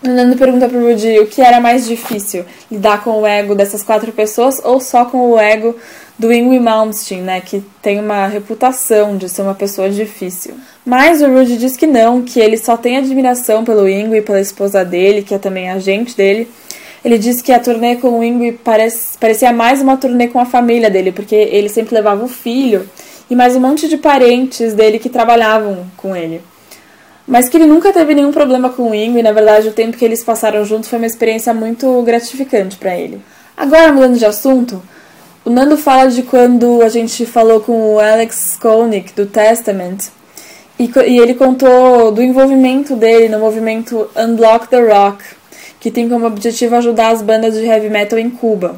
Nando 0.04 0.36
pergunta 0.36 0.68
pro 0.68 0.84
Rudy 0.84 1.20
o 1.20 1.28
que 1.28 1.41
era 1.41 1.60
mais 1.60 1.86
difícil, 1.86 2.43
lidar 2.72 3.04
com 3.04 3.22
o 3.22 3.28
ego 3.28 3.54
dessas 3.54 3.84
quatro 3.84 4.12
pessoas 4.12 4.60
ou 4.64 4.80
só 4.80 5.06
com 5.06 5.30
o 5.30 5.39
ego 5.39 5.76
do 6.18 6.34
Ingrid 6.34 6.60
Malmsteen, 6.60 7.22
né, 7.22 7.39
que 7.39 7.64
tem 7.84 7.99
uma 7.99 8.26
reputação 8.26 9.16
de 9.16 9.30
ser 9.30 9.43
uma 9.43 9.54
pessoa 9.54 9.91
difícil. 9.91 10.56
Mas 10.84 11.22
o 11.22 11.28
Rudy 11.28 11.56
diz 11.56 11.78
que 11.78 11.86
não, 11.86 12.24
que 12.24 12.39
ele 12.39 12.58
só 12.58 12.76
tem 12.76 12.97
admiração 12.97 13.64
pelo 13.64 13.88
Ingrid 13.88 14.18
e 14.18 14.22
pela 14.24 14.41
esposa 14.41 14.84
dele, 14.84 15.22
que 15.22 15.36
é 15.36 15.38
também 15.38 15.70
agente 15.70 16.18
dele. 16.18 16.47
Ele 17.06 17.20
disse 17.20 17.43
que 17.43 17.52
a 17.52 17.60
turnê 17.60 17.95
com 17.95 18.20
o 18.20 18.24
Ingrid 18.24 18.60
parecia 19.20 19.54
mais 19.54 19.82
uma 19.82 19.97
turnê 19.97 20.28
com 20.28 20.39
a 20.39 20.45
família 20.45 20.89
dele, 20.89 21.12
porque 21.12 21.36
ele 21.36 21.70
sempre 21.70 21.93
levava 21.93 22.24
o 22.24 22.28
filho 22.28 22.89
e 23.30 23.36
mais 23.36 23.56
um 23.56 23.60
monte 23.60 23.88
de 23.88 23.97
parentes 23.97 24.74
dele 24.74 24.97
que 24.97 25.10
trabalhavam 25.10 25.86
com 25.95 26.16
ele. 26.16 26.41
Mas 27.32 27.47
que 27.47 27.55
ele 27.55 27.65
nunca 27.65 27.93
teve 27.93 28.13
nenhum 28.13 28.34
problema 28.34 28.69
com 28.71 28.91
o 28.91 28.93
Ingo 28.93 29.17
e, 29.17 29.23
na 29.23 29.32
verdade, 29.32 29.69
o 29.69 29.71
tempo 29.71 29.95
que 29.95 30.03
eles 30.03 30.21
passaram 30.21 30.65
juntos 30.65 30.89
foi 30.89 30.99
uma 30.99 31.07
experiência 31.07 31.53
muito 31.53 32.01
gratificante 32.01 32.75
para 32.75 32.93
ele. 32.93 33.21
Agora, 33.55 33.93
mudando 33.93 34.17
de 34.17 34.25
assunto, 34.25 34.84
o 35.45 35.49
Nando 35.49 35.77
fala 35.77 36.09
de 36.09 36.23
quando 36.23 36.82
a 36.82 36.89
gente 36.89 37.25
falou 37.25 37.61
com 37.61 37.93
o 37.93 37.99
Alex 38.01 38.57
Koenig, 38.61 39.13
do 39.15 39.25
Testament, 39.25 40.09
e, 40.77 40.91
e 41.07 41.19
ele 41.19 41.34
contou 41.34 42.11
do 42.11 42.21
envolvimento 42.21 42.97
dele 42.97 43.29
no 43.29 43.39
movimento 43.39 44.09
Unblock 44.13 44.67
the 44.67 44.82
Rock, 44.82 45.23
que 45.79 45.89
tem 45.89 46.09
como 46.09 46.27
objetivo 46.27 46.75
ajudar 46.75 47.11
as 47.11 47.21
bandas 47.21 47.53
de 47.53 47.63
heavy 47.63 47.89
metal 47.89 48.19
em 48.19 48.29
Cuba. 48.29 48.77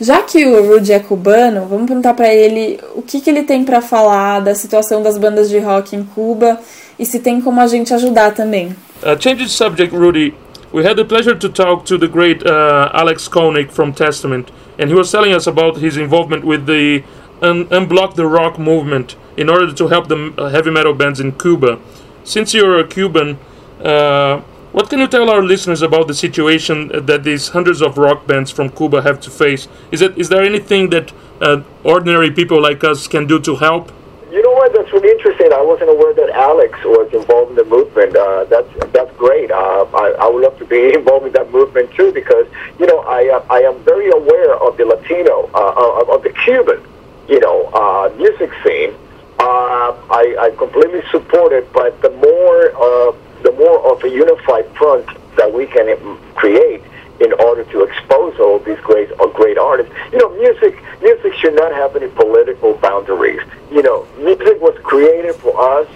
Já 0.00 0.20
que 0.20 0.44
o 0.44 0.66
Rudy 0.66 0.94
é 0.94 0.98
cubano, 0.98 1.66
vamos 1.66 1.86
perguntar 1.86 2.14
pra 2.14 2.34
ele 2.34 2.80
o 2.96 3.02
que, 3.02 3.20
que 3.20 3.30
ele 3.30 3.44
tem 3.44 3.62
pra 3.62 3.80
falar 3.80 4.40
da 4.40 4.52
situação 4.52 5.00
das 5.00 5.16
bandas 5.16 5.48
de 5.48 5.60
rock 5.60 5.94
em 5.94 6.02
Cuba 6.02 6.58
e 7.02 7.06
se 7.06 7.18
tem 7.18 7.40
como 7.40 7.60
a 7.60 7.66
gente 7.66 7.92
ajudar 7.92 8.32
também. 8.32 8.68
Uh, 9.02 9.16
change 9.18 9.42
the 9.42 9.48
subject, 9.48 9.92
Rudy. 9.92 10.32
We 10.72 10.84
had 10.84 10.94
the 10.94 11.04
pleasure 11.04 11.34
to 11.34 11.48
talk 11.48 11.84
to 11.86 11.98
the 11.98 12.06
great 12.06 12.46
uh, 12.46 12.90
Alex 12.94 13.26
Koenig 13.28 13.72
from 13.72 13.92
Testament, 13.92 14.52
and 14.78 14.88
he 14.88 14.94
was 14.94 15.10
telling 15.10 15.34
us 15.34 15.48
about 15.48 15.78
his 15.78 15.96
involvement 15.96 16.44
with 16.44 16.66
the 16.66 17.02
Un- 17.42 17.66
Unblock 17.66 18.14
the 18.14 18.26
Rock 18.26 18.56
movement 18.56 19.16
in 19.36 19.50
order 19.50 19.72
to 19.72 19.88
help 19.88 20.06
the 20.06 20.32
uh, 20.38 20.48
heavy 20.50 20.70
metal 20.70 20.94
bands 20.94 21.18
in 21.18 21.32
Cuba. 21.32 21.80
Since 22.22 22.54
you're 22.54 22.78
a 22.78 22.86
Cuban, 22.86 23.36
uh, 23.82 24.40
what 24.70 24.88
can 24.88 25.00
you 25.00 25.08
tell 25.08 25.28
our 25.28 25.42
listeners 25.42 25.82
about 25.82 26.06
the 26.06 26.14
situation 26.14 26.88
that 27.06 27.24
these 27.24 27.48
hundreds 27.48 27.82
of 27.82 27.98
rock 27.98 28.28
bands 28.28 28.52
from 28.52 28.70
Cuba 28.70 29.02
have 29.02 29.20
to 29.22 29.30
face? 29.30 29.66
Is 29.90 30.00
it 30.00 30.16
is 30.16 30.28
there 30.28 30.42
anything 30.42 30.90
that 30.90 31.12
uh, 31.40 31.62
ordinary 31.82 32.30
people 32.30 32.62
like 32.62 32.84
us 32.84 33.08
can 33.08 33.26
do 33.26 33.40
to 33.40 33.56
help? 33.56 33.90
You 34.32 34.40
know 34.42 34.52
what? 34.52 34.72
That's 34.72 34.90
really 34.94 35.10
interesting. 35.10 35.52
I 35.52 35.60
wasn't 35.60 35.90
aware 35.90 36.14
that 36.14 36.30
Alex 36.30 36.78
was 36.84 37.12
involved 37.12 37.50
in 37.50 37.56
the 37.56 37.66
movement. 37.66 38.16
Uh, 38.16 38.44
that's 38.44 38.72
that's 38.90 39.14
great. 39.18 39.50
Uh, 39.50 39.84
I, 39.92 40.16
I 40.20 40.26
would 40.26 40.42
love 40.42 40.58
to 40.58 40.64
be 40.64 40.94
involved 40.98 41.26
in 41.26 41.32
that 41.34 41.50
movement 41.50 41.92
too 41.92 42.12
because 42.12 42.46
you 42.78 42.86
know 42.86 43.00
I 43.00 43.28
uh, 43.28 43.44
I 43.50 43.60
am 43.60 43.78
very 43.84 44.08
aware 44.10 44.56
of 44.56 44.78
the 44.78 44.86
Latino 44.86 45.50
uh, 45.52 46.00
of, 46.00 46.08
of 46.08 46.22
the 46.22 46.30
Cuban 46.44 46.80
you 47.28 47.40
know 47.40 47.66
uh, 47.74 48.10
music 48.16 48.50
scene. 48.64 48.94
Uh, 49.38 49.92
I, 50.08 50.36
I 50.40 50.50
completely 50.56 51.02
support 51.10 51.52
it, 51.52 51.70
but 51.74 52.00
the 52.00 52.10
more 52.10 52.72
uh, 52.72 53.12
the 53.42 53.52
more 53.52 53.84
of 53.92 54.02
a 54.02 54.08
unified 54.08 54.64
front 54.78 55.06
that 55.36 55.52
we 55.52 55.66
can 55.66 55.86
mm, 55.88 56.34
create 56.36 56.82
in 57.22 57.32
order 57.34 57.64
to 57.64 57.82
expose 57.82 58.38
all 58.40 58.58
these 58.58 58.78
great 58.80 59.10
uh, 59.20 59.26
great 59.28 59.58
artists. 59.58 59.92
You 60.12 60.18
know, 60.18 60.30
music 60.38 60.82
music 61.00 61.34
should 61.34 61.54
not 61.54 61.72
have 61.72 61.94
any 61.96 62.08
political 62.08 62.74
boundaries. 62.74 63.40
You 63.70 63.82
know, 63.82 64.06
music 64.18 64.60
was 64.60 64.76
created 64.82 65.34
for 65.36 65.54
us 65.60 65.88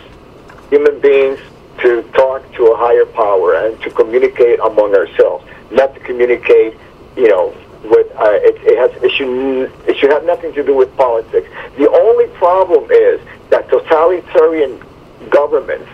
human 0.70 1.00
beings 1.00 1.38
to 1.78 2.02
talk 2.14 2.40
to 2.54 2.66
a 2.66 2.76
higher 2.76 3.04
power 3.06 3.54
and 3.54 3.80
to 3.82 3.90
communicate 3.90 4.58
among 4.60 4.94
ourselves, 4.94 5.44
not 5.70 5.94
to 5.94 6.00
communicate, 6.00 6.74
you 7.16 7.28
know, 7.28 7.54
with 7.84 8.10
uh, 8.16 8.38
it, 8.42 8.56
it 8.62 8.78
has 8.78 8.90
it 9.02 9.10
should 9.12 9.70
it 9.88 9.96
should 9.96 10.10
have 10.10 10.24
nothing 10.24 10.52
to 10.54 10.62
do 10.62 10.74
with 10.74 10.94
politics. 10.96 11.48
The 11.76 11.88
only 11.90 12.26
problem 12.38 12.90
is 12.90 13.20
that 13.50 13.68
totalitarian 13.68 14.80
governments 15.30 15.88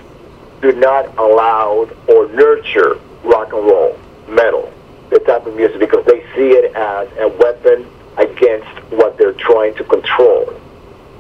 do 0.60 0.72
not 0.72 1.06
allow 1.18 1.88
or 2.08 2.28
nurture 2.28 2.98
rock 3.24 3.52
and 3.52 3.64
roll, 3.66 3.98
metal, 4.28 4.71
the 5.12 5.20
type 5.20 5.46
of 5.46 5.54
music 5.54 5.78
because 5.78 6.04
they 6.06 6.20
see 6.34 6.52
it 6.56 6.74
as 6.74 7.08
a 7.18 7.28
weapon 7.28 7.86
against 8.16 8.68
what 8.90 9.16
they're 9.18 9.34
trying 9.34 9.74
to 9.74 9.84
control. 9.84 10.52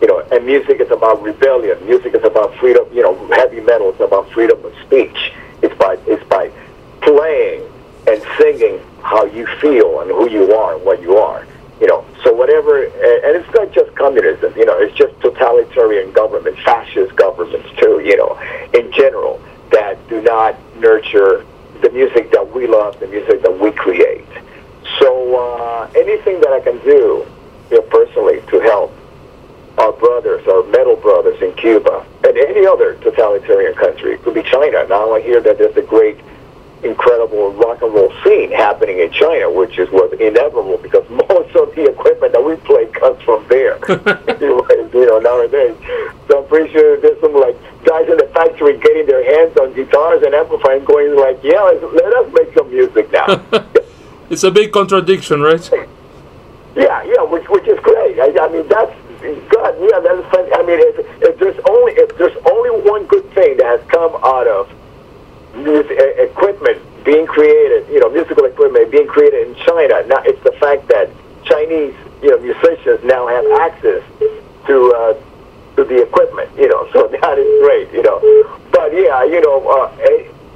You 0.00 0.08
know, 0.08 0.20
and 0.32 0.44
music 0.44 0.80
is 0.80 0.90
about 0.90 1.22
rebellion. 1.22 1.78
Music 1.86 2.14
is 2.14 2.24
about 2.24 2.54
freedom. 2.56 2.88
You 2.92 3.02
know, 3.02 3.14
heavy 3.28 3.60
metal 3.60 3.92
is 3.92 4.00
about 4.00 4.30
freedom 4.32 4.64
of 4.64 4.74
speech. 4.86 5.32
It's 5.62 5.74
by 5.76 5.98
it's 6.06 6.24
by 6.24 6.50
playing 7.02 7.62
and 8.08 8.20
singing 8.36 8.80
how 9.02 9.26
you 9.26 9.46
feel 9.60 10.00
and 10.00 10.10
who 10.10 10.28
you 10.28 10.52
are 10.52 10.74
and 10.74 10.84
what 10.84 11.00
you 11.02 11.16
are. 11.18 11.46
You 11.80 11.86
know, 11.86 12.04
so 12.24 12.32
whatever, 12.32 12.82
and 12.84 13.36
it's 13.36 13.54
not 13.54 13.72
just 13.72 13.94
communism. 13.94 14.52
You 14.56 14.64
know, 14.64 14.78
it's 14.78 14.96
just 14.96 15.18
totalitarian 15.20 16.12
governments, 16.12 16.60
fascist 16.62 17.14
governments 17.14 17.68
too. 17.78 18.00
You 18.04 18.16
know, 18.16 18.40
in 18.74 18.90
general, 18.92 19.40
that 19.70 19.96
do 20.08 20.20
not 20.22 20.56
nurture 20.76 21.44
the 21.82 21.90
music 21.90 22.30
that 22.30 22.54
we 22.54 22.66
love, 22.66 22.98
the 23.00 23.06
music 23.08 23.42
that 23.42 23.58
we 23.58 23.70
create. 23.72 24.26
So 24.98 25.36
uh, 25.36 25.90
anything 25.94 26.40
that 26.40 26.52
I 26.52 26.60
can 26.60 26.78
do, 26.78 27.26
you 27.70 27.76
know, 27.76 27.82
personally 27.82 28.40
to 28.48 28.60
help 28.60 28.96
our 29.78 29.92
brothers, 29.92 30.46
our 30.46 30.62
metal 30.64 30.96
brothers 30.96 31.40
in 31.42 31.52
Cuba, 31.54 32.06
and 32.24 32.36
any 32.38 32.66
other 32.66 32.94
totalitarian 32.96 33.74
country. 33.74 34.14
It 34.14 34.22
could 34.22 34.34
be 34.34 34.42
China. 34.42 34.86
Now 34.86 35.12
I 35.12 35.20
hear 35.20 35.40
that 35.40 35.58
there's 35.58 35.76
a 35.76 35.82
great 35.82 36.18
incredible 36.84 37.52
rock 37.52 37.82
and 37.82 37.94
roll 37.94 38.12
scene 38.24 38.50
happening 38.50 38.98
in 38.98 39.10
China, 39.12 39.50
which 39.50 39.78
is 39.78 39.90
was 39.90 40.12
inevitable 40.14 40.78
because 40.78 41.08
most 41.28 41.54
of 41.56 41.74
the 41.74 41.88
equipment 41.88 42.32
that 42.32 42.44
we 42.44 42.56
play 42.56 42.86
comes 42.86 43.22
from 43.22 43.46
there. 43.48 43.78
you 44.40 45.06
know, 45.06 45.18
nowadays. 45.18 45.76
So 46.28 46.42
I'm 46.42 46.48
pretty 46.48 46.72
sure 46.72 47.00
there's 47.00 47.20
some 47.20 47.34
like 47.34 47.56
guys 47.84 48.08
in 48.08 48.16
the 48.16 48.30
factory 48.34 48.78
getting 48.78 49.06
their 49.06 49.24
hands 49.24 49.56
on 49.56 49.72
guitars 49.72 50.22
and 50.22 50.34
amplifiers, 50.34 50.84
going 50.84 51.16
like, 51.16 51.42
"Yeah, 51.42 51.62
let 51.62 52.12
us 52.14 52.32
make 52.32 52.54
some 52.54 52.70
music 52.70 53.10
now." 53.12 53.44
It's 54.30 54.44
a 54.44 54.50
big 54.50 54.72
contradiction, 54.72 55.42
right? 55.42 55.60
Yeah, 56.74 57.02
yeah, 57.02 57.22
which 57.22 57.46
which 57.50 57.68
is 57.68 57.78
great. 57.80 58.18
I, 58.18 58.32
I 58.40 58.48
mean, 58.48 58.66
that's 58.66 58.94
good. 59.20 59.72
Yeah, 59.78 60.00
that's. 60.00 60.24
I 60.56 60.62
mean, 60.64 60.80
if, 60.80 61.22
if 61.22 61.38
there's 61.38 61.58
only 61.68 61.92
if 61.92 62.16
there's 62.16 62.36
only 62.50 62.70
one 62.88 63.04
good 63.06 63.28
thing 63.34 63.58
that 63.58 63.66
has 63.66 63.80
come 63.88 64.14
out 64.24 64.46
of 64.46 64.72
e- 65.56 66.22
equipment 66.22 66.78
being 67.04 67.26
created, 67.26 67.88
you 67.88 68.00
know, 68.00 68.08
musical 68.10 68.44
equipment 68.44 68.90
being 68.90 69.06
created 69.06 69.48
in 69.48 69.54
China, 69.56 70.06
now 70.06 70.22
it's 70.24 70.42
the 70.44 70.52
fact 70.52 70.86
that 70.88 71.10
Chinese, 71.44 71.94
you 72.22 72.30
know, 72.30 72.38
musicians 72.38 73.02
now 73.04 73.26
have 73.26 73.44
access 73.60 74.02
to 74.66 74.92
uh, 74.94 75.14
to 75.76 75.84
the 75.84 76.02
equipment. 76.02 76.50
You 76.56 76.68
know, 76.68 76.88
so 76.92 77.08
that 77.08 77.38
is 77.38 77.62
great. 77.62 77.92
You 77.92 78.02
know, 78.02 78.18
but 78.70 78.92
yeah, 78.94 79.24
you 79.24 79.40
know, 79.40 79.66
uh, 79.68 79.90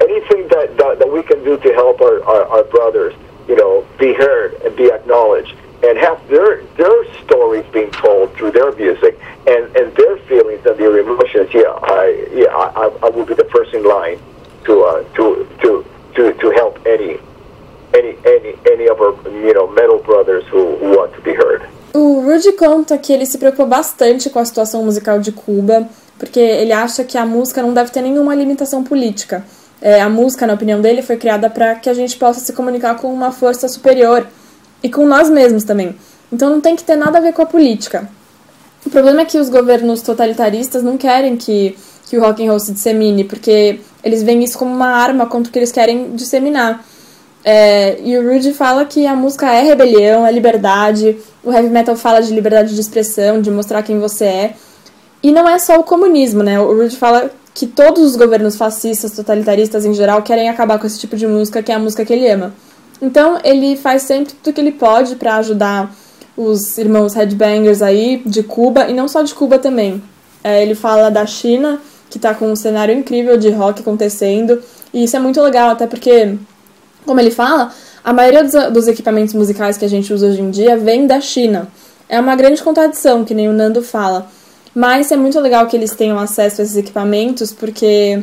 anything 0.01 0.49
that, 0.49 0.76
that 0.78 0.99
that 1.01 1.11
we 1.11 1.22
can 1.22 1.42
do 1.44 1.57
to 1.59 1.72
help 1.74 2.01
our, 2.01 2.22
our, 2.24 2.44
our 2.47 2.64
brothers, 2.64 3.14
you 3.49 3.57
know, 3.57 3.84
be 3.99 4.14
heard 4.14 4.55
and 4.62 4.76
be 4.76 4.90
acknowledged 4.92 5.55
and 5.82 5.99
have 5.99 6.26
their 6.28 6.62
their 6.78 7.05
stories 7.24 7.64
being 7.72 7.90
told 7.90 8.32
through 8.34 8.51
their 8.53 8.72
music 8.76 9.18
and, 9.49 9.64
and 9.76 9.94
their 9.97 10.16
feelings 10.28 10.64
and 10.64 10.78
their 10.78 10.97
emotions. 10.99 11.51
Yeah, 11.53 11.62
I 11.82 12.28
yeah 12.32 12.47
I- 12.55 12.92
I 13.03 13.09
will 13.11 13.26
be 13.26 13.34
the 13.34 13.44
first 13.53 13.74
in 13.74 13.82
line 13.84 14.20
to 14.67 14.73
uh, 14.73 15.05
to 15.14 15.47
to 15.62 15.85
to 16.14 16.33
to 16.35 16.51
help 16.51 16.79
any 16.85 17.19
any 17.95 18.17
any 18.25 18.55
any 18.73 18.89
of 18.89 19.01
our 19.01 19.14
you 19.31 19.55
know 19.55 19.67
metal 19.69 19.99
brothers 20.03 20.45
who, 20.53 20.77
who 20.81 20.97
want 20.97 21.12
to 21.14 21.21
be 21.23 21.33
heard. 21.33 21.62
O 21.95 22.21
Rudy 22.21 22.53
conta 22.53 22.99
que 22.99 23.12
ele 23.12 23.25
se 23.25 23.39
preocupou 23.39 23.67
bastante 23.67 24.29
com 24.29 24.39
a 24.39 24.45
situação 24.45 24.85
musical 24.85 25.19
de 25.19 25.33
Cuba, 25.33 25.89
porque 26.19 26.39
ele 26.39 26.73
acha 26.73 27.05
que 27.05 27.17
a 27.17 27.25
música 27.25 27.62
não 27.62 27.73
deve 27.73 27.91
ter 27.91 28.03
nenhuma 28.03 28.35
limitação 28.35 28.85
política. 28.85 29.45
É, 29.81 30.01
a 30.03 30.09
música, 30.09 30.47
na 30.47 30.55
opinião 30.55 30.81
dele, 30.81 31.01
foi 31.01 31.17
criada 31.17 31.49
para 31.49 31.75
que 31.77 31.89
a 31.89 31.95
gente 31.95 32.17
possa 32.19 32.41
se 32.41 32.53
comunicar 32.53 32.97
com 32.97 33.12
uma 33.12 33.31
força 33.31 33.69
superior 33.69 34.27
e 34.83 34.91
com 34.91 35.07
nós 35.07 35.31
mesmos 35.31 35.64
também. 35.64 35.97
Então 36.31 36.51
não 36.51 36.61
tem 36.61 36.77
que 36.77 36.85
ter 36.85 36.97
nada 36.97 37.19
a 37.19 37.21
ver 37.21 37.33
com 37.33 37.43
a 37.43 37.47
política. 37.47 38.09
O 38.85 38.91
problema 38.91 39.23
é 39.23 39.25
que 39.25 39.39
os 39.39 39.49
governos 39.49 40.03
totalitaristas 40.03 40.83
não 40.83 40.97
querem 40.97 41.37
que, 41.37 41.77
que 42.07 42.17
o 42.17 42.21
rock 42.21 42.45
and 42.45 42.51
roll 42.51 42.61
se 42.61 42.73
dissemine, 42.73 43.25
porque 43.25 43.81
eles 44.03 44.23
veem 44.23 44.43
isso 44.43 44.57
como 44.59 44.73
uma 44.73 44.89
arma 44.89 45.27
contra 45.27 45.51
o 45.51 45.53
que 45.53 45.59
eles 45.59 45.73
querem 45.73 46.13
disseminar. 46.15 46.85
É, 47.45 48.01
e 48.03 48.17
o 48.17 48.33
Rudy 48.33 48.53
fala 48.53 48.85
que 48.85 49.07
a 49.07 49.15
música 49.15 49.53
é 49.53 49.63
rebelião, 49.63 50.27
é 50.27 50.33
liberdade. 50.33 51.17
O 51.45 51.53
heavy 51.53 51.69
metal 51.69 51.95
fala 51.95 52.21
de 52.21 52.33
liberdade 52.33 52.75
de 52.75 52.81
expressão, 52.81 53.41
de 53.41 53.51
mostrar 53.51 53.83
quem 53.83 54.01
você 54.01 54.25
é. 54.25 54.55
E 55.23 55.31
não 55.31 55.49
é 55.49 55.59
só 55.59 55.79
o 55.79 55.85
comunismo, 55.85 56.43
né? 56.43 56.59
O 56.61 56.77
Rudy 56.77 56.97
fala 56.97 57.31
que 57.55 57.67
todos 57.67 58.03
os 58.03 58.17
governos 58.17 58.57
fascistas, 58.57 59.13
totalitaristas 59.13 59.85
em 59.85 59.95
geral, 59.95 60.23
querem 60.23 60.49
acabar 60.49 60.79
com 60.79 60.87
esse 60.87 60.99
tipo 60.99 61.17
de 61.17 61.27
música, 61.27 61.63
que 61.63 61.73
é 61.73 61.75
a 61.75 61.79
música 61.79 62.05
que 62.05 62.13
ele 62.13 62.29
ama. 62.29 62.53
Então 63.01 63.39
ele 63.45 63.77
faz 63.77 64.03
sempre 64.03 64.35
tudo 64.43 64.55
que 64.55 64.61
ele 64.61 64.73
pode 64.73 65.17
para 65.17 65.37
ajudar 65.37 65.95
os 66.37 66.77
irmãos 66.77 67.15
headbangers 67.15 67.81
aí 67.81 68.23
de 68.27 68.43
Cuba, 68.43 68.89
e 68.89 68.93
não 68.93 69.09
só 69.09 69.23
de 69.23 69.35
Cuba 69.35 69.59
também. 69.59 70.03
É, 70.45 70.63
ele 70.63 70.75
fala 70.75 71.11
da 71.11 71.25
China, 71.27 71.81
que 72.11 72.19
tá 72.19 72.35
com 72.35 72.51
um 72.51 72.57
cenário 72.57 72.95
incrível 72.95 73.37
de 73.37 73.51
rock 73.51 73.81
acontecendo, 73.81 74.63
e 74.93 75.05
isso 75.05 75.17
é 75.17 75.21
muito 75.21 75.41
legal, 75.41 75.71
até 75.71 75.87
porque 75.87 76.37
como 77.07 77.21
ele 77.21 77.31
fala, 77.31 77.73
a 78.05 78.13
maioria 78.13 78.43
dos, 78.43 78.53
dos 78.73 78.89
equipamentos 78.89 79.33
musicais 79.33 79.79
que 79.79 79.85
a 79.85 79.89
gente 79.89 80.13
usa 80.13 80.27
hoje 80.27 80.43
em 80.43 80.51
dia 80.51 80.77
vem 80.77 81.07
da 81.07 81.21
China. 81.21 81.69
É 82.09 82.21
uma 82.21 82.37
grande 82.37 82.63
contradição, 82.63 83.25
que 83.25 83.35
nem 83.35 83.49
o 83.49 83.53
Nando 83.53 83.83
fala. 83.83 84.29
Mas 84.75 85.11
é 85.11 85.17
muito 85.17 85.41
legal 85.41 85.67
que 85.67 85.77
eles 85.77 85.93
tenham 85.93 86.19
acesso 86.19 86.61
a 86.61 86.65
esses 86.65 86.77
equipamentos, 86.77 87.53
porque 87.53 88.23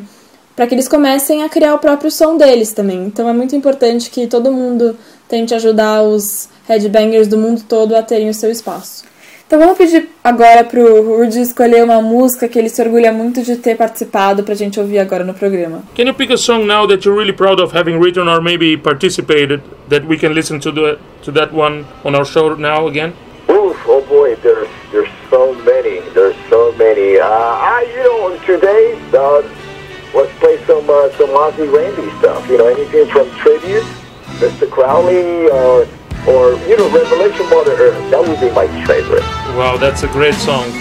para 0.56 0.68
que 0.68 0.76
eles 0.76 0.88
comecem 0.88 1.44
a 1.44 1.50
criar 1.50 1.74
o 1.74 1.80
próprio 1.80 2.12
som 2.12 2.38
deles 2.38 2.74
também. 2.74 3.06
Então 3.06 3.28
é 3.28 3.34
muito 3.34 3.56
importante 3.56 4.10
que 4.10 4.28
todo 4.28 4.52
mundo 4.52 4.96
tente 5.28 5.56
ajudar 5.56 6.04
os 6.04 6.48
headbangers 6.68 7.28
do 7.28 7.38
mundo 7.38 7.64
todo 7.68 7.96
a 7.96 8.04
terem 8.04 8.30
o 8.30 8.34
seu 8.34 8.52
espaço. 8.52 9.04
Então 9.54 9.62
vamos 9.62 9.78
pedir 9.78 10.10
agora 10.24 10.64
pro 10.64 11.16
Rudy 11.16 11.40
escolher 11.40 11.84
uma 11.84 12.02
música 12.02 12.48
que 12.48 12.58
ele 12.58 12.70
se 12.70 12.82
orgulha 12.82 13.12
muito 13.12 13.44
de 13.44 13.56
ter 13.56 13.78
participado 13.78 14.42
pra 14.42 14.56
gente 14.56 14.80
ouvir 14.80 14.98
agora 14.98 15.24
no 15.24 15.36
programa. 15.36 15.84
Can 15.96 16.06
you 16.06 16.14
pick 16.16 16.32
a 16.32 16.38
song 16.38 16.66
now 16.66 16.88
that 16.88 17.06
you're 17.06 17.16
really 17.16 17.32
proud 17.32 17.62
of 17.62 17.72
having 17.72 18.00
written 18.00 18.28
or 18.28 18.42
maybe 18.42 18.76
participated 18.76 19.62
that 19.90 20.08
we 20.08 20.18
can 20.18 20.34
listen 20.34 20.60
to 20.60 20.72
the 20.72 20.98
to 21.22 21.32
that 21.32 21.54
one 21.54 21.86
on 22.04 22.16
our 22.16 22.26
show 22.26 22.56
now 22.56 22.88
again? 22.88 23.14
Oof, 23.48 23.78
oh 23.86 24.02
boy, 24.10 24.34
there's 24.42 24.68
there's 24.92 25.12
so 25.30 25.54
many, 25.64 26.00
there's 26.16 26.36
so 26.50 26.72
many. 26.72 27.20
Uh, 27.20 27.28
I, 27.30 27.86
you 27.96 28.04
know, 28.06 28.36
today, 28.48 28.98
uh, 29.14 29.44
let's 30.16 30.34
play 30.40 30.58
some 30.66 30.90
uh, 30.90 31.12
some 31.12 31.30
Ozzy 31.30 31.72
Randy 31.72 32.10
stuff. 32.18 32.50
You 32.50 32.58
know, 32.58 32.66
anything 32.70 33.06
from 33.12 33.30
tribute, 33.38 33.86
Mr. 34.42 34.68
Crowley, 34.68 35.48
or 35.52 35.86
or 36.28 36.54
you 36.68 36.78
know, 36.78 36.90
Revelation 36.90 37.50
Mother 37.50 37.74
Earth. 37.74 38.12
That 38.12 38.22
would 38.22 38.40
be 38.40 38.52
my 38.52 38.68
favorite. 38.86 39.24
Wow, 39.58 39.78
that's 39.78 40.04
a 40.04 40.08
great 40.08 40.36
song. 40.36 40.72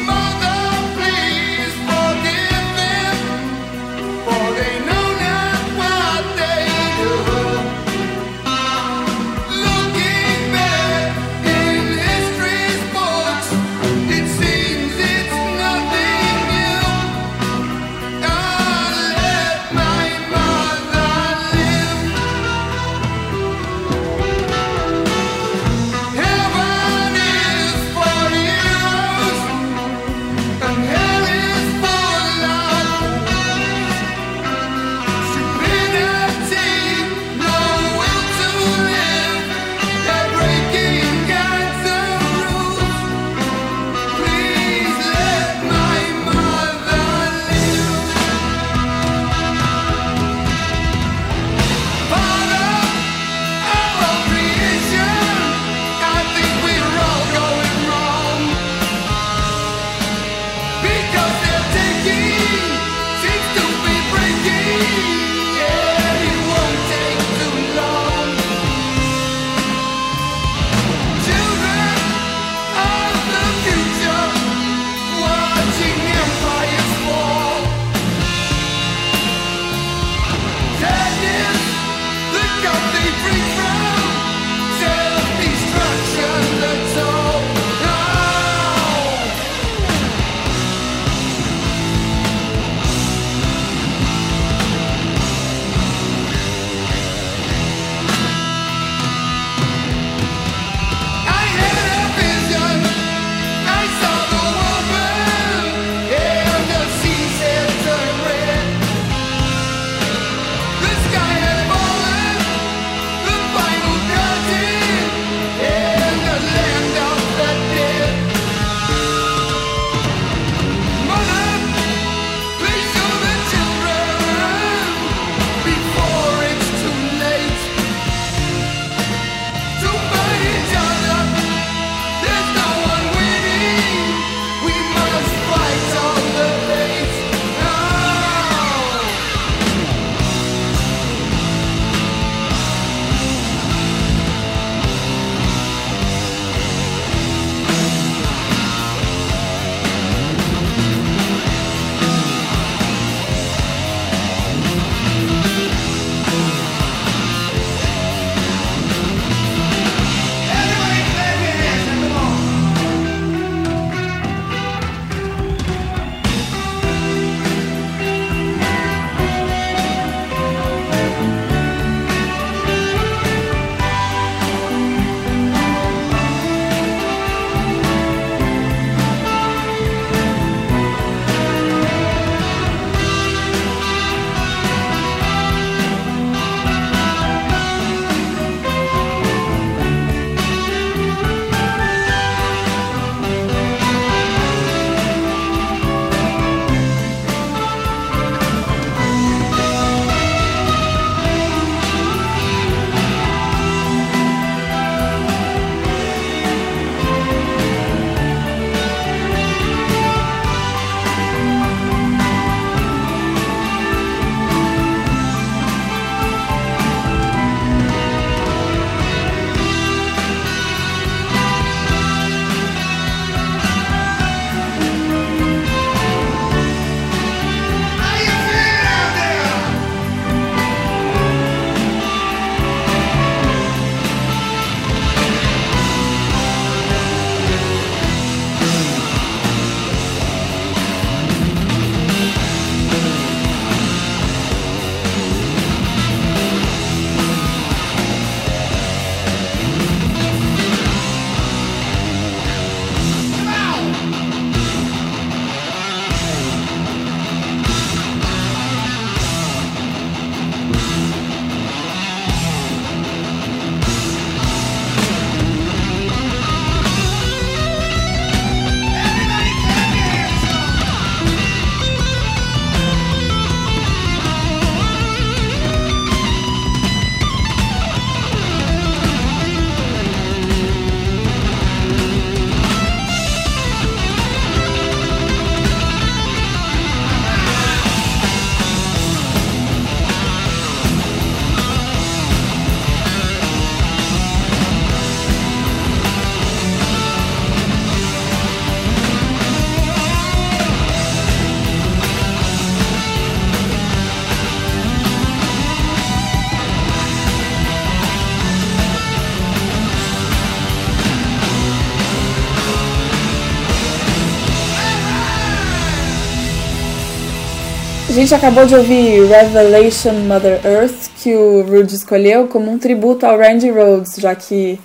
Gente 318.22 318.36
acabou 318.36 318.64
de 318.64 318.76
ouvir 318.76 319.24
Revelation 319.24 320.12
Mother 320.12 320.60
Earth, 320.64 321.10
que 321.20 321.34
o 321.34 321.62
Rude 321.62 321.92
escolheu 321.92 322.46
como 322.46 322.70
um 322.70 322.78
tributo 322.78 323.26
ao 323.26 323.36
Randy 323.36 323.68
Rhodes, 323.68 324.14
já 324.16 324.32
que 324.32 324.78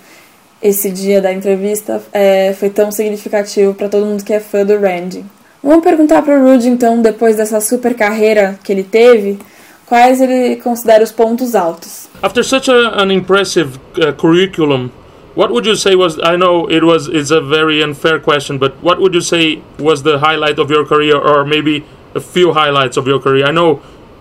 esse 0.60 0.90
dia 0.90 1.20
da 1.20 1.32
entrevista 1.32 2.02
é, 2.12 2.52
foi 2.58 2.68
tão 2.68 2.90
significativo 2.90 3.74
para 3.74 3.88
todo 3.88 4.04
mundo 4.04 4.24
que 4.24 4.32
é 4.32 4.40
fã 4.40 4.66
do 4.66 4.76
Randy. 4.76 5.24
Vamos 5.62 5.84
perguntar 5.84 6.22
para 6.22 6.36
o 6.36 6.50
Rude, 6.50 6.68
então, 6.68 7.00
depois 7.00 7.36
dessa 7.36 7.60
super 7.60 7.94
carreira 7.94 8.58
que 8.64 8.72
ele 8.72 8.82
teve, 8.82 9.38
quais 9.86 10.20
ele 10.20 10.56
considera 10.56 11.04
os 11.04 11.12
pontos 11.12 11.54
altos. 11.54 12.08
After 12.20 12.42
such 12.42 12.68
a, 12.68 13.00
an 13.00 13.12
impressive 13.12 13.78
uh, 13.98 14.12
curriculum, 14.14 14.90
what 15.36 15.52
would 15.52 15.64
you 15.64 15.76
say 15.76 15.94
was? 15.94 16.18
I 16.24 16.36
know 16.36 16.68
it 16.68 16.84
was. 16.84 17.06
It's 17.06 17.30
a 17.30 17.40
very 17.40 17.84
unfair 17.84 18.18
question, 18.18 18.58
but 18.58 18.72
what 18.82 18.98
would 18.98 19.14
you 19.14 19.22
say 19.22 19.62
was 19.78 20.02
the 20.02 20.18
highlight 20.18 20.58
of 20.58 20.72
your 20.72 20.84
career, 20.84 21.16
or 21.16 21.44
maybe 21.44 21.84
a 22.18 22.24
few 22.36 22.52
highlights 22.52 22.96
of 22.96 23.06
your 23.06 23.20
career? 23.26 23.46
I 23.46 23.52
know 23.58 23.70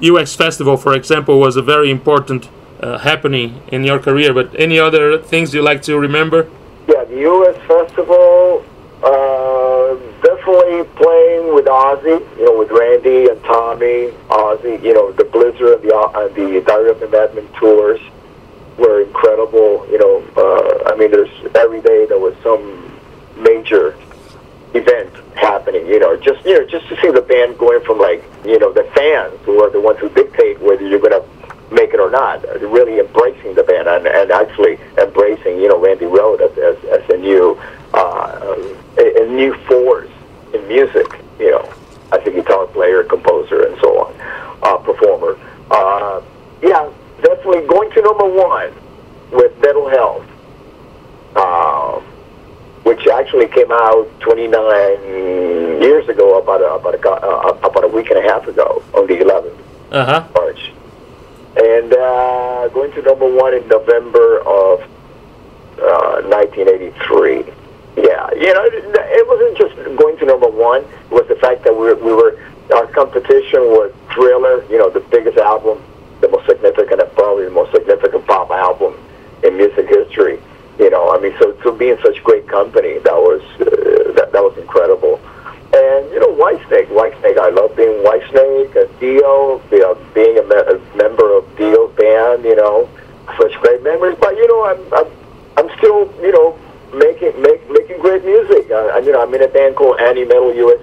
UX 0.02 0.36
Festival, 0.36 0.78
for 0.78 0.94
example, 0.94 1.40
was 1.40 1.56
a 1.58 1.62
very 1.62 1.90
important 1.90 2.50
uh, 2.82 2.98
happening 3.00 3.62
in 3.70 3.84
your 3.84 4.00
career. 4.00 4.34
But 4.34 4.48
any 4.58 4.80
other 4.80 5.18
things 5.18 5.54
you 5.54 5.62
like 5.62 5.82
to 5.84 5.98
remember? 5.98 6.50
Yeah, 6.88 7.04
the 7.04 7.20
U.S. 7.32 7.58
Festival, 7.68 8.64
uh, 9.04 9.96
definitely 10.22 10.84
playing 10.96 11.54
with 11.54 11.66
Ozzy, 11.66 12.18
you 12.38 12.46
know, 12.46 12.58
with 12.58 12.72
Randy 12.72 13.30
and 13.30 13.44
Tommy, 13.44 14.14
Ozzy, 14.30 14.82
you 14.84 14.94
know, 14.94 15.12
the 15.12 15.26
Blizzard 15.26 15.82
and 15.82 15.90
the, 15.90 15.96
uh, 15.96 16.28
the 16.30 16.64
Diary 16.66 16.90
of 16.92 17.00
the 17.00 17.10
Madman 17.10 17.48
tours 17.60 18.00
were 18.78 19.02
incredible. 19.02 19.86
You 19.92 20.00
know, 20.00 20.16
uh, 20.38 20.92
I 20.92 20.96
mean, 20.96 21.12
there's 21.12 21.34
every 21.56 21.82
day 21.82 22.06
there 22.06 22.20
was 22.20 22.36
some 22.44 22.64
major 23.36 23.96
event 24.74 25.14
happening. 25.38 25.86
You 25.88 26.00
know, 26.00 26.18
just 26.18 26.46
you 26.46 26.54
know, 26.60 26.66
just 26.66 26.88
to 26.90 27.00
see 27.02 27.12
the 27.12 27.22
band 27.22 27.58
going 27.58 27.84
from 27.84 28.00
like 28.00 28.24
you 28.46 28.60
know 28.60 28.72
the 28.74 28.84
fans 28.96 29.34
who 29.44 29.62
are 29.64 29.70
the 29.70 29.80
ones 29.80 30.00
who 30.00 30.10
dictate 30.10 30.60
whether 30.60 30.86
you're 30.88 31.00
going 31.00 31.12
to 31.12 31.26
make 31.74 31.94
it 31.94 32.00
or 32.00 32.10
not, 32.10 32.42
really 32.62 33.00
embracing 33.00 33.54
the 33.56 33.64
band 33.64 33.88
and, 33.88 34.08
and 34.08 34.32
actually 34.32 34.80
embracing 34.98 35.60
you 35.60 35.68
know 35.68 35.80
Randy 35.80 36.06
Rhoads 36.06 36.42
as, 36.42 36.58
as, 36.58 37.02
as 37.02 37.10
a 37.10 37.18
new 37.18 37.60
uh, 37.94 38.56
a, 38.98 39.24
a 39.24 39.28
new 39.28 39.54
force 39.66 40.10
in 40.54 40.68
music. 40.68 41.08
You 41.40 41.52
know, 41.52 41.74
as 42.12 42.26
a 42.26 42.32
guitar 42.32 42.66
player, 42.68 43.04
composer, 43.04 43.68
and 43.68 43.78
so 43.80 44.06
on, 44.06 44.16
uh, 44.64 44.78
performer. 44.78 45.38
Uh, 45.70 46.22
yeah, 46.64 46.90
definitely 47.22 47.68
going 47.68 47.92
to 47.92 48.02
number 48.02 48.26
one 48.26 48.74
with 49.32 49.56
Mental 49.62 49.88
Health. 49.90 50.26
Uh, 51.36 52.02
which 52.84 53.06
actually 53.08 53.48
came 53.48 53.70
out 53.70 54.08
29 54.22 54.50
years 55.82 56.08
ago, 56.08 56.40
about 56.40 56.62
a, 56.62 56.74
about 56.74 56.96
a, 56.96 57.10
uh, 57.10 57.50
about 57.62 57.84
a 57.84 57.88
week 57.88 58.10
and 58.10 58.18
a 58.18 58.22
half 58.22 58.48
ago, 58.48 58.82
on 58.94 59.06
the 59.08 59.16
11th 59.16 59.60
Uh 59.92 60.06
huh. 60.06 60.28
March, 60.34 60.72
and 61.58 61.94
uh, 61.94 62.70
going 62.70 62.92
to 62.94 63.02
number 63.02 63.28
one 63.28 63.54
in 63.54 63.68
November 63.68 64.40
of 64.40 64.82
uh, 65.80 66.22
1983. 66.32 67.44
Yeah, 67.98 68.32
you 68.34 68.54
know, 68.54 68.64
it, 68.64 68.74
it 68.96 69.28
wasn't 69.28 69.58
just 69.58 69.76
going 69.98 70.18
to 70.20 70.26
number 70.26 70.48
one. 70.48 70.77
It 70.77 70.77
was 71.10 71.28
the 71.28 71.36
fact 71.36 71.64
that 71.64 71.74
we 71.74 71.88
were, 71.88 71.96
we 71.96 72.14
were 72.14 72.38
our 72.74 72.88
competition 72.88 73.62
was 73.72 73.94
Thriller. 74.12 74.64
You 74.70 74.78
know, 74.78 74.90
the 74.90 75.00
biggest 75.00 75.38
album, 75.38 75.82
the 76.22 76.28
most 76.30 76.46
significant, 76.46 77.02
probably 77.16 77.46
the 77.46 77.52
most 77.52 77.72
significant 77.72 78.26
pop 78.28 78.52
album 78.52 78.96
in 79.44 79.58
music 79.58 79.88
history. 79.88 80.40
You 80.80 80.90
know, 80.90 81.16
I 81.16 81.20
mean, 81.20 81.34
so 81.40 81.54
to 81.54 81.72
be 81.72 81.90
in 81.90 81.98
such 82.02 82.24
great 82.24 82.48
company, 82.48 83.00
that 83.00 83.16
was 83.16 83.42
uh, 83.60 84.14
that, 84.14 84.32
that 84.32 84.44
was 84.44 84.58
incredible. 84.58 85.20
And 85.74 86.10
you 86.12 86.20
know, 86.20 86.34
Whitesnake, 86.36 86.88
Whitesnake, 86.88 87.38
I 87.38 87.50
love 87.50 87.76
being 87.76 88.04
Whitesnake, 88.04 88.76
uh, 88.76 89.00
Dio, 89.00 89.62
you 89.72 89.80
know, 89.80 89.96
being 90.14 90.38
a, 90.38 90.44
me- 90.44 90.56
a 90.56 90.98
member 90.98 91.36
of 91.36 91.44
Dio's 91.58 91.94
band. 91.96 92.44
You 92.44 92.56
know, 92.56 92.90
such 93.40 93.54
great 93.62 93.84
memories. 93.84 94.18
But 94.20 94.36
you 94.36 94.48
know, 94.48 94.66
I'm 94.66 94.94
I'm, 94.94 95.12
I'm 95.58 95.78
still 95.78 96.14
you 96.22 96.32
know 96.32 96.60
making 96.94 97.42
make, 97.42 97.68
making 97.70 98.00
great 98.00 98.24
music. 98.24 98.70
Uh, 98.72 98.92
and, 98.96 99.06
you 99.06 99.12
know, 99.12 99.22
I'm 99.22 99.34
in 99.34 99.42
a 99.42 99.48
band 99.48 99.76
called 99.76 100.00
Anti 100.00 100.26
Metal 100.26 100.54
USA 100.54 100.77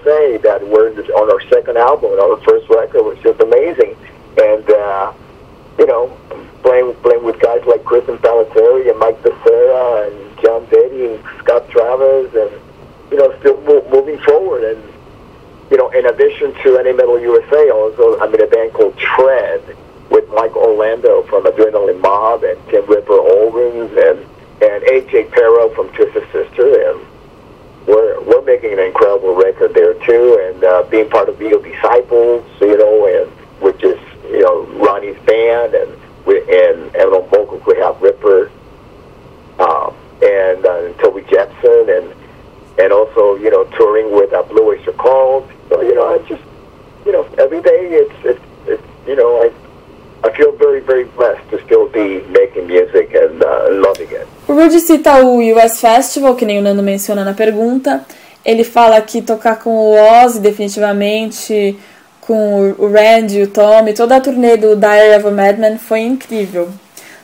O 55.23 55.39
US 55.39 55.81
Festival, 55.81 56.35
que 56.35 56.45
nem 56.45 56.59
o 56.59 56.63
Nando 56.63 56.83
menciona 56.83 57.25
na 57.25 57.35
pergunta. 57.35 58.05
Ele 58.45 58.65
fala 58.65 59.01
que 59.01 59.23
tocar 59.23 59.59
com 59.59 59.71
o 59.71 59.95
Ozzy, 59.95 60.41
definitivamente, 60.41 61.79
com 62.21 62.75
o 62.79 62.91
Randy, 62.91 63.43
o 63.43 63.47
Tommy, 63.49 63.93
toda 63.93 64.17
a 64.17 64.21
turnê 64.21 64.57
do 64.57 64.77
Diary 64.77 65.17
of 65.17 65.27
a 65.27 65.31
Madman 65.31 65.79
foi 65.79 66.01
incrível. 66.01 66.69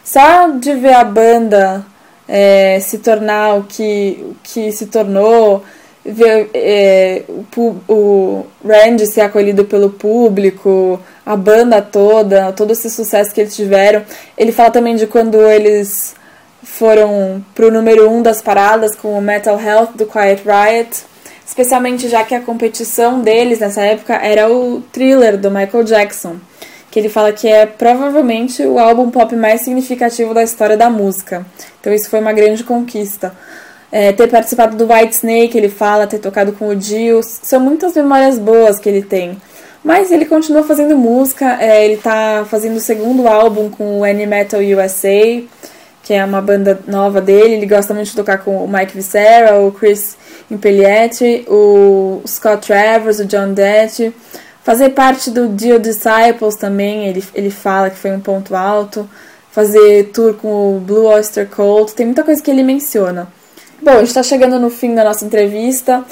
Só 0.04 0.48
de 0.48 0.74
ver 0.74 0.94
a 0.94 1.04
banda 1.04 1.84
é, 2.28 2.78
se 2.80 2.98
tornar 2.98 3.58
o 3.58 3.64
que, 3.64 4.34
que 4.42 4.72
se 4.72 4.86
tornou, 4.86 5.62
ver 6.04 6.50
é, 6.54 7.22
o, 7.56 7.76
o 7.88 8.46
Randy 8.64 9.06
ser 9.06 9.22
acolhido 9.22 9.64
pelo 9.64 9.90
público, 9.90 11.00
a 11.24 11.36
banda 11.36 11.82
toda, 11.82 12.52
todo 12.52 12.72
esse 12.72 12.90
sucesso 12.90 13.34
que 13.34 13.40
eles 13.40 13.54
tiveram. 13.54 14.02
Ele 14.36 14.52
fala 14.52 14.70
também 14.70 14.96
de 14.96 15.06
quando 15.06 15.40
eles 15.40 16.14
foram 16.62 17.44
pro 17.54 17.70
número 17.70 18.10
um 18.10 18.22
das 18.22 18.42
paradas 18.42 18.94
com 18.94 19.16
o 19.18 19.22
Metal 19.22 19.60
Health 19.60 19.90
do 19.94 20.06
Quiet 20.06 20.42
Riot, 20.44 21.04
especialmente 21.46 22.08
já 22.08 22.22
que 22.24 22.34
a 22.34 22.40
competição 22.40 23.20
deles 23.20 23.58
nessa 23.58 23.82
época 23.82 24.14
era 24.14 24.50
o 24.50 24.82
Thriller 24.92 25.36
do 25.36 25.50
Michael 25.50 25.84
Jackson, 25.84 26.36
que 26.90 26.98
ele 26.98 27.08
fala 27.08 27.32
que 27.32 27.48
é 27.48 27.66
provavelmente 27.66 28.62
o 28.62 28.78
álbum 28.78 29.10
pop 29.10 29.34
mais 29.34 29.62
significativo 29.62 30.34
da 30.34 30.42
história 30.42 30.76
da 30.76 30.90
música. 30.90 31.44
Então 31.80 31.92
isso 31.92 32.10
foi 32.10 32.20
uma 32.20 32.32
grande 32.32 32.64
conquista. 32.64 33.34
É, 33.92 34.12
ter 34.12 34.28
participado 34.28 34.76
do 34.76 34.92
White 34.92 35.16
Snake, 35.16 35.58
ele 35.58 35.68
fala, 35.68 36.06
ter 36.06 36.18
tocado 36.18 36.52
com 36.52 36.68
o 36.68 36.76
Dio, 36.76 37.20
são 37.24 37.58
muitas 37.58 37.94
memórias 37.94 38.38
boas 38.38 38.78
que 38.78 38.88
ele 38.88 39.02
tem. 39.02 39.36
Mas 39.82 40.12
ele 40.12 40.26
continua 40.26 40.62
fazendo 40.62 40.96
música, 40.96 41.56
é, 41.60 41.84
ele 41.84 41.96
tá 41.96 42.46
fazendo 42.48 42.76
o 42.76 42.80
segundo 42.80 43.26
álbum 43.26 43.70
com 43.70 44.00
o 44.00 44.04
Any 44.04 44.26
Metal 44.26 44.60
USA, 44.60 45.42
que 46.02 46.14
é 46.14 46.24
uma 46.24 46.40
banda 46.40 46.80
nova 46.86 47.20
dele. 47.20 47.54
Ele 47.54 47.66
gosta 47.66 47.94
muito 47.94 48.08
de 48.08 48.16
tocar 48.16 48.38
com 48.38 48.64
o 48.64 48.68
Mike 48.68 48.94
Viscera, 48.94 49.60
o 49.60 49.72
Chris 49.72 50.16
Impelietti, 50.50 51.44
o 51.48 52.20
Scott 52.26 52.66
Travers, 52.66 53.20
o 53.20 53.24
John 53.24 53.52
Dett. 53.52 54.14
Fazer 54.62 54.90
parte 54.90 55.30
do 55.30 55.48
Dio 55.48 55.78
Disciples 55.78 56.56
também, 56.56 57.06
ele, 57.06 57.24
ele 57.34 57.50
fala 57.50 57.90
que 57.90 57.96
foi 57.96 58.12
um 58.12 58.20
ponto 58.20 58.54
alto. 58.54 59.08
Fazer 59.50 60.10
tour 60.12 60.34
com 60.34 60.76
o 60.76 60.80
Blue 60.80 61.06
Oyster 61.06 61.48
Cult, 61.48 61.94
tem 61.94 62.06
muita 62.06 62.22
coisa 62.22 62.40
que 62.40 62.50
ele 62.50 62.62
menciona. 62.62 63.26
Bom, 63.82 63.92
a 63.92 63.98
gente 63.98 64.08
está 64.08 64.22
chegando 64.22 64.58
no 64.60 64.70
fim 64.70 64.94
da 64.94 65.02
nossa 65.02 65.24
entrevista, 65.24 66.04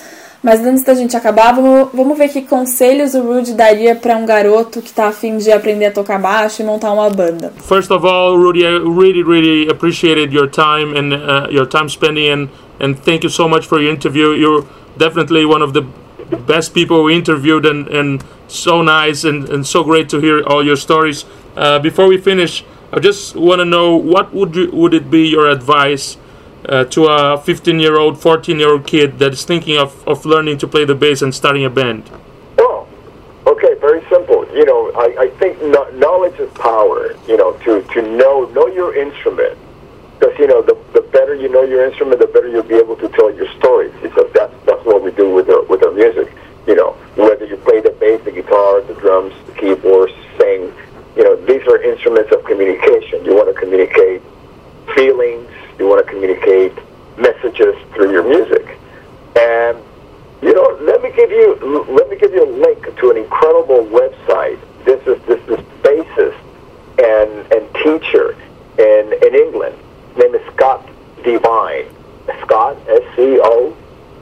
mas 0.43 0.61
antes 0.61 0.84
da 0.84 0.95
gente 0.95 1.16
acabar, 1.16 1.55
vamos, 1.55 1.89
vamos 1.93 2.16
ver 2.16 2.28
que 2.28 2.43
conselhos 2.43 3.14
o 3.14 3.22
Rudy 3.22 3.55
daria 3.55 3.97
para 3.97 4.16
um 4.16 4.24
garoto 4.24 4.80
que 4.80 4.89
está 4.89 5.09
afim 5.09 5.36
de 5.36 5.51
aprender 5.51 5.86
a 5.86 5.91
tocar 5.91 6.18
baixo 6.20 6.62
e 6.62 6.64
montar 6.64 6.93
uma 6.93 7.11
banda. 7.11 7.53
First 7.61 7.91
of 7.91 8.07
all, 8.07 8.36
Rudy, 8.36 8.64
I 8.64 8.78
really, 8.78 9.22
really 9.22 9.68
appreciated 9.68 10.32
your 10.32 10.49
time 10.49 10.97
and 10.97 11.14
uh, 11.14 11.49
your 11.51 11.66
time 11.66 11.89
spending, 11.89 12.30
and, 12.30 12.49
and 12.80 12.95
thank 13.05 13.24
you 13.24 13.30
so 13.30 13.49
much 13.49 13.66
for 13.66 13.80
your 13.80 13.93
interview. 13.93 14.32
You're 14.32 14.64
definitely 14.97 15.45
one 15.45 15.62
of 15.62 15.72
the 15.72 15.84
best 16.47 16.72
people 16.72 17.03
we 17.03 17.14
interviewed, 17.14 17.66
and, 17.66 17.89
and 17.89 18.24
so 18.47 18.82
nice 18.82 19.24
and, 19.24 19.49
and 19.49 19.66
so 19.66 19.82
great 19.82 20.09
to 20.11 20.20
hear 20.20 20.43
all 20.47 20.64
your 20.64 20.76
stories. 20.76 21.24
Uh, 21.57 21.78
before 21.78 22.07
we 22.07 22.16
finish, 22.16 22.64
I 22.93 23.01
just 23.01 23.36
want 23.36 23.59
to 23.59 23.64
know 23.64 23.97
what 23.97 24.32
would 24.32 24.55
you, 24.55 24.70
would 24.72 24.95
it 24.95 25.11
be 25.11 25.28
your 25.28 25.51
advice 25.51 26.16
uh, 26.68 26.84
to 26.84 27.06
a 27.06 27.38
15 27.38 27.80
year 27.80 27.98
old, 27.98 28.20
14 28.20 28.58
year 28.58 28.70
old 28.70 28.86
kid 28.86 29.18
that 29.18 29.32
is 29.32 29.44
thinking 29.44 29.78
of, 29.78 30.06
of 30.06 30.24
learning 30.24 30.58
to 30.58 30.68
play 30.68 30.84
the 30.84 30.94
bass 30.94 31.22
and 31.22 31.34
starting 31.34 31.64
a 31.64 31.70
band? 31.70 32.10
Oh, 32.58 32.88
Okay, 33.48 33.72
very 33.80 34.04
simple. 34.10 34.46
You 34.52 34.66
know, 34.66 34.92
I, 34.92 35.22
I 35.22 35.30
think 35.38 35.60
no, 35.62 35.88
knowledge 35.92 36.38
is 36.38 36.52
power. 36.52 37.16
You 37.26 37.38
know, 37.38 37.54
to, 37.64 37.80
to 37.80 38.02
know 38.02 38.44
know 38.52 38.66
your 38.66 38.94
instrument. 38.94 39.56
Because 40.18 40.38
you 40.38 40.46
know, 40.46 40.60
the, 40.60 40.76
the 40.92 41.00
better 41.00 41.34
you 41.34 41.48
know 41.48 41.62
your 41.62 41.82
instrument, 41.86 42.20
the 42.20 42.26
better 42.26 42.48
you'll 42.48 42.62
be 42.62 42.74
able 42.74 42.96
to 42.96 43.08
tell 43.08 43.34
your 43.34 43.50
stories. 43.54 43.94
Because 44.02 44.30
that's 44.34 44.52
that's 44.66 44.84
what 44.84 45.02
we 45.02 45.12
do 45.12 45.30
with 45.30 45.48
our, 45.48 45.62
with 45.64 45.82
our 45.82 45.92
music. 45.92 46.30
You 46.66 46.76
know, 46.76 46.92
whether 47.16 47.46
you 47.46 47.56
play 47.56 47.80
the 47.80 47.90
bass, 47.90 48.22
the 48.24 48.32
guitar, 48.32 48.82
the 48.82 48.92
drums, 48.94 49.32
the 49.46 49.52
keyboards, 49.52 50.12
sing. 50.38 50.70
You 51.16 51.24
know, 51.24 51.36
these 51.46 51.66
are 51.68 51.82
instruments 51.82 52.30
of 52.32 52.44
communication. 52.44 53.24
You 53.24 53.34
want 53.34 53.48
to 53.48 53.58
communicate 53.58 54.20
feelings. 54.94 55.48
You 55.79 55.87
want 55.87 56.05
to 56.05 56.11
communicate 56.11 56.72
messages 57.16 57.76
through 57.95 58.12
your 58.12 58.22
music. 58.22 58.79
And 59.37 59.79
you 60.43 60.55
know, 60.55 60.79
let 60.81 61.03
me 61.03 61.11
give 61.14 61.31
you 61.31 61.55
let 61.89 62.09
me 62.09 62.16
give 62.16 62.33
you 62.33 62.45
a 62.45 62.51
link 62.51 62.83
to 62.97 63.11
an 63.11 63.16
incredible 63.16 63.85
website. 63.87 64.59
This 64.85 65.01
is 65.07 65.20
this 65.26 65.41
is 65.49 65.64
bassist 65.83 66.39
and 66.99 67.53
and 67.53 67.74
teacher 67.83 68.37
in 68.79 69.12
in 69.22 69.35
England. 69.35 69.76
His 70.14 70.24
name 70.24 70.35
is 70.35 70.55
Scott 70.55 70.89
Devine. 71.22 71.87
Scott 72.43 72.76
S 72.89 73.03
C 73.16 73.41
O 73.43 73.76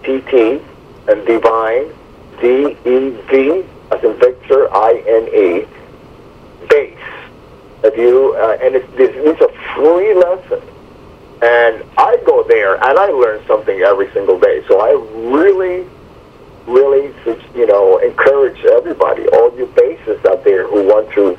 T 0.05 0.21
T 0.31 0.61
and 1.09 1.27
Devine 1.27 1.93
D 2.41 2.77
E 2.85 3.11
V 3.31 3.65
as 3.91 4.03
in 4.05 4.15
Victor 4.19 4.73
I 4.73 5.03
N 5.07 5.29
E 5.29 5.67
bass. 6.69 6.99
If 7.85 7.97
you 7.97 8.35
uh, 8.35 8.59
and 8.63 8.75
it's 8.77 8.97
this 8.97 9.11
it's 9.15 9.41
a 9.41 9.49
free 9.75 10.15
lesson. 10.15 10.63
And 11.43 11.84
I 11.99 12.16
go 12.24 12.45
there 12.45 12.74
and 12.76 12.99
I 12.99 13.07
learn 13.07 13.45
something 13.47 13.80
every 13.80 14.11
single 14.12 14.39
day. 14.39 14.64
So 14.68 14.80
I 14.80 14.93
really 15.30 15.87
really, 16.66 17.14
you 17.55 17.66
know, 17.66 17.99
encourage 17.99 18.59
everybody, 18.64 19.26
all 19.28 19.57
you 19.57 19.66
bassists 19.66 20.24
out 20.26 20.45
there 20.45 20.66
who 20.66 20.82
want 20.82 21.11
to 21.12 21.36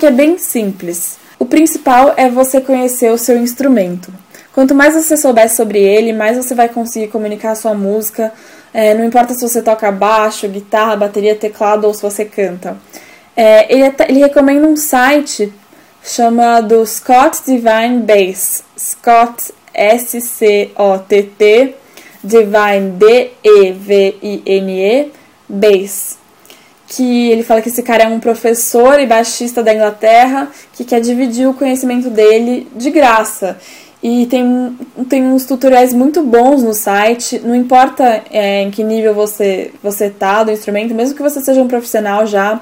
que 0.00 0.06
é 0.06 0.10
bem 0.10 0.36
simples. 0.38 1.18
O 1.38 1.44
principal 1.44 2.14
é 2.16 2.28
você 2.28 2.60
conhecer 2.60 3.12
o 3.12 3.18
seu 3.18 3.38
instrumento. 3.38 4.12
Quanto 4.52 4.74
mais 4.74 4.94
você 4.94 5.16
souber 5.16 5.48
sobre 5.48 5.78
ele, 5.78 6.12
mais 6.12 6.36
você 6.36 6.54
vai 6.54 6.68
conseguir 6.68 7.06
comunicar 7.08 7.52
a 7.52 7.54
sua 7.54 7.72
música. 7.74 8.32
É, 8.74 8.94
não 8.94 9.04
importa 9.04 9.32
se 9.34 9.40
você 9.48 9.62
toca 9.62 9.90
baixo, 9.92 10.48
guitarra, 10.48 10.96
bateria, 10.96 11.34
teclado 11.36 11.86
ou 11.86 11.94
se 11.94 12.02
você 12.02 12.24
canta. 12.24 12.76
É, 13.36 13.72
ele, 13.72 13.84
até- 13.84 14.08
ele 14.10 14.18
recomenda 14.20 14.66
um 14.66 14.76
site 14.76 15.52
chamado 16.02 16.84
Scott 16.86 17.42
Divine 17.46 18.00
Bass. 18.02 18.64
Scott 18.76 19.52
S-C-O-T-T 19.72 21.74
Divine 22.24 22.90
D-E-V-I-N-E 23.90 25.12
Bass 25.48 26.18
que 26.90 27.30
ele 27.30 27.44
fala 27.44 27.62
que 27.62 27.68
esse 27.68 27.84
cara 27.84 28.02
é 28.02 28.08
um 28.08 28.18
professor 28.18 28.98
e 28.98 29.06
baixista 29.06 29.62
da 29.62 29.72
Inglaterra 29.72 30.48
que 30.72 30.84
quer 30.84 31.00
dividir 31.00 31.48
o 31.48 31.54
conhecimento 31.54 32.10
dele 32.10 32.66
de 32.74 32.90
graça. 32.90 33.58
E 34.02 34.26
tem, 34.26 34.76
tem 35.08 35.22
uns 35.22 35.44
tutoriais 35.44 35.92
muito 35.92 36.20
bons 36.22 36.64
no 36.64 36.74
site, 36.74 37.38
não 37.44 37.54
importa 37.54 38.24
é, 38.30 38.62
em 38.62 38.72
que 38.72 38.82
nível 38.82 39.14
você, 39.14 39.70
você 39.80 40.10
tá 40.10 40.42
do 40.42 40.50
instrumento, 40.50 40.92
mesmo 40.92 41.14
que 41.14 41.22
você 41.22 41.40
seja 41.40 41.62
um 41.62 41.68
profissional 41.68 42.26
já, 42.26 42.60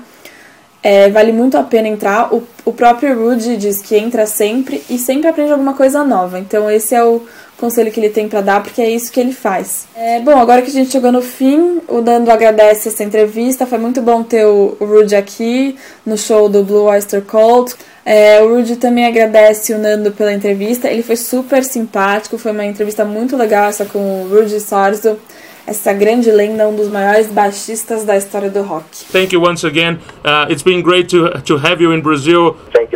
é, 0.82 1.08
vale 1.08 1.32
muito 1.32 1.56
a 1.56 1.62
pena 1.62 1.88
entrar. 1.88 2.34
O, 2.34 2.42
o 2.66 2.72
próprio 2.72 3.18
Rudy 3.18 3.56
diz 3.56 3.80
que 3.80 3.96
entra 3.96 4.26
sempre 4.26 4.82
e 4.90 4.98
sempre 4.98 5.28
aprende 5.28 5.52
alguma 5.52 5.72
coisa 5.72 6.04
nova. 6.04 6.38
Então 6.38 6.70
esse 6.70 6.94
é 6.94 7.02
o 7.02 7.22
conselho 7.58 7.90
que 7.90 7.98
ele 8.00 8.08
tem 8.08 8.28
pra 8.28 8.40
dar, 8.40 8.62
porque 8.62 8.80
é 8.80 8.88
isso 8.88 9.10
que 9.12 9.20
ele 9.20 9.32
faz. 9.32 9.86
É, 9.94 10.20
bom, 10.20 10.38
agora 10.38 10.62
que 10.62 10.68
a 10.68 10.72
gente 10.72 10.90
chegou 10.90 11.10
no 11.10 11.20
fim, 11.20 11.80
o 11.88 12.00
Nando 12.00 12.30
agradece 12.30 12.88
essa 12.88 13.02
entrevista. 13.02 13.66
Foi 13.66 13.78
muito 13.78 14.00
bom 14.00 14.22
ter 14.22 14.46
o, 14.46 14.76
o 14.78 14.84
Rudy 14.84 15.16
aqui 15.16 15.76
no 16.06 16.16
show 16.16 16.48
do 16.48 16.62
Blue 16.62 16.84
Oyster 16.84 17.22
Cult. 17.22 17.74
É, 18.04 18.40
o 18.40 18.54
Rudy 18.54 18.76
também 18.76 19.06
agradece 19.06 19.74
o 19.74 19.78
Nando 19.78 20.12
pela 20.12 20.32
entrevista. 20.32 20.88
Ele 20.88 21.02
foi 21.02 21.16
super 21.16 21.64
simpático, 21.64 22.38
foi 22.38 22.52
uma 22.52 22.64
entrevista 22.64 23.04
muito 23.04 23.36
legal 23.36 23.68
essa 23.68 23.84
com 23.84 24.22
o 24.22 24.28
Rudy 24.28 24.60
Sarzo, 24.60 25.18
essa 25.66 25.92
grande 25.92 26.30
lenda, 26.30 26.66
um 26.66 26.74
dos 26.74 26.88
maiores 26.88 27.26
baixistas 27.26 28.04
da 28.04 28.16
história 28.16 28.48
do 28.48 28.62
rock. 28.62 28.86
Thank 29.12 29.34
you 29.34 29.42
once 29.42 29.66
again. 29.66 29.98
Uh, 30.24 30.50
it's 30.50 30.62
been 30.62 30.80
great 30.80 31.08
to 31.10 31.42
to 31.42 31.56
have 31.58 31.82
you 31.82 31.92
in 31.92 32.00
Brazil. 32.00 32.56
Thank 32.72 32.87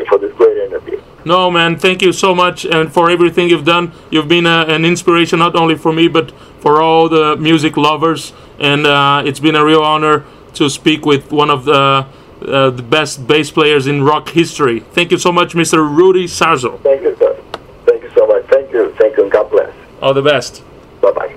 No, 1.24 1.50
man, 1.50 1.78
thank 1.78 2.02
you 2.02 2.12
so 2.12 2.34
much 2.34 2.64
and 2.64 2.92
for 2.92 3.10
everything 3.10 3.48
you've 3.48 3.64
done. 3.64 3.92
You've 4.10 4.28
been 4.28 4.46
uh, 4.46 4.64
an 4.68 4.84
inspiration 4.84 5.38
not 5.38 5.54
only 5.54 5.76
for 5.76 5.92
me 5.92 6.08
but 6.08 6.32
for 6.60 6.82
all 6.82 7.08
the 7.08 7.36
music 7.36 7.76
lovers. 7.76 8.32
And 8.58 8.86
uh, 8.86 9.22
it's 9.24 9.40
been 9.40 9.56
a 9.56 9.64
real 9.64 9.82
honor 9.82 10.24
to 10.54 10.68
speak 10.68 11.06
with 11.06 11.32
one 11.32 11.50
of 11.50 11.64
the 11.64 12.06
uh, 12.42 12.70
the 12.70 12.82
best 12.82 13.26
bass 13.26 13.52
players 13.52 13.86
in 13.86 14.02
rock 14.02 14.28
history. 14.30 14.80
Thank 14.80 15.12
you 15.12 15.18
so 15.18 15.30
much, 15.30 15.54
Mr. 15.54 15.78
Rudy 15.78 16.26
Sarzo. 16.26 16.82
Thank 16.82 17.02
you, 17.02 17.16
sir. 17.16 17.40
Thank 17.86 18.02
you 18.02 18.10
so 18.16 18.26
much. 18.26 18.44
Thank 18.46 18.72
you. 18.72 18.92
Thank 18.98 19.16
you. 19.16 19.22
and 19.22 19.32
God 19.32 19.48
bless. 19.50 19.72
All 20.00 20.12
the 20.12 20.22
best. 20.22 20.62
Bye 21.00 21.12
bye. 21.12 21.36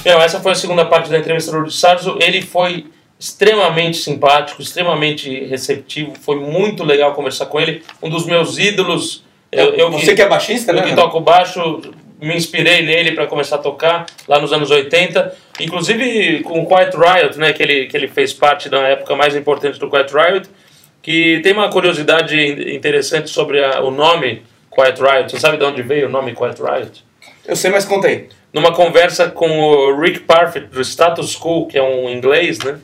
Então, 0.00 0.20
essa 0.22 0.40
foi 0.40 0.52
a 0.52 0.54
segunda 0.54 0.86
parte 0.86 1.10
da 1.10 1.18
entrevista 1.18 1.52
do 1.52 1.58
Rudy 1.58 1.74
Sarzo. 1.74 2.18
Ele 2.20 2.40
foi 2.40 2.86
extremamente 3.20 3.98
simpático, 3.98 4.62
extremamente 4.62 5.44
receptivo. 5.44 6.14
Foi 6.20 6.36
muito 6.36 6.82
legal 6.82 7.12
conversar 7.12 7.46
com 7.46 7.60
ele. 7.60 7.82
Um 8.02 8.08
dos 8.08 8.24
meus 8.24 8.56
ídolos. 8.56 9.22
Eu, 9.52 9.74
eu 9.74 9.90
Você 9.90 10.14
que 10.14 10.22
é 10.22 10.26
baixista, 10.28 10.72
eu 10.72 10.76
né? 10.76 10.82
que 10.82 10.88
Nando? 10.90 11.02
toco 11.02 11.20
baixo, 11.20 11.82
me 12.20 12.34
inspirei 12.34 12.82
nele 12.82 13.12
para 13.12 13.26
começar 13.26 13.56
a 13.56 13.58
tocar 13.58 14.06
lá 14.26 14.38
nos 14.38 14.52
anos 14.54 14.70
80. 14.70 15.36
Inclusive 15.60 16.40
com 16.44 16.62
o 16.62 16.66
Quiet 16.66 16.96
Riot, 16.96 17.38
né, 17.38 17.52
que, 17.52 17.62
ele, 17.62 17.86
que 17.86 17.96
ele 17.96 18.08
fez 18.08 18.32
parte 18.32 18.70
da 18.70 18.80
época 18.88 19.14
mais 19.14 19.36
importante 19.36 19.78
do 19.78 19.90
Quiet 19.90 20.10
Riot. 20.12 20.48
Que 21.02 21.40
tem 21.42 21.52
uma 21.52 21.68
curiosidade 21.70 22.38
interessante 22.74 23.28
sobre 23.30 23.62
a- 23.62 23.80
o 23.82 23.90
nome 23.90 24.42
Quiet 24.74 24.98
Riot. 25.00 25.30
Você 25.30 25.38
sabe 25.38 25.58
de 25.58 25.64
onde 25.64 25.82
veio 25.82 26.06
o 26.08 26.10
nome 26.10 26.34
Quiet 26.34 26.58
Riot? 26.60 27.04
Eu 27.46 27.56
sei, 27.56 27.70
mas 27.70 27.84
contei. 27.84 28.28
numa 28.52 28.72
conversa 28.72 29.28
com 29.30 29.48
o 29.60 30.00
Rick 30.00 30.20
Parfitt 30.20 30.66
do 30.66 30.80
Status 30.82 31.36
Quo, 31.36 31.66
que 31.68 31.78
é 31.78 31.82
um 31.82 32.10
inglês, 32.10 32.58
né? 32.58 32.78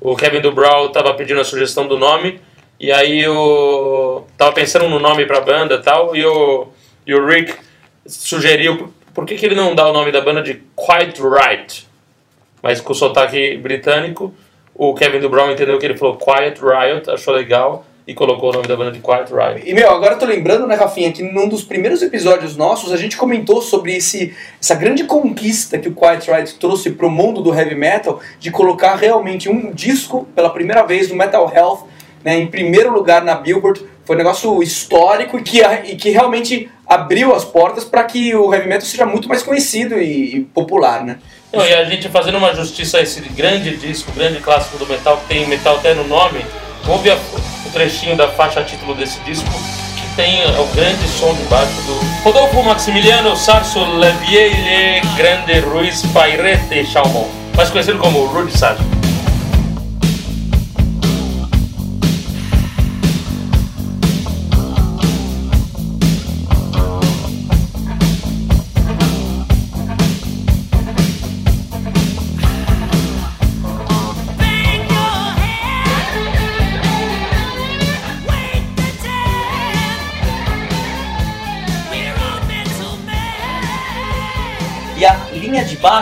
O 0.00 0.16
Kevin 0.16 0.40
Dubrow 0.40 0.86
estava 0.86 1.14
pedindo 1.14 1.40
a 1.40 1.44
sugestão 1.44 1.86
do 1.86 1.98
nome 1.98 2.40
e 2.78 2.92
aí 2.92 3.26
o 3.26 4.24
tava 4.36 4.52
pensando 4.52 4.88
no 4.88 5.00
nome 5.00 5.26
para 5.26 5.38
a 5.38 5.40
banda 5.40 5.74
e 5.74 5.82
tal 5.82 6.14
e 6.14 6.24
o 6.24 6.68
e 7.06 7.14
o 7.14 7.26
Rick 7.26 7.54
sugeriu 8.06 8.92
por 9.14 9.26
que, 9.26 9.34
que 9.34 9.46
ele 9.46 9.56
não 9.56 9.74
dá 9.74 9.88
o 9.88 9.92
nome 9.92 10.12
da 10.12 10.20
banda 10.20 10.40
de 10.40 10.62
Quite 10.76 11.20
Right, 11.20 11.88
mas 12.62 12.80
com 12.80 12.94
sotaque 12.94 13.56
britânico. 13.56 14.32
O 14.72 14.94
Kevin 14.94 15.18
Dubrow 15.18 15.50
entendeu 15.50 15.76
que 15.76 15.86
ele 15.86 15.96
falou 15.96 16.16
Quiet 16.16 16.60
Riot, 16.60 17.10
achou 17.10 17.34
legal 17.34 17.84
e 18.08 18.14
colocou 18.14 18.48
o 18.48 18.52
nome 18.54 18.66
da 18.66 18.74
banda 18.74 18.90
de 18.90 19.00
Quiet 19.00 19.30
Riot. 19.30 19.68
E, 19.68 19.74
meu, 19.74 19.90
agora 19.90 20.14
eu 20.14 20.18
tô 20.18 20.24
lembrando, 20.24 20.66
né, 20.66 20.74
Rafinha, 20.74 21.12
que 21.12 21.22
num 21.22 21.46
dos 21.46 21.62
primeiros 21.62 22.00
episódios 22.00 22.56
nossos 22.56 22.90
a 22.90 22.96
gente 22.96 23.18
comentou 23.18 23.60
sobre 23.60 23.94
esse, 23.94 24.34
essa 24.58 24.74
grande 24.74 25.04
conquista 25.04 25.78
que 25.78 25.90
o 25.90 25.94
Quiet 25.94 26.26
Riot 26.26 26.54
trouxe 26.54 26.92
pro 26.92 27.10
mundo 27.10 27.42
do 27.42 27.54
heavy 27.54 27.74
metal 27.74 28.18
de 28.40 28.50
colocar 28.50 28.94
realmente 28.94 29.50
um 29.50 29.70
disco 29.72 30.26
pela 30.34 30.48
primeira 30.48 30.84
vez 30.84 31.10
no 31.10 31.16
Metal 31.16 31.52
Health, 31.54 31.86
né, 32.24 32.38
em 32.38 32.46
primeiro 32.46 32.90
lugar 32.90 33.22
na 33.22 33.34
Billboard. 33.34 33.84
Foi 34.06 34.16
um 34.16 34.18
negócio 34.18 34.62
histórico 34.62 35.38
e 35.38 35.42
que, 35.42 35.60
e 35.60 35.96
que 35.96 36.08
realmente 36.08 36.70
abriu 36.86 37.34
as 37.34 37.44
portas 37.44 37.84
para 37.84 38.04
que 38.04 38.34
o 38.34 38.54
heavy 38.54 38.68
metal 38.70 38.86
seja 38.86 39.04
muito 39.04 39.28
mais 39.28 39.42
conhecido 39.42 40.00
e, 40.00 40.36
e 40.36 40.40
popular, 40.40 41.04
né? 41.04 41.18
Não, 41.52 41.66
e 41.66 41.74
a 41.74 41.84
gente 41.84 42.08
fazendo 42.08 42.38
uma 42.38 42.54
justiça 42.54 42.96
a 42.96 43.02
esse 43.02 43.20
grande 43.20 43.76
disco, 43.76 44.10
grande 44.12 44.40
clássico 44.40 44.78
do 44.78 44.86
metal, 44.86 45.18
que 45.18 45.26
tem 45.26 45.46
metal 45.46 45.76
até 45.76 45.92
no 45.92 46.04
nome, 46.04 46.42
ouve 46.86 47.10
a- 47.10 47.16
o 47.66 47.70
trechinho 47.72 48.16
da 48.16 48.28
faixa 48.28 48.62
título 48.62 48.94
desse 48.94 49.18
disco, 49.20 49.48
que 49.96 50.06
tem 50.16 50.42
é, 50.42 50.46
o 50.60 50.66
grande 50.74 51.06
som 51.08 51.34
de 51.34 51.42
baixo 51.44 51.72
do 51.86 52.00
Rodolfo 52.24 52.62
Maximiliano 52.62 53.36
Sarso 53.36 53.78
Leviele 53.84 55.00
Grande 55.16 55.60
Ruiz 55.60 56.02
Pairete 56.12 56.84
Chalmon, 56.86 57.26
mais 57.56 57.70
conhecido 57.70 57.98
como 57.98 58.24
Rudy 58.26 58.56
Sarso. 58.56 58.97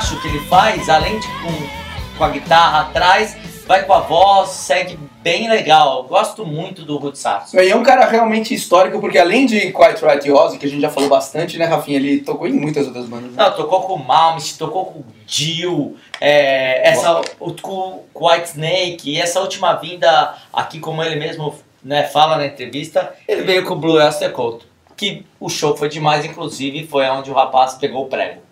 Baixo 0.07 0.21
que 0.21 0.29
ele 0.29 0.41
faz, 0.47 0.89
além 0.89 1.19
de 1.19 1.27
com, 1.27 2.17
com 2.19 2.25
a 2.25 2.29
guitarra 2.29 2.83
atrás, 2.83 3.37
vai 3.67 3.83
com 3.85 3.93
a 3.93 3.99
voz, 3.99 4.51
segue 4.51 4.97
bem 5.21 5.49
legal. 5.49 6.05
Gosto 6.05 6.47
muito 6.47 6.83
do 6.83 6.97
Ruth 6.97 7.17
Sarso. 7.17 7.59
E 7.59 7.69
é 7.69 7.75
um 7.75 7.83
cara 7.83 8.07
realmente 8.07 8.55
histórico, 8.55 9.01
porque 9.01 9.19
além 9.19 9.47
de 9.47 9.73
Quiet 9.73 10.01
Right 10.05 10.31
Ozzy, 10.31 10.59
que 10.59 10.67
a 10.67 10.69
gente 10.69 10.81
já 10.81 10.91
falou 10.91 11.09
bastante, 11.09 11.59
né, 11.59 11.65
Rafinha? 11.65 11.97
Ele 11.97 12.21
tocou 12.21 12.47
em 12.47 12.53
muitas 12.53 12.87
outras 12.87 13.07
bandas. 13.07 13.33
Né? 13.33 13.43
Não, 13.43 13.51
tocou 13.57 13.83
com 13.83 13.95
o 13.95 14.05
Malmsteen, 14.05 14.59
tocou 14.59 14.85
com 14.87 15.01
o 15.01 15.05
Jill, 15.27 15.97
é, 16.21 16.89
essa, 16.89 17.21
o, 17.41 17.53
com 17.55 18.05
o 18.15 18.29
White 18.29 18.51
Snake, 18.51 19.11
e 19.11 19.21
essa 19.21 19.41
última 19.41 19.75
vinda 19.75 20.37
aqui, 20.53 20.79
como 20.79 21.03
ele 21.03 21.17
mesmo 21.17 21.53
né, 21.83 22.05
fala 22.05 22.37
na 22.37 22.47
entrevista, 22.47 23.13
ele 23.27 23.43
veio 23.43 23.65
com 23.65 23.75
o 23.75 23.77
Blue 23.77 23.95
Oyster 23.95 24.31
Cult. 24.31 24.65
Que 24.97 25.27
o 25.41 25.49
show 25.49 25.77
foi 25.77 25.89
demais, 25.89 26.25
inclusive 26.25 26.87
foi 26.87 27.09
onde 27.09 27.29
o 27.29 27.35
rapaz 27.35 27.75
pegou 27.75 28.05
o 28.05 28.09
prego. 28.09 28.46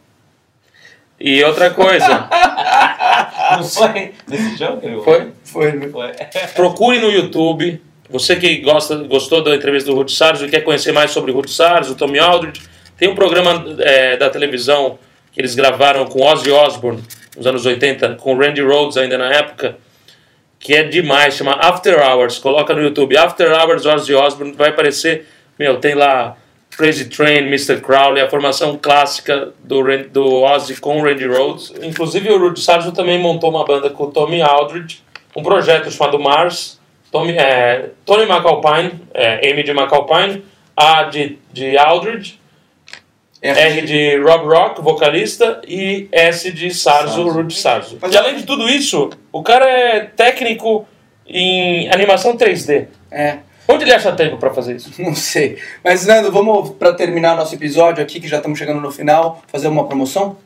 E 1.18 1.42
outra 1.44 1.70
coisa, 1.70 2.28
Não 3.56 3.64
foi 3.64 4.12
nesse 4.28 4.56
foi? 5.04 5.32
Foi, 5.44 5.72
né? 5.72 5.88
Foi. 5.88 6.12
Procure 6.54 6.98
no 6.98 7.10
YouTube. 7.10 7.80
Você 8.10 8.36
que 8.36 8.58
gosta, 8.58 8.96
gostou 8.96 9.42
da 9.42 9.54
entrevista 9.54 9.90
do 9.90 9.96
Ruth 9.96 10.10
Sarzo 10.10 10.46
e 10.46 10.50
quer 10.50 10.60
conhecer 10.60 10.92
mais 10.92 11.10
sobre 11.10 11.30
o 11.30 11.34
Ruth 11.34 11.48
Sarzo, 11.48 11.92
o 11.92 11.96
Tommy 11.96 12.18
Aldridge, 12.18 12.62
tem 12.98 13.08
um 13.08 13.14
programa 13.14 13.64
é, 13.80 14.16
da 14.16 14.28
televisão 14.28 14.98
que 15.32 15.40
eles 15.40 15.54
gravaram 15.54 16.04
com 16.06 16.22
Ozzy 16.22 16.50
Osbourne 16.50 17.02
nos 17.36 17.46
anos 17.46 17.66
80, 17.66 18.16
com 18.16 18.36
Randy 18.36 18.62
Rhoads 18.62 18.96
ainda 18.96 19.18
na 19.18 19.32
época, 19.32 19.76
que 20.60 20.74
é 20.74 20.84
demais, 20.84 21.34
chama 21.34 21.54
After 21.54 21.98
Hours. 21.98 22.38
Coloca 22.38 22.72
no 22.74 22.82
YouTube 22.82 23.16
After 23.16 23.50
Hours 23.50 23.84
Ozzy 23.84 24.14
Osbourne, 24.14 24.54
vai 24.54 24.68
aparecer, 24.68 25.26
meu, 25.58 25.78
tem 25.78 25.94
lá 25.94 26.36
Crazy 26.76 27.06
Train, 27.06 27.46
Mr. 27.46 27.80
Crowley, 27.80 28.22
a 28.22 28.28
formação 28.28 28.78
clássica 28.80 29.52
do, 29.62 29.82
do 30.10 30.42
Ozzy 30.42 30.76
com 30.76 30.98
o 30.98 31.02
Randy 31.02 31.26
Rhoads. 31.26 31.72
Inclusive 31.82 32.30
o 32.30 32.38
Rudy 32.38 32.60
Sarzo 32.60 32.92
também 32.92 33.18
montou 33.18 33.50
uma 33.50 33.64
banda 33.64 33.90
com 33.90 34.04
o 34.04 34.10
Tommy 34.10 34.42
Aldridge, 34.42 35.02
um 35.36 35.42
projeto 35.42 35.90
chamado 35.90 36.18
Mars, 36.18 36.80
Tommy, 37.10 37.32
é, 37.36 37.90
Tony 38.04 38.24
McAlpine, 38.24 39.00
é, 39.12 39.48
M 39.48 39.62
de 39.62 39.70
McAlpine, 39.70 40.44
A 40.76 41.04
de, 41.04 41.38
de 41.52 41.78
Aldridge, 41.78 42.40
R 43.40 43.82
de 43.82 44.16
Rob 44.18 44.46
Rock, 44.46 44.80
vocalista, 44.80 45.60
e 45.68 46.08
S 46.10 46.50
de 46.50 46.72
Sarzo, 46.72 47.28
Rudy 47.28 47.54
Sarzo. 47.54 47.98
Mas 48.00 48.12
E 48.12 48.16
além 48.16 48.36
de 48.36 48.44
tudo 48.44 48.68
isso, 48.68 49.10
o 49.30 49.42
cara 49.42 49.66
é 49.68 50.00
técnico 50.00 50.88
em 51.26 51.90
animação 51.92 52.36
3D. 52.36 52.86
É, 53.10 53.38
Onde 53.66 53.84
ele 53.84 53.92
acha 53.94 54.12
tempo 54.12 54.36
pra 54.36 54.52
fazer 54.52 54.76
isso? 54.76 54.90
não 55.00 55.14
sei. 55.14 55.58
Mas, 55.82 56.06
Nando, 56.06 56.30
vamos, 56.30 56.70
pra 56.72 56.92
terminar 56.92 57.36
nosso 57.36 57.54
episódio 57.54 58.02
aqui, 58.02 58.20
que 58.20 58.28
já 58.28 58.36
estamos 58.36 58.58
chegando 58.58 58.80
no 58.80 58.92
final, 58.92 59.42
fazer 59.48 59.68
uma 59.68 59.86
promoção? 59.86 60.36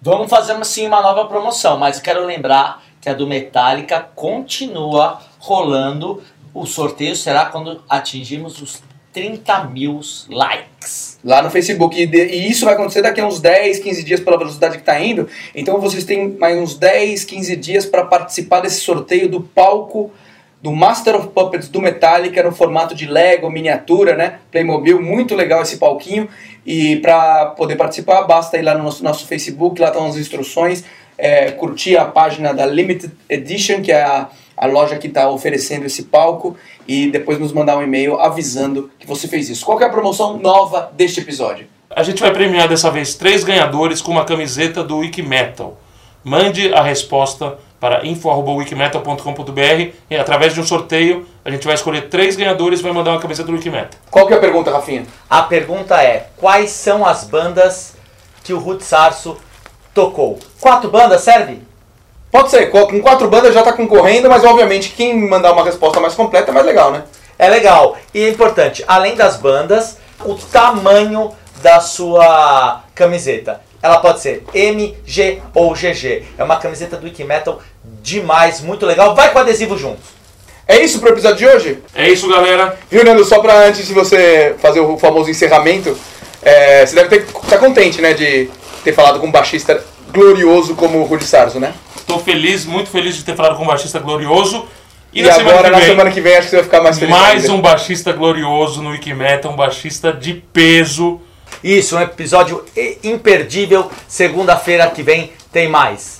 Vamos 0.00 0.28
fazer 0.30 0.54
sim 0.64 0.86
uma 0.86 1.02
nova 1.02 1.26
promoção, 1.26 1.76
mas 1.78 1.98
quero 1.98 2.24
lembrar 2.24 2.82
que 3.00 3.08
a 3.08 3.14
do 3.14 3.26
Metallica 3.26 4.00
continua 4.14 5.20
rolando. 5.38 6.22
O 6.54 6.66
sorteio 6.66 7.16
será 7.16 7.46
quando 7.46 7.82
atingirmos 7.88 8.60
os 8.60 8.82
30 9.12 9.64
mil 9.64 10.00
likes. 10.28 11.18
lá 11.24 11.42
no 11.42 11.50
Facebook. 11.50 12.00
E, 12.00 12.06
de- 12.06 12.26
e 12.26 12.48
isso 12.50 12.64
vai 12.64 12.74
acontecer 12.74 13.02
daqui 13.02 13.20
a 13.20 13.26
uns 13.26 13.40
10, 13.40 13.78
15 13.80 14.04
dias 14.04 14.20
pela 14.20 14.38
velocidade 14.38 14.74
que 14.76 14.82
está 14.82 15.00
indo. 15.00 15.28
Então 15.54 15.80
vocês 15.80 16.04
têm 16.04 16.28
mais 16.38 16.56
uns 16.56 16.74
10, 16.76 17.24
15 17.24 17.56
dias 17.56 17.84
para 17.86 18.04
participar 18.04 18.60
desse 18.60 18.80
sorteio 18.80 19.28
do 19.28 19.40
palco 19.40 20.12
do 20.60 20.72
Master 20.72 21.14
of 21.16 21.28
Puppets 21.28 21.68
do 21.68 21.80
Metallica 21.80 22.42
no 22.42 22.52
formato 22.52 22.94
de 22.94 23.06
Lego, 23.06 23.48
miniatura, 23.48 24.16
né? 24.16 24.40
Playmobil, 24.50 25.00
muito 25.00 25.34
legal 25.34 25.62
esse 25.62 25.76
palquinho. 25.76 26.28
E 26.66 26.96
para 26.96 27.46
poder 27.46 27.76
participar, 27.76 28.22
basta 28.22 28.58
ir 28.58 28.62
lá 28.62 28.74
no 28.74 28.84
nosso, 28.84 29.02
nosso 29.04 29.26
Facebook, 29.26 29.80
lá 29.80 29.88
estão 29.88 30.06
as 30.06 30.16
instruções, 30.16 30.84
é, 31.16 31.52
curtir 31.52 31.96
a 31.96 32.04
página 32.04 32.52
da 32.52 32.66
Limited 32.66 33.12
Edition, 33.28 33.80
que 33.82 33.92
é 33.92 34.02
a, 34.02 34.28
a 34.56 34.66
loja 34.66 34.96
que 34.96 35.06
está 35.06 35.30
oferecendo 35.30 35.86
esse 35.86 36.04
palco, 36.04 36.56
e 36.86 37.10
depois 37.10 37.38
nos 37.38 37.52
mandar 37.52 37.78
um 37.78 37.82
e-mail 37.82 38.18
avisando 38.18 38.90
que 38.98 39.06
você 39.06 39.28
fez 39.28 39.48
isso. 39.48 39.64
Qual 39.64 39.80
é 39.80 39.84
a 39.84 39.90
promoção 39.90 40.38
nova 40.38 40.90
deste 40.94 41.20
episódio? 41.20 41.66
A 41.88 42.02
gente 42.02 42.20
vai 42.20 42.32
premiar 42.32 42.68
dessa 42.68 42.90
vez 42.90 43.14
três 43.14 43.44
ganhadores 43.44 44.02
com 44.02 44.10
uma 44.10 44.24
camiseta 44.24 44.82
do 44.82 44.98
Wikimetal. 44.98 45.78
Mande 46.22 46.72
a 46.74 46.82
resposta 46.82 47.58
para 47.80 48.04
info.wikimetal.com.br 48.06 49.92
e 50.10 50.16
através 50.16 50.52
de 50.54 50.60
um 50.60 50.66
sorteio 50.66 51.26
a 51.44 51.50
gente 51.50 51.64
vai 51.64 51.74
escolher 51.74 52.08
três 52.08 52.36
ganhadores 52.36 52.80
e 52.80 52.82
vai 52.82 52.92
mandar 52.92 53.12
uma 53.12 53.20
camiseta 53.20 53.46
do 53.48 53.54
Wikimetal. 53.56 53.90
Qual 54.10 54.26
que 54.26 54.34
é 54.34 54.36
a 54.36 54.40
pergunta, 54.40 54.70
Rafinha? 54.70 55.06
A 55.28 55.42
pergunta 55.42 56.02
é: 56.02 56.28
quais 56.36 56.70
são 56.70 57.06
as 57.06 57.24
bandas 57.24 57.94
que 58.42 58.52
o 58.52 58.58
Ruth 58.58 58.82
Sarso 58.82 59.36
tocou? 59.94 60.38
Quatro 60.60 60.90
bandas 60.90 61.20
serve? 61.22 61.62
Pode 62.30 62.50
ser, 62.50 62.66
co- 62.70 62.86
com 62.88 63.00
quatro 63.00 63.28
bandas 63.28 63.54
já 63.54 63.62
tá 63.62 63.72
concorrendo, 63.72 64.28
mas 64.28 64.44
obviamente 64.44 64.90
quem 64.90 65.16
mandar 65.28 65.52
uma 65.52 65.64
resposta 65.64 65.98
mais 65.98 66.14
completa 66.14 66.50
é 66.50 66.54
mais 66.54 66.66
legal, 66.66 66.90
né? 66.90 67.04
É 67.38 67.48
legal. 67.48 67.96
E 68.12 68.22
é 68.22 68.28
importante, 68.28 68.84
além 68.86 69.14
das 69.14 69.36
bandas, 69.36 69.96
o 70.24 70.34
tamanho 70.34 71.32
da 71.62 71.80
sua 71.80 72.82
camiseta. 72.94 73.60
Ela 73.82 73.98
pode 73.98 74.20
ser 74.20 74.44
M, 74.54 74.96
G 75.06 75.38
ou 75.54 75.72
GG. 75.72 76.24
É 76.36 76.44
uma 76.44 76.56
camiseta 76.56 76.96
do 76.96 77.04
Wikimetal 77.04 77.60
demais, 78.02 78.60
muito 78.60 78.84
legal. 78.86 79.14
Vai 79.14 79.30
com 79.32 79.38
adesivo 79.38 79.76
junto. 79.78 80.00
É 80.66 80.78
isso 80.82 80.98
pro 81.00 81.10
episódio 81.10 81.38
de 81.38 81.46
hoje? 81.46 81.78
É 81.94 82.08
isso, 82.10 82.28
galera. 82.28 82.78
Viu, 82.90 83.04
Nando? 83.04 83.24
Só 83.24 83.38
pra 83.40 83.66
antes 83.66 83.86
de 83.86 83.94
você 83.94 84.54
fazer 84.60 84.80
o 84.80 84.98
famoso 84.98 85.30
encerramento, 85.30 85.96
é, 86.42 86.84
você 86.84 86.94
deve 86.94 87.16
estar 87.16 87.58
contente, 87.58 88.00
né, 88.02 88.12
de 88.12 88.50
ter 88.84 88.92
falado 88.92 89.18
com 89.20 89.26
um 89.28 89.32
baixista 89.32 89.82
glorioso 90.12 90.74
como 90.74 90.98
o 90.98 91.04
Rudy 91.04 91.24
Sarzo, 91.24 91.58
né? 91.58 91.72
Tô 92.06 92.18
feliz, 92.18 92.64
muito 92.66 92.90
feliz 92.90 93.16
de 93.16 93.24
ter 93.24 93.34
falado 93.36 93.56
com 93.56 93.64
um 93.64 93.66
baixista 93.66 93.98
glorioso. 93.98 94.66
E, 95.12 95.20
E, 95.20 95.22
na 95.22 95.34
agora, 95.34 95.46
semana 95.48 95.62
que 95.64 95.70
na 95.70 95.78
vem, 95.78 95.86
semana 95.88 96.10
que 96.10 96.20
vem, 96.20 96.32
acho 96.36 96.42
que 96.44 96.50
você 96.50 96.56
vai 96.56 96.64
ficar 96.64 96.80
mais 96.82 96.98
feliz 96.98 97.14
mais 97.16 97.42
ainda. 97.44 97.54
um 97.54 97.60
baixista 97.62 98.12
glorioso 98.12 98.82
no 98.82 98.90
Wikimetal, 98.90 99.52
um 99.52 99.56
baixista 99.56 100.12
de 100.12 100.34
peso. 100.34 101.20
Isso, 101.62 101.96
um 101.96 102.00
episódio 102.00 102.64
imperdível. 103.02 103.90
Segunda-feira 104.06 104.88
que 104.90 105.02
vem 105.02 105.32
tem 105.52 105.68
mais. 105.68 106.18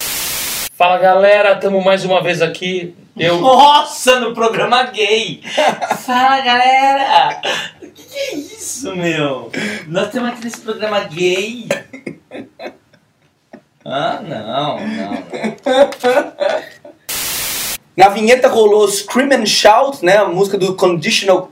Fala 0.73 0.99
galera, 0.99 1.55
estamos 1.55 1.85
mais 1.85 2.05
uma 2.05 2.23
vez 2.23 2.41
aqui. 2.41 2.95
Eu, 3.17 3.41
Nossa, 3.41 4.21
no 4.21 4.33
programa 4.33 4.85
gay! 4.85 5.43
Fala 6.07 6.41
galera! 6.41 7.41
O 7.83 7.91
que, 7.91 8.05
que 8.05 8.17
é 8.17 8.35
isso, 8.37 8.95
meu? 8.95 9.51
Nós 9.89 10.07
estamos 10.07 10.29
aqui 10.31 10.45
nesse 10.45 10.61
programa 10.61 11.01
gay. 11.01 11.67
Ah, 13.85 14.21
não, 14.23 14.79
não. 14.87 15.25
Na 17.97 18.09
vinheta 18.11 18.47
rolou 18.47 18.87
Scream 18.87 19.33
and 19.33 19.47
Shout, 19.47 20.05
né? 20.05 20.19
A 20.19 20.27
música 20.27 20.57
do 20.57 20.77
Conditional. 20.77 21.51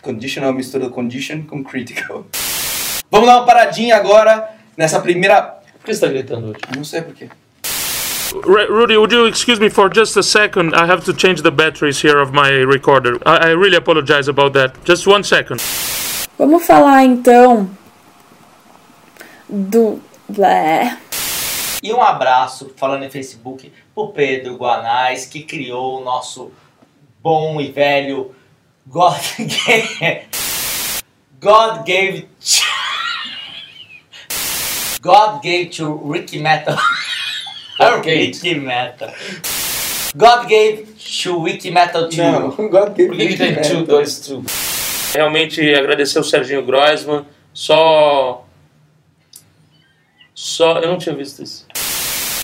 Conditional 0.00 0.52
mistura 0.52 0.84
do 0.84 0.90
Condition 0.90 1.42
com 1.42 1.64
Critical. 1.64 2.24
Vamos 3.12 3.26
dar 3.28 3.36
uma 3.36 3.46
paradinha 3.46 3.94
agora 3.96 4.48
nessa 4.76 4.98
primeira. 5.00 5.42
por 5.78 5.84
que 5.84 5.94
você 5.94 6.00
tá 6.00 6.08
gritando 6.08 6.46
hoje? 6.48 6.58
Não 6.74 6.82
sei 6.82 7.02
porquê. 7.02 7.28
Ru- 8.32 8.80
Rudy, 8.80 8.96
would 8.96 9.14
you 9.14 9.28
excuse 9.28 9.60
me 9.60 9.68
for 9.68 9.90
just 9.94 10.16
a 10.16 10.22
second? 10.22 10.74
I 10.74 10.90
have 10.90 11.04
to 11.04 11.12
change 11.12 11.42
the 11.42 11.50
batteries 11.50 12.02
here 12.02 12.18
of 12.18 12.32
my 12.32 12.48
recorder. 12.64 13.16
I, 13.26 13.50
I 13.50 13.54
really 13.54 13.76
apologize 13.76 14.28
about 14.30 14.54
that. 14.54 14.72
Just 14.86 15.06
one 15.06 15.22
second. 15.22 15.60
Vamos 16.38 16.64
falar 16.66 17.04
então 17.04 17.68
do. 19.48 20.00
Blé. 20.28 20.96
E 21.82 21.92
um 21.92 22.00
abraço, 22.00 22.72
falando 22.76 23.02
em 23.04 23.10
Facebook, 23.10 23.70
pro 23.94 24.08
Pedro 24.12 24.56
Guanais, 24.56 25.26
que 25.26 25.42
criou 25.42 26.00
o 26.00 26.04
nosso 26.04 26.50
bom 27.22 27.60
e 27.60 27.70
velho 27.70 28.34
God 28.86 29.18
Gave. 29.38 30.22
God 31.38 31.84
gave. 31.84 32.28
God 35.02 35.42
gave 35.42 35.70
to 35.72 35.94
Ricky 35.96 36.38
Metal. 36.38 36.76
Ricky 38.04 38.54
Metal. 38.54 39.12
God 40.16 40.48
gave 40.48 40.96
to 41.20 41.40
Wiki 41.40 41.72
Metal 41.72 42.08
to 42.08 42.16
Não, 42.16 42.54
you. 42.56 42.68
God 42.68 42.94
gave 42.94 43.08
Por 43.08 43.16
que, 43.16 43.28
que 43.28 43.36
tem 43.36 43.56
me 43.56 43.62
two, 43.62 43.84
dois, 43.84 44.20
two? 44.20 44.44
Realmente 45.12 45.74
agradecer 45.74 46.20
o 46.20 46.22
Serginho 46.22 46.64
Groisman. 46.64 47.26
Só. 47.52 48.44
Só. 50.32 50.78
Eu 50.78 50.90
não 50.92 50.98
tinha 50.98 51.16
visto 51.16 51.42
isso. 51.42 51.66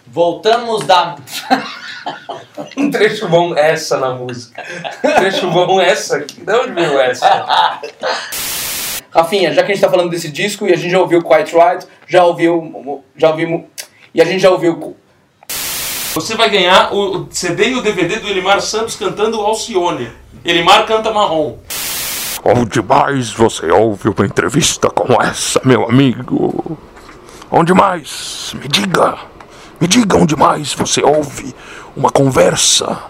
Voltamos 0.04 0.84
da. 0.84 1.16
Um 2.76 2.90
trecho 2.90 3.28
bom 3.28 3.54
essa 3.54 3.98
na 3.98 4.14
música. 4.14 4.64
Um 5.04 5.14
trecho 5.14 5.50
bom 5.50 5.78
essa 5.78 6.16
aqui. 6.16 6.40
De 6.40 6.52
onde 6.52 6.72
veio 6.72 6.98
essa? 6.98 7.80
Rafinha, 9.10 9.52
já 9.52 9.62
que 9.62 9.72
a 9.72 9.74
gente 9.74 9.82
tá 9.82 9.90
falando 9.90 10.10
desse 10.10 10.30
disco 10.30 10.66
e 10.66 10.72
a 10.72 10.76
gente 10.76 10.90
já 10.90 11.00
ouviu 11.00 11.22
Quite 11.22 11.54
Right, 11.54 11.86
já 12.06 12.24
ouviu. 12.24 13.02
Já 13.16 13.30
ouvimos. 13.30 13.64
E 14.14 14.20
a 14.20 14.24
gente 14.24 14.40
já 14.40 14.50
ouviu. 14.50 14.96
Você 16.14 16.34
vai 16.34 16.50
ganhar 16.50 16.92
o 16.92 17.22
o 17.22 17.28
CD 17.30 17.70
e 17.70 17.74
o 17.74 17.82
DVD 17.82 18.16
do 18.16 18.28
Elimar 18.28 18.60
Santos 18.60 18.96
cantando 18.96 19.40
Alcione. 19.40 20.10
Elimar 20.44 20.86
canta 20.86 21.12
marrom. 21.12 21.58
Onde 22.44 22.80
mais 22.82 23.30
você 23.30 23.70
ouve 23.70 24.08
uma 24.08 24.26
entrevista 24.26 24.88
como 24.90 25.20
essa, 25.20 25.60
meu 25.64 25.84
amigo? 25.88 26.78
Onde 27.50 27.74
mais? 27.74 28.54
Me 28.54 28.68
diga. 28.68 29.18
Me 29.80 29.86
diga 29.86 30.16
onde 30.16 30.36
mais 30.36 30.72
você 30.72 31.02
ouve 31.02 31.54
uma 31.96 32.10
conversa 32.10 33.04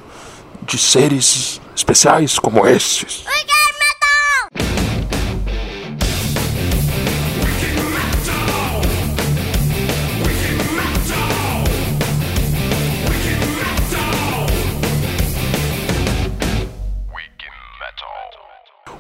de 0.62 0.78
seres 0.78 1.60
especiais 1.74 2.38
como 2.38 2.66
esses. 2.66 3.24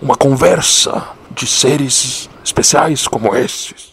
Uma 0.00 0.16
conversa 0.16 1.08
de 1.30 1.46
seres 1.46 2.30
especiais 2.44 3.06
como 3.08 3.34
esses. 3.34 3.87